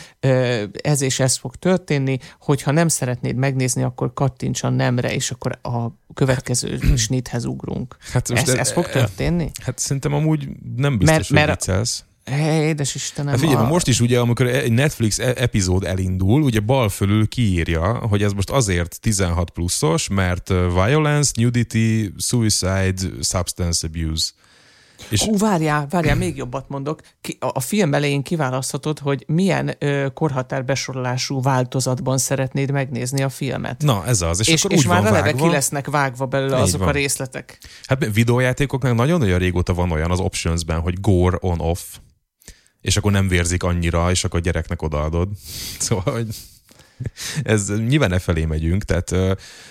ez 0.81 1.01
és 1.01 1.19
ez 1.19 1.37
fog 1.37 1.55
történni, 1.55 2.17
hogyha 2.39 2.71
nem 2.71 2.87
szeretnéd 2.87 3.35
megnézni, 3.35 3.83
akkor 3.83 4.13
kattints 4.13 4.63
a 4.63 4.69
nemre, 4.69 5.13
és 5.13 5.31
akkor 5.31 5.59
a 5.61 5.87
következő 6.13 6.79
snithez 6.95 7.45
ugrunk. 7.45 7.97
Hát 8.11 8.29
ez, 8.29 8.49
ez 8.49 8.71
fog 8.71 8.87
történni? 8.87 9.51
Hát 9.63 9.79
szerintem 9.79 10.13
amúgy 10.13 10.47
nem 10.75 10.97
biztos, 10.97 11.17
mert, 11.17 11.27
hogy 11.27 11.37
mert, 11.37 11.65
viccelsz. 11.65 12.05
Hey, 12.31 12.67
édes 12.67 12.95
Istenem. 12.95 13.31
Hát 13.31 13.39
figyelj, 13.39 13.65
a... 13.65 13.67
most 13.67 13.87
is 13.87 13.99
ugye, 13.99 14.19
amikor 14.19 14.47
egy 14.47 14.71
Netflix 14.71 15.19
e- 15.19 15.33
epizód 15.37 15.83
elindul, 15.83 16.41
ugye 16.41 16.59
bal 16.59 16.89
fölül 16.89 17.27
kiírja, 17.27 17.93
hogy 17.93 18.23
ez 18.23 18.31
most 18.31 18.49
azért 18.49 18.99
16 19.01 19.49
pluszos, 19.49 20.07
mert 20.07 20.47
violence, 20.73 21.31
nudity, 21.35 22.13
suicide, 22.17 23.01
substance 23.21 23.87
abuse. 23.87 24.31
És... 25.09 25.23
Hú, 25.23 25.37
várjál, 25.37 25.87
várjál, 25.89 26.15
még 26.15 26.37
jobbat 26.37 26.69
mondok. 26.69 27.01
Ki, 27.21 27.37
a, 27.39 27.49
a 27.53 27.59
film 27.59 27.93
elején 27.93 28.23
kiválaszthatod, 28.23 28.99
hogy 28.99 29.23
milyen 29.27 29.75
ö, 29.79 30.07
korhatárbesorolású 30.13 31.41
változatban 31.41 32.17
szeretnéd 32.17 32.71
megnézni 32.71 33.23
a 33.23 33.29
filmet. 33.29 33.81
Na, 33.81 34.05
ez 34.05 34.21
az. 34.21 34.39
És, 34.39 34.47
és, 34.47 34.63
akkor 34.63 34.77
és 34.77 34.83
úgy 34.83 34.89
már 34.89 35.03
van 35.03 35.13
eleve 35.13 35.31
ki 35.31 35.47
lesznek 35.47 35.89
vágva 35.89 36.25
belőle 36.25 36.55
Így 36.57 36.61
azok 36.61 36.79
van. 36.79 36.89
a 36.89 36.91
részletek. 36.91 37.57
Hát 37.85 38.13
videójátékoknak 38.13 38.95
nagyon-nagyon 38.95 39.39
régóta 39.39 39.73
van 39.73 39.91
olyan 39.91 40.11
az 40.11 40.19
optionsben, 40.19 40.79
hogy 40.79 41.01
gore 41.01 41.37
on-off 41.41 41.81
és 42.81 42.97
akkor 42.97 43.11
nem 43.11 43.27
vérzik 43.27 43.63
annyira, 43.63 44.11
és 44.11 44.23
akkor 44.23 44.39
a 44.39 44.43
gyereknek 44.43 44.81
odaadod. 44.81 45.29
Szóval, 45.79 46.13
hogy 46.13 46.27
ez 47.43 47.79
nyilván 47.87 48.11
e 48.11 48.19
felé 48.19 48.45
megyünk, 48.45 48.83
tehát... 48.83 49.11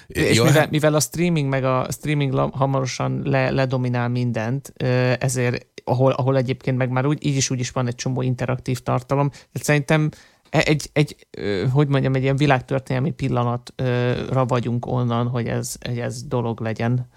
És 0.06 0.36
jó, 0.36 0.44
mivel, 0.44 0.60
hát- 0.60 0.70
mivel 0.70 0.94
a 0.94 1.00
streaming 1.00 1.48
meg 1.48 1.64
a 1.64 1.86
streaming 1.90 2.34
hamarosan 2.52 3.20
le, 3.24 3.50
ledominál 3.50 4.08
mindent, 4.08 4.72
ezért 5.18 5.66
ahol, 5.84 6.12
ahol 6.12 6.36
egyébként 6.36 6.76
meg 6.76 6.90
már 6.90 7.06
úgy, 7.06 7.26
így 7.26 7.36
is 7.36 7.50
úgy 7.50 7.60
is 7.60 7.70
van 7.70 7.86
egy 7.86 7.94
csomó 7.94 8.22
interaktív 8.22 8.78
tartalom, 8.78 9.28
tehát 9.28 9.62
szerintem 9.62 10.10
e, 10.50 10.62
egy, 10.64 10.90
egy, 10.92 11.26
hogy 11.72 11.88
mondjam, 11.88 12.14
egy 12.14 12.22
ilyen 12.22 12.36
világtörténelmi 12.36 13.10
pillanatra 13.10 14.44
vagyunk 14.46 14.86
onnan, 14.86 15.28
hogy 15.28 15.46
ez, 15.46 15.76
hogy 15.86 15.98
ez 15.98 16.22
dolog 16.22 16.60
legyen. 16.60 17.10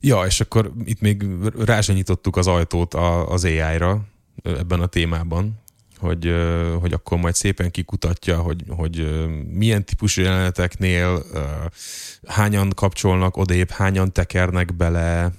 Ja, 0.00 0.22
és 0.26 0.40
akkor 0.40 0.72
itt 0.84 1.00
még 1.00 1.26
rázsanyítottuk 1.64 2.36
az 2.36 2.46
ajtót 2.46 2.94
az 3.28 3.44
AI-ra, 3.44 4.04
ebben 4.42 4.80
a 4.80 4.86
témában, 4.86 5.60
hogy, 5.98 6.34
hogy 6.80 6.92
akkor 6.92 7.18
majd 7.18 7.34
szépen 7.34 7.70
kikutatja, 7.70 8.38
hogy, 8.38 8.64
hogy 8.68 9.26
milyen 9.50 9.84
típusú 9.84 10.22
jeleneteknél 10.22 11.22
hányan 12.26 12.70
kapcsolnak 12.74 13.36
odébb, 13.36 13.70
hányan 13.70 14.12
tekernek 14.12 14.76
bele, 14.76 15.32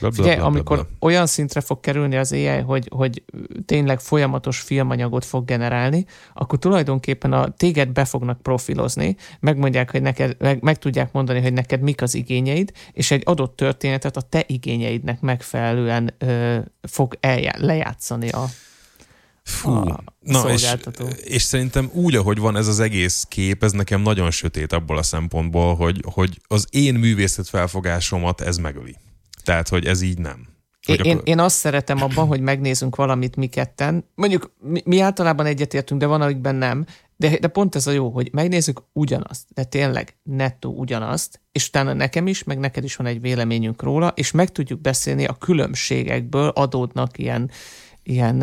Figyelj, 0.00 0.38
amikor 0.38 0.88
olyan 1.00 1.26
szintre 1.26 1.60
fog 1.60 1.80
kerülni 1.80 2.16
az 2.16 2.32
AI, 2.32 2.46
hogy, 2.46 2.88
hogy 2.90 3.22
tényleg 3.66 4.00
folyamatos 4.00 4.60
filmanyagot 4.60 5.24
fog 5.24 5.44
generálni, 5.44 6.04
akkor 6.34 6.58
tulajdonképpen 6.58 7.32
a 7.32 7.48
téged 7.48 7.88
be 7.88 8.04
fognak 8.04 8.40
profilozni, 8.42 9.16
megmondják, 9.40 9.90
hogy 9.90 10.02
neked, 10.02 10.36
meg, 10.38 10.62
meg 10.62 10.78
tudják 10.78 11.12
mondani, 11.12 11.40
hogy 11.40 11.52
neked 11.52 11.80
mik 11.80 12.02
az 12.02 12.14
igényeid, 12.14 12.72
és 12.92 13.10
egy 13.10 13.22
adott 13.24 13.56
történetet 13.56 14.16
a 14.16 14.20
te 14.20 14.44
igényeidnek 14.46 15.20
megfelelően 15.20 16.14
ö, 16.18 16.58
fog 16.82 17.16
eljá, 17.20 17.52
lejátszani 17.58 18.28
a, 18.28 18.44
Fú, 19.44 19.70
a 19.70 20.04
na 20.20 20.52
és, 20.52 20.74
és 21.24 21.42
szerintem 21.42 21.90
úgy, 21.92 22.14
ahogy 22.14 22.38
van 22.38 22.56
ez 22.56 22.66
az 22.66 22.80
egész 22.80 23.24
kép, 23.28 23.62
ez 23.62 23.72
nekem 23.72 24.00
nagyon 24.00 24.30
sötét 24.30 24.72
abból 24.72 24.98
a 24.98 25.02
szempontból, 25.02 25.74
hogy, 25.74 26.02
hogy 26.04 26.40
az 26.46 26.66
én 26.70 26.94
művészet 26.94 27.48
felfogásomat 27.48 28.40
ez 28.40 28.56
megöli. 28.56 28.96
Tehát, 29.44 29.68
hogy 29.68 29.86
ez 29.86 30.00
így 30.00 30.18
nem. 30.18 30.50
Én, 30.86 30.96
Hogy 30.96 31.06
én, 31.06 31.12
akkor- 31.12 31.28
én 31.28 31.38
azt 31.38 31.56
szeretem 31.56 32.02
abban, 32.02 32.26
hogy 32.26 32.40
megnézzünk 32.40 32.96
valamit 32.96 33.36
mi 33.36 33.46
ketten. 33.46 34.04
Mondjuk 34.14 34.52
mi, 34.60 34.82
mi 34.84 35.00
általában 35.00 35.46
egyetértünk, 35.46 36.00
de 36.00 36.06
van, 36.06 36.20
amikben 36.20 36.54
nem. 36.54 36.84
De, 37.16 37.38
de 37.38 37.48
pont 37.48 37.74
ez 37.74 37.86
a 37.86 37.90
jó, 37.90 38.08
hogy 38.10 38.28
megnézzük 38.32 38.82
ugyanazt, 38.92 39.46
de 39.54 39.64
tényleg 39.64 40.16
nettó 40.22 40.74
ugyanazt, 40.76 41.40
és 41.52 41.68
utána 41.68 41.92
nekem 41.92 42.26
is, 42.26 42.44
meg 42.44 42.58
neked 42.58 42.84
is 42.84 42.96
van 42.96 43.06
egy 43.06 43.20
véleményünk 43.20 43.82
róla, 43.82 44.12
és 44.16 44.30
meg 44.30 44.52
tudjuk 44.52 44.80
beszélni 44.80 45.24
a 45.24 45.34
különbségekből 45.34 46.48
adódnak 46.48 47.18
ilyen, 47.18 47.50
ilyen, 48.02 48.36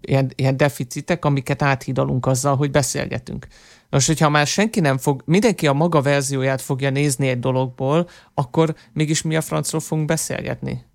ilyen, 0.00 0.32
ilyen 0.34 0.56
deficitek, 0.56 1.24
amiket 1.24 1.62
áthidalunk 1.62 2.26
azzal, 2.26 2.56
hogy 2.56 2.70
beszélgetünk. 2.70 3.46
Most, 3.90 4.06
hogyha 4.06 4.28
már 4.28 4.46
senki 4.46 4.80
nem 4.80 4.98
fog, 4.98 5.22
mindenki 5.26 5.66
a 5.66 5.72
maga 5.72 6.02
verzióját 6.02 6.60
fogja 6.60 6.90
nézni 6.90 7.28
egy 7.28 7.38
dologból, 7.38 8.08
akkor 8.34 8.74
mégis 8.92 9.22
mi 9.22 9.36
a 9.36 9.40
francról 9.40 9.80
fogunk 9.80 10.06
beszélgetni? 10.06 10.89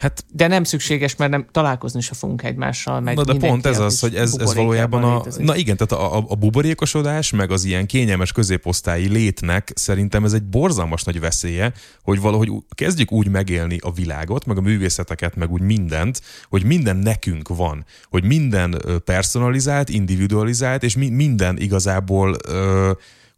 Hát 0.00 0.24
De 0.32 0.46
nem 0.46 0.64
szükséges, 0.64 1.16
mert 1.16 1.30
nem 1.30 1.46
találkozni 1.50 2.00
se 2.00 2.14
fogunk 2.14 2.42
egymással. 2.42 3.00
Meg 3.00 3.16
Na 3.16 3.24
de 3.24 3.34
pont 3.34 3.66
ez 3.66 3.78
az, 3.78 4.00
hogy 4.00 4.14
ez, 4.14 4.34
ez 4.38 4.54
valójában 4.54 5.04
a... 5.04 5.14
létezik. 5.14 5.44
Na 5.44 5.56
igen, 5.56 5.76
tehát 5.76 6.04
a, 6.04 6.16
a, 6.16 6.24
a 6.28 6.34
buborékosodás, 6.34 7.30
meg 7.30 7.50
az 7.50 7.64
ilyen 7.64 7.86
kényelmes 7.86 8.32
középosztályi 8.32 9.08
létnek 9.08 9.72
szerintem 9.74 10.24
ez 10.24 10.32
egy 10.32 10.42
borzalmas 10.42 11.02
nagy 11.02 11.20
veszélye, 11.20 11.72
hogy 12.02 12.20
valahogy 12.20 12.52
kezdjük 12.74 13.12
úgy 13.12 13.28
megélni 13.28 13.78
a 13.80 13.92
világot, 13.92 14.46
meg 14.46 14.56
a 14.56 14.60
művészeteket, 14.60 15.36
meg 15.36 15.50
úgy 15.50 15.62
mindent, 15.62 16.22
hogy 16.48 16.64
minden 16.64 16.96
nekünk 16.96 17.48
van, 17.48 17.84
hogy 18.08 18.24
minden 18.24 18.82
personalizált, 19.04 19.88
individualizált, 19.88 20.82
és 20.82 20.96
mi, 20.96 21.08
minden 21.08 21.58
igazából... 21.58 22.36
Ö, 22.48 22.90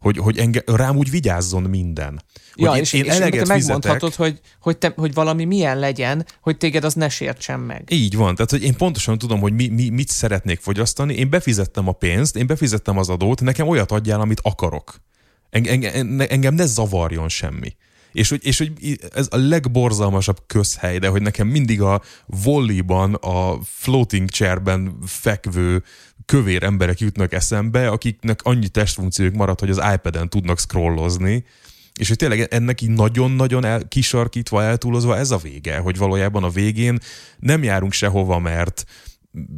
hogy, 0.03 0.17
hogy 0.17 0.37
enge, 0.37 0.61
rám 0.65 0.97
úgy 0.97 1.09
vigyázzon 1.09 1.63
minden. 1.63 2.21
Hogy 2.53 2.63
ja, 2.63 2.71
én, 2.71 2.81
és, 2.81 2.93
én 2.93 3.03
és 3.03 3.09
eleget 3.09 3.31
te 3.31 3.53
fizetek, 3.53 3.57
megmondhatod, 3.57 4.15
hogy, 4.15 4.39
hogy, 4.59 4.77
te, 4.77 4.93
hogy 4.95 5.13
valami 5.13 5.45
milyen 5.45 5.79
legyen, 5.79 6.25
hogy 6.41 6.57
téged 6.57 6.83
az 6.83 6.93
ne 6.93 7.09
sértsen 7.09 7.59
meg. 7.59 7.83
Így 7.91 8.15
van, 8.15 8.35
tehát 8.35 8.51
hogy 8.51 8.63
én 8.63 8.75
pontosan 8.75 9.17
tudom, 9.17 9.39
hogy 9.39 9.53
mi, 9.53 9.67
mi, 9.67 9.89
mit 9.89 10.09
szeretnék 10.09 10.59
fogyasztani, 10.59 11.13
én 11.13 11.29
befizettem 11.29 11.87
a 11.87 11.91
pénzt, 11.91 12.35
én 12.35 12.47
befizettem 12.47 12.97
az 12.97 13.09
adót, 13.09 13.41
nekem 13.41 13.67
olyat 13.67 13.91
adjál, 13.91 14.21
amit 14.21 14.39
akarok. 14.43 15.01
Engem, 15.49 15.73
engem, 15.93 16.25
engem 16.29 16.53
ne 16.53 16.65
zavarjon 16.65 17.29
semmi. 17.29 17.75
És 18.11 18.29
hogy, 18.29 18.45
és 18.45 18.57
hogy 18.57 18.97
ez 19.13 19.27
a 19.29 19.37
legborzalmasabb 19.37 20.37
közhely, 20.47 20.99
de 20.99 21.07
hogy 21.07 21.21
nekem 21.21 21.47
mindig 21.47 21.81
a 21.81 22.01
volleyban, 22.25 23.13
a 23.13 23.59
floating 23.63 24.29
chairben 24.29 24.97
fekvő 25.05 25.83
kövér 26.25 26.63
emberek 26.63 26.99
jutnak 26.99 27.33
eszembe, 27.33 27.87
akiknek 27.87 28.39
annyi 28.43 28.67
testfunkciójuk 28.67 29.35
marad, 29.35 29.59
hogy 29.59 29.69
az 29.69 29.81
iPad-en 29.93 30.29
tudnak 30.29 30.59
scrollozni, 30.59 31.45
és 31.93 32.07
hogy 32.07 32.17
tényleg 32.17 32.39
ennek 32.39 32.81
így 32.81 32.89
nagyon-nagyon 32.89 33.65
el, 33.65 33.87
kisarkítva, 33.87 34.63
eltúlozva 34.63 35.17
ez 35.17 35.31
a 35.31 35.37
vége, 35.37 35.77
hogy 35.77 35.97
valójában 35.97 36.43
a 36.43 36.49
végén 36.49 36.99
nem 37.39 37.63
járunk 37.63 37.91
sehova, 37.91 38.39
mert 38.39 38.85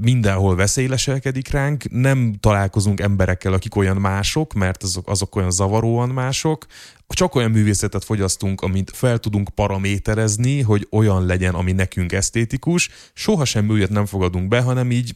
mindenhol 0.02 0.56
veszély 0.56 0.88
leselkedik 0.88 1.50
ránk, 1.50 1.90
nem 1.90 2.36
találkozunk 2.40 3.00
emberekkel, 3.00 3.54
akik 3.54 3.76
olyan 3.76 3.98
mások, 3.98 4.54
mert 4.54 4.84
azok, 4.84 5.10
azok 5.10 5.36
olyan 5.36 5.52
zavaróan 5.52 6.10
mások, 6.10 6.66
csak 7.08 7.36
olyan 7.36 7.52
művészetet 7.52 8.04
fogyasztunk, 8.04 8.62
amit 8.62 8.92
fel 8.94 9.18
tudunk 9.18 9.50
paraméterezni, 9.50 10.62
hogy 10.62 10.88
olyan 10.92 11.26
legyen, 11.26 11.54
ami 11.54 11.72
nekünk 11.72 12.12
esztétikus, 12.12 12.90
soha 13.14 13.46
semmi 13.46 13.72
újat 13.72 13.90
nem 13.90 14.06
fogadunk 14.06 14.48
be, 14.48 14.62
hanem 14.62 14.92
így 14.92 15.16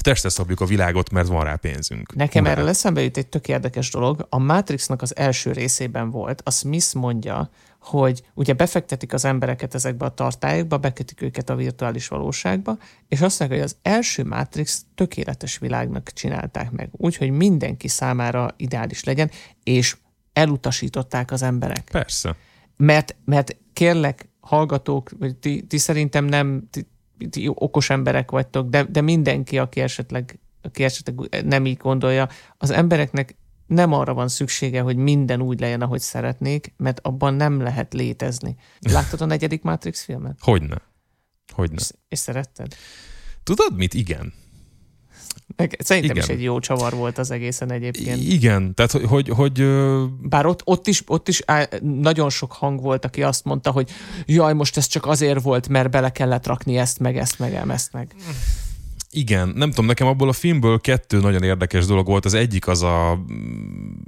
testre 0.00 0.28
szabjuk 0.28 0.60
a 0.60 0.64
világot, 0.64 1.10
mert 1.10 1.28
van 1.28 1.44
rá 1.44 1.54
pénzünk. 1.54 2.14
Nekem 2.14 2.42
Urá. 2.42 2.52
erről 2.52 2.68
eszembe 2.68 3.02
jut 3.02 3.16
egy 3.16 3.26
tök 3.26 3.48
érdekes 3.48 3.90
dolog. 3.90 4.26
A 4.28 4.38
Matrixnak 4.38 5.02
az 5.02 5.16
első 5.16 5.52
részében 5.52 6.10
volt, 6.10 6.42
a 6.44 6.50
Smith 6.50 6.94
mondja, 6.94 7.50
hogy 7.80 8.22
ugye 8.34 8.52
befektetik 8.52 9.12
az 9.12 9.24
embereket 9.24 9.74
ezekbe 9.74 10.04
a 10.04 10.14
tartályokba, 10.14 10.78
bekötik 10.78 11.22
őket 11.22 11.50
a 11.50 11.54
virtuális 11.54 12.08
valóságba, 12.08 12.78
és 13.08 13.20
azt 13.20 13.38
mondják, 13.38 13.60
hogy 13.60 13.70
az 13.70 13.76
első 13.82 14.24
Matrix 14.24 14.84
tökéletes 14.94 15.58
világnak 15.58 16.12
csinálták 16.12 16.70
meg, 16.70 16.88
úgyhogy 16.92 17.30
mindenki 17.30 17.88
számára 17.88 18.54
ideális 18.56 19.04
legyen, 19.04 19.30
és 19.62 19.96
elutasították 20.32 21.30
az 21.30 21.42
emberek. 21.42 21.88
Persze. 21.90 22.36
Mert, 22.76 23.16
mert 23.24 23.56
kérlek, 23.72 24.28
hallgatók, 24.40 25.10
vagy 25.18 25.36
ti, 25.36 25.66
ti 25.68 25.78
szerintem 25.78 26.24
nem 26.24 26.68
ti, 26.70 26.86
ti 27.30 27.50
okos 27.54 27.90
emberek 27.90 28.30
vagytok, 28.30 28.68
de, 28.68 28.84
de 28.84 29.00
mindenki, 29.00 29.58
aki 29.58 29.80
esetleg, 29.80 30.38
aki 30.62 30.84
esetleg 30.84 31.44
nem 31.44 31.66
így 31.66 31.76
gondolja, 31.76 32.28
az 32.56 32.70
embereknek 32.70 33.36
nem 33.66 33.92
arra 33.92 34.14
van 34.14 34.28
szüksége, 34.28 34.80
hogy 34.80 34.96
minden 34.96 35.40
úgy 35.40 35.60
legyen, 35.60 35.80
ahogy 35.80 36.00
szeretnék, 36.00 36.72
mert 36.76 37.00
abban 37.02 37.34
nem 37.34 37.60
lehet 37.60 37.92
létezni. 37.92 38.56
Láttad 38.92 39.20
a 39.20 39.26
negyedik 39.26 39.62
Matrix 39.62 40.04
filmet? 40.04 40.38
Hogyne. 40.40 40.82
Hogyne. 41.52 41.76
És, 41.78 41.90
és 42.08 42.18
szeretted? 42.18 42.74
Tudod 43.42 43.76
mit? 43.76 43.94
Igen. 43.94 44.32
Szerintem 45.78 46.16
Igen. 46.16 46.28
is 46.28 46.34
egy 46.36 46.42
jó 46.42 46.58
csavar 46.58 46.92
volt 46.92 47.18
az 47.18 47.30
egészen 47.30 47.72
egyébként. 47.72 48.22
Igen, 48.22 48.74
tehát 48.74 48.92
hogy, 48.92 49.04
hogy, 49.04 49.28
hogy 49.28 49.66
Bár 50.22 50.46
ott, 50.46 50.60
ott 50.64 50.86
is, 50.86 51.02
ott 51.06 51.28
is 51.28 51.42
á, 51.46 51.68
nagyon 51.82 52.30
sok 52.30 52.52
hang 52.52 52.80
volt, 52.80 53.04
aki 53.04 53.22
azt 53.22 53.44
mondta, 53.44 53.70
hogy 53.70 53.90
jaj, 54.26 54.54
most 54.54 54.76
ez 54.76 54.86
csak 54.86 55.06
azért 55.06 55.42
volt, 55.42 55.68
mert 55.68 55.90
bele 55.90 56.10
kellett 56.12 56.46
rakni 56.46 56.78
ezt, 56.78 56.98
meg 56.98 57.16
ezt, 57.16 57.38
meg 57.38 57.54
ezt, 57.54 57.92
meg. 57.92 58.14
Igen, 59.12 59.52
nem 59.54 59.68
tudom, 59.68 59.86
nekem 59.86 60.06
abból 60.06 60.28
a 60.28 60.32
filmből 60.32 60.80
kettő 60.80 61.20
nagyon 61.20 61.42
érdekes 61.42 61.86
dolog 61.86 62.06
volt. 62.06 62.24
Az 62.24 62.34
egyik 62.34 62.66
az 62.66 62.82
a 62.82 63.24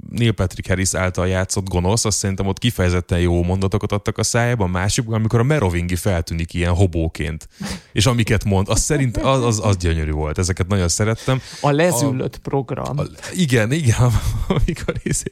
Neil 0.09 0.31
Patrick 0.31 0.67
Harris 0.67 0.93
által 0.93 1.27
játszott 1.27 1.69
gonosz, 1.69 2.05
azt 2.05 2.17
szerintem 2.17 2.47
ott 2.47 2.59
kifejezetten 2.59 3.19
jó 3.19 3.43
mondatokat 3.43 3.91
adtak 3.91 4.17
a 4.17 4.23
szájába, 4.23 4.63
a 4.63 4.67
másik, 4.67 5.09
amikor 5.09 5.39
a 5.39 5.43
Merovingi 5.43 5.95
feltűnik 5.95 6.53
ilyen 6.53 6.73
hobóként, 6.73 7.47
és 7.91 8.05
amiket 8.05 8.43
mond, 8.43 8.69
az 8.69 8.79
szerint 8.79 9.17
az, 9.17 9.43
az, 9.43 9.59
az 9.63 9.77
gyönyörű 9.77 10.11
volt, 10.11 10.37
ezeket 10.37 10.67
nagyon 10.67 10.87
szerettem. 10.87 11.41
A 11.61 11.71
lezüllött 11.71 12.37
program. 12.37 12.99
A, 12.99 13.03
igen, 13.33 13.71
igen, 13.71 14.11
amikor 14.47 14.93
izé, 15.03 15.31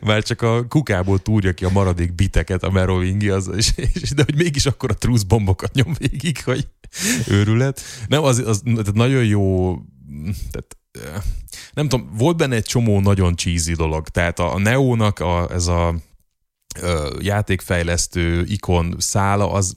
már 0.00 0.22
csak 0.22 0.42
a 0.42 0.66
kukából 0.68 1.18
túrja 1.18 1.52
ki 1.52 1.64
a 1.64 1.70
maradék 1.70 2.14
biteket 2.14 2.62
a 2.62 2.70
Merovingi, 2.70 3.28
az, 3.28 3.50
és, 3.56 3.72
és, 3.76 4.10
de 4.10 4.22
hogy 4.24 4.36
mégis 4.36 4.66
akkor 4.66 4.90
a 4.90 4.94
trusz 4.94 5.22
bombokat 5.22 5.74
nyom 5.74 5.94
végig, 5.98 6.42
hogy 6.44 6.68
őrület. 7.28 7.80
Nem, 8.08 8.22
az, 8.22 8.38
az 8.38 8.62
tehát 8.64 8.94
nagyon 8.94 9.24
jó, 9.24 9.74
tehát, 10.50 10.76
eh, 10.92 11.22
nem 11.72 11.88
tudom, 11.88 12.10
volt 12.16 12.36
benne 12.36 12.54
egy 12.54 12.64
csomó 12.64 13.00
nagyon 13.00 13.36
cheesy 13.36 13.72
dolog, 13.72 14.08
tehát 14.08 14.38
a, 14.38 14.54
a 14.54 14.58
Neónak 14.58 15.18
a, 15.18 15.50
ez 15.52 15.66
a 15.66 15.94
játékfejlesztő 17.20 18.44
ikon 18.48 18.94
szála, 18.98 19.52
az 19.52 19.76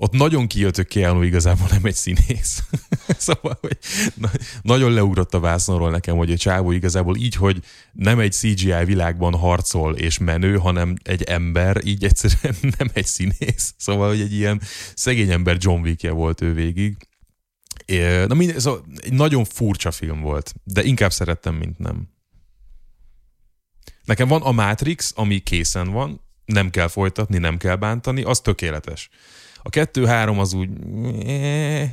ott 0.00 0.12
nagyon 0.12 0.46
kijött, 0.46 0.76
hogy 0.76 0.86
Keanu 0.86 1.22
igazából 1.22 1.66
nem 1.70 1.84
egy 1.84 1.94
színész. 1.94 2.62
szóval, 3.26 3.58
hogy 3.60 3.78
na, 4.14 4.30
nagyon 4.62 4.92
leugrott 4.92 5.34
a 5.34 5.40
vászonról 5.40 5.90
nekem, 5.90 6.16
hogy 6.16 6.32
a 6.32 6.36
csávó 6.36 6.72
igazából 6.72 7.16
így, 7.16 7.34
hogy 7.34 7.64
nem 7.92 8.18
egy 8.18 8.32
CGI 8.32 8.84
világban 8.84 9.34
harcol 9.34 9.96
és 9.96 10.18
menő, 10.18 10.56
hanem 10.56 10.96
egy 11.02 11.22
ember, 11.22 11.80
így 11.84 12.04
egyszerűen 12.04 12.54
nem 12.78 12.88
egy 12.92 13.06
színész. 13.06 13.74
Szóval, 13.76 14.08
hogy 14.08 14.20
egy 14.20 14.32
ilyen 14.32 14.60
szegény 14.94 15.30
ember 15.30 15.56
John 15.60 15.80
wick 15.80 16.10
volt 16.10 16.40
ő 16.40 16.52
végig. 16.52 16.96
É, 17.84 18.24
Na 18.26 18.34
minden, 18.34 18.58
szóval 18.58 18.84
egy 18.96 19.12
nagyon 19.12 19.44
furcsa 19.44 19.90
film 19.90 20.20
volt, 20.20 20.54
de 20.64 20.82
inkább 20.82 21.12
szerettem, 21.12 21.54
mint 21.54 21.78
nem. 21.78 22.08
Nekem 24.04 24.28
van 24.28 24.42
a 24.42 24.52
Matrix, 24.52 25.12
ami 25.14 25.38
készen 25.38 25.90
van, 25.90 26.20
nem 26.44 26.70
kell 26.70 26.88
folytatni, 26.88 27.38
nem 27.38 27.56
kell 27.56 27.76
bántani, 27.76 28.22
az 28.22 28.40
tökéletes. 28.40 29.10
A 29.62 29.68
kettő-három 29.68 30.38
az 30.38 30.52
úgy... 30.52 30.70
eh, 31.26 31.90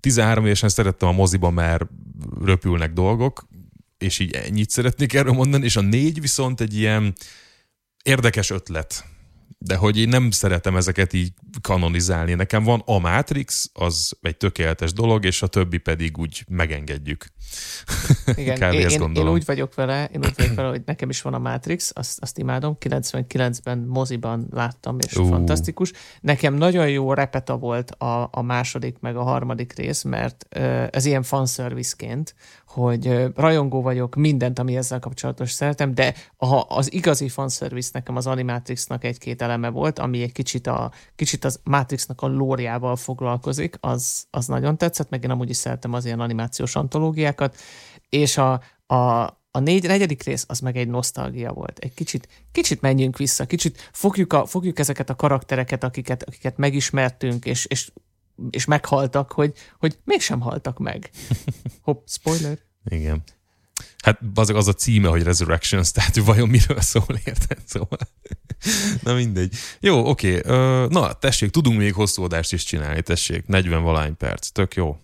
13 0.00 0.44
évesen 0.44 0.68
szerettem 0.68 1.08
a 1.08 1.12
moziba, 1.12 1.50
mert 1.50 1.84
röpülnek 2.44 2.92
dolgok, 2.92 3.48
és 3.98 4.18
így 4.18 4.32
ennyit 4.32 4.70
szeretnék 4.70 5.12
erről 5.14 5.32
mondani, 5.32 5.64
és 5.64 5.76
a 5.76 5.80
négy 5.80 6.20
viszont 6.20 6.60
egy 6.60 6.76
ilyen 6.76 7.14
érdekes 8.02 8.50
ötlet. 8.50 9.04
de 9.58 9.76
hogy 9.76 9.98
én 9.98 10.08
nem 10.08 10.30
szeretem 10.30 10.76
ezeket 10.76 11.12
így 11.12 11.32
kanonizálni. 11.60 12.34
Nekem 12.34 12.64
van 12.64 12.82
a 12.84 12.98
Matrix, 12.98 13.70
az 13.72 14.12
egy 14.20 14.36
tökéletes 14.36 14.92
dolog, 14.92 15.24
és 15.24 15.42
a 15.42 15.46
többi 15.46 15.78
pedig 15.78 16.18
úgy 16.18 16.44
megengedjük. 16.48 17.26
Igen, 18.36 18.72
én, 18.72 18.88
én, 18.88 19.12
én, 19.14 19.28
úgy 19.28 19.44
vagyok 19.44 19.74
vele, 19.74 20.08
én 20.12 20.20
úgy 20.24 20.34
vagyok 20.36 20.54
vele, 20.54 20.68
hogy 20.68 20.82
nekem 20.84 21.08
is 21.08 21.22
van 21.22 21.34
a 21.34 21.38
Matrix, 21.38 21.90
azt, 21.94 22.22
azt 22.22 22.38
imádom, 22.38 22.76
99-ben 22.80 23.78
moziban 23.78 24.46
láttam, 24.50 24.96
és 25.06 25.16
uh. 25.16 25.28
fantasztikus. 25.28 25.92
Nekem 26.20 26.54
nagyon 26.54 26.88
jó 26.88 27.12
repeta 27.12 27.56
volt 27.56 27.90
a, 27.90 28.28
a 28.32 28.42
második, 28.42 28.96
meg 29.00 29.16
a 29.16 29.22
harmadik 29.22 29.72
rész, 29.72 30.02
mert 30.02 30.46
ez 30.90 31.04
ilyen 31.04 31.22
fanszerviszként, 31.22 32.34
hogy 32.74 33.32
rajongó 33.34 33.82
vagyok, 33.82 34.14
mindent, 34.14 34.58
ami 34.58 34.76
ezzel 34.76 34.98
kapcsolatos 34.98 35.50
szeretem, 35.50 35.94
de 35.94 36.14
a, 36.36 36.76
az 36.76 36.92
igazi 36.92 37.28
fanservice 37.28 37.90
nekem 37.92 38.16
az 38.16 38.26
Animatrixnak 38.26 39.04
egy-két 39.04 39.42
eleme 39.42 39.68
volt, 39.68 39.98
ami 39.98 40.22
egy 40.22 40.32
kicsit, 40.32 40.66
a, 40.66 40.92
kicsit 41.16 41.44
az 41.44 41.60
Matrixnak 41.64 42.22
a 42.22 42.26
lóriával 42.26 42.96
foglalkozik, 42.96 43.76
az, 43.80 44.26
az 44.30 44.46
nagyon 44.46 44.78
tetszett, 44.78 45.10
meg 45.10 45.24
én 45.24 45.30
amúgy 45.30 45.50
is 45.50 45.56
szeretem 45.56 45.92
az 45.92 46.04
ilyen 46.04 46.20
animációs 46.20 46.76
antológiákat, 46.76 47.43
és 48.08 48.36
a, 48.36 48.62
a, 48.86 49.22
a 49.50 49.58
négy, 49.58 49.86
negyedik 49.86 50.22
rész 50.22 50.44
az 50.48 50.60
meg 50.60 50.76
egy 50.76 50.88
nosztalgia 50.88 51.52
volt. 51.52 51.78
Egy 51.78 51.94
kicsit, 51.94 52.28
kicsit 52.52 52.80
menjünk 52.80 53.16
vissza, 53.16 53.46
kicsit 53.46 53.90
fogjuk, 53.92 54.32
a, 54.32 54.46
fogjuk 54.46 54.78
ezeket 54.78 55.10
a 55.10 55.16
karaktereket, 55.16 55.84
akiket, 55.84 56.22
akiket 56.22 56.56
megismertünk, 56.56 57.44
és, 57.44 57.64
és 57.64 57.90
és 58.50 58.64
meghaltak, 58.64 59.32
hogy, 59.32 59.52
hogy 59.78 59.98
mégsem 60.04 60.40
haltak 60.40 60.78
meg. 60.78 61.10
Hopp, 61.82 62.06
spoiler. 62.06 62.58
Igen. 62.84 63.22
Hát 63.98 64.20
az, 64.34 64.50
az 64.50 64.68
a 64.68 64.72
címe, 64.72 65.08
hogy 65.08 65.22
Resurrections, 65.22 65.92
tehát 65.92 66.16
vajon 66.16 66.48
miről 66.48 66.80
szól, 66.80 67.20
érted? 67.24 67.58
Szóval. 67.66 67.98
Na 69.02 69.14
mindegy. 69.14 69.54
Jó, 69.80 70.08
oké. 70.08 70.38
Okay. 70.38 70.86
Na, 70.88 71.12
tessék, 71.12 71.50
tudunk 71.50 71.78
még 71.78 71.94
hosszú 71.94 72.22
adást 72.22 72.52
is 72.52 72.64
csinálni, 72.64 73.02
tessék. 73.02 73.46
40 73.46 73.82
valány 73.82 74.16
perc. 74.16 74.48
Tök 74.48 74.74
jó. 74.74 74.98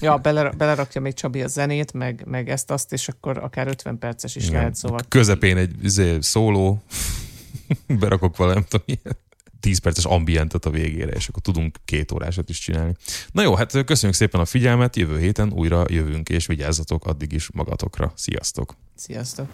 ja, 0.00 0.16
beler, 0.16 0.56
belerakja 0.56 1.00
még 1.00 1.14
Csabi 1.14 1.42
a 1.42 1.48
zenét, 1.48 1.92
meg, 1.92 2.22
meg 2.26 2.48
ezt-azt, 2.48 2.92
és 2.92 3.08
akkor 3.08 3.38
akár 3.38 3.66
50 3.66 3.98
perces 3.98 4.36
is 4.36 4.44
Igen. 4.44 4.56
lehet, 4.56 4.74
szóval. 4.74 5.00
Közepén 5.08 5.56
egy 5.56 5.74
izé, 5.82 6.16
szóló, 6.20 6.82
berakok 7.86 8.36
valami, 8.36 8.54
nem 8.54 8.66
tudom, 8.68 9.16
10 9.64 9.78
perces 9.78 10.04
ambientet 10.04 10.64
a 10.64 10.70
végére, 10.70 11.12
és 11.12 11.28
akkor 11.28 11.42
tudunk 11.42 11.78
két 11.84 12.12
órásat 12.12 12.48
is 12.48 12.58
csinálni. 12.58 12.94
Na 13.32 13.42
jó, 13.42 13.54
hát 13.54 13.84
köszönjük 13.84 14.18
szépen 14.18 14.40
a 14.40 14.44
figyelmet, 14.44 14.96
jövő 14.96 15.18
héten 15.18 15.52
újra 15.52 15.84
jövünk, 15.88 16.28
és 16.28 16.46
vigyázzatok 16.46 17.06
addig 17.06 17.32
is 17.32 17.50
magatokra. 17.52 18.12
Sziasztok! 18.16 18.76
Sziasztok! 18.94 19.46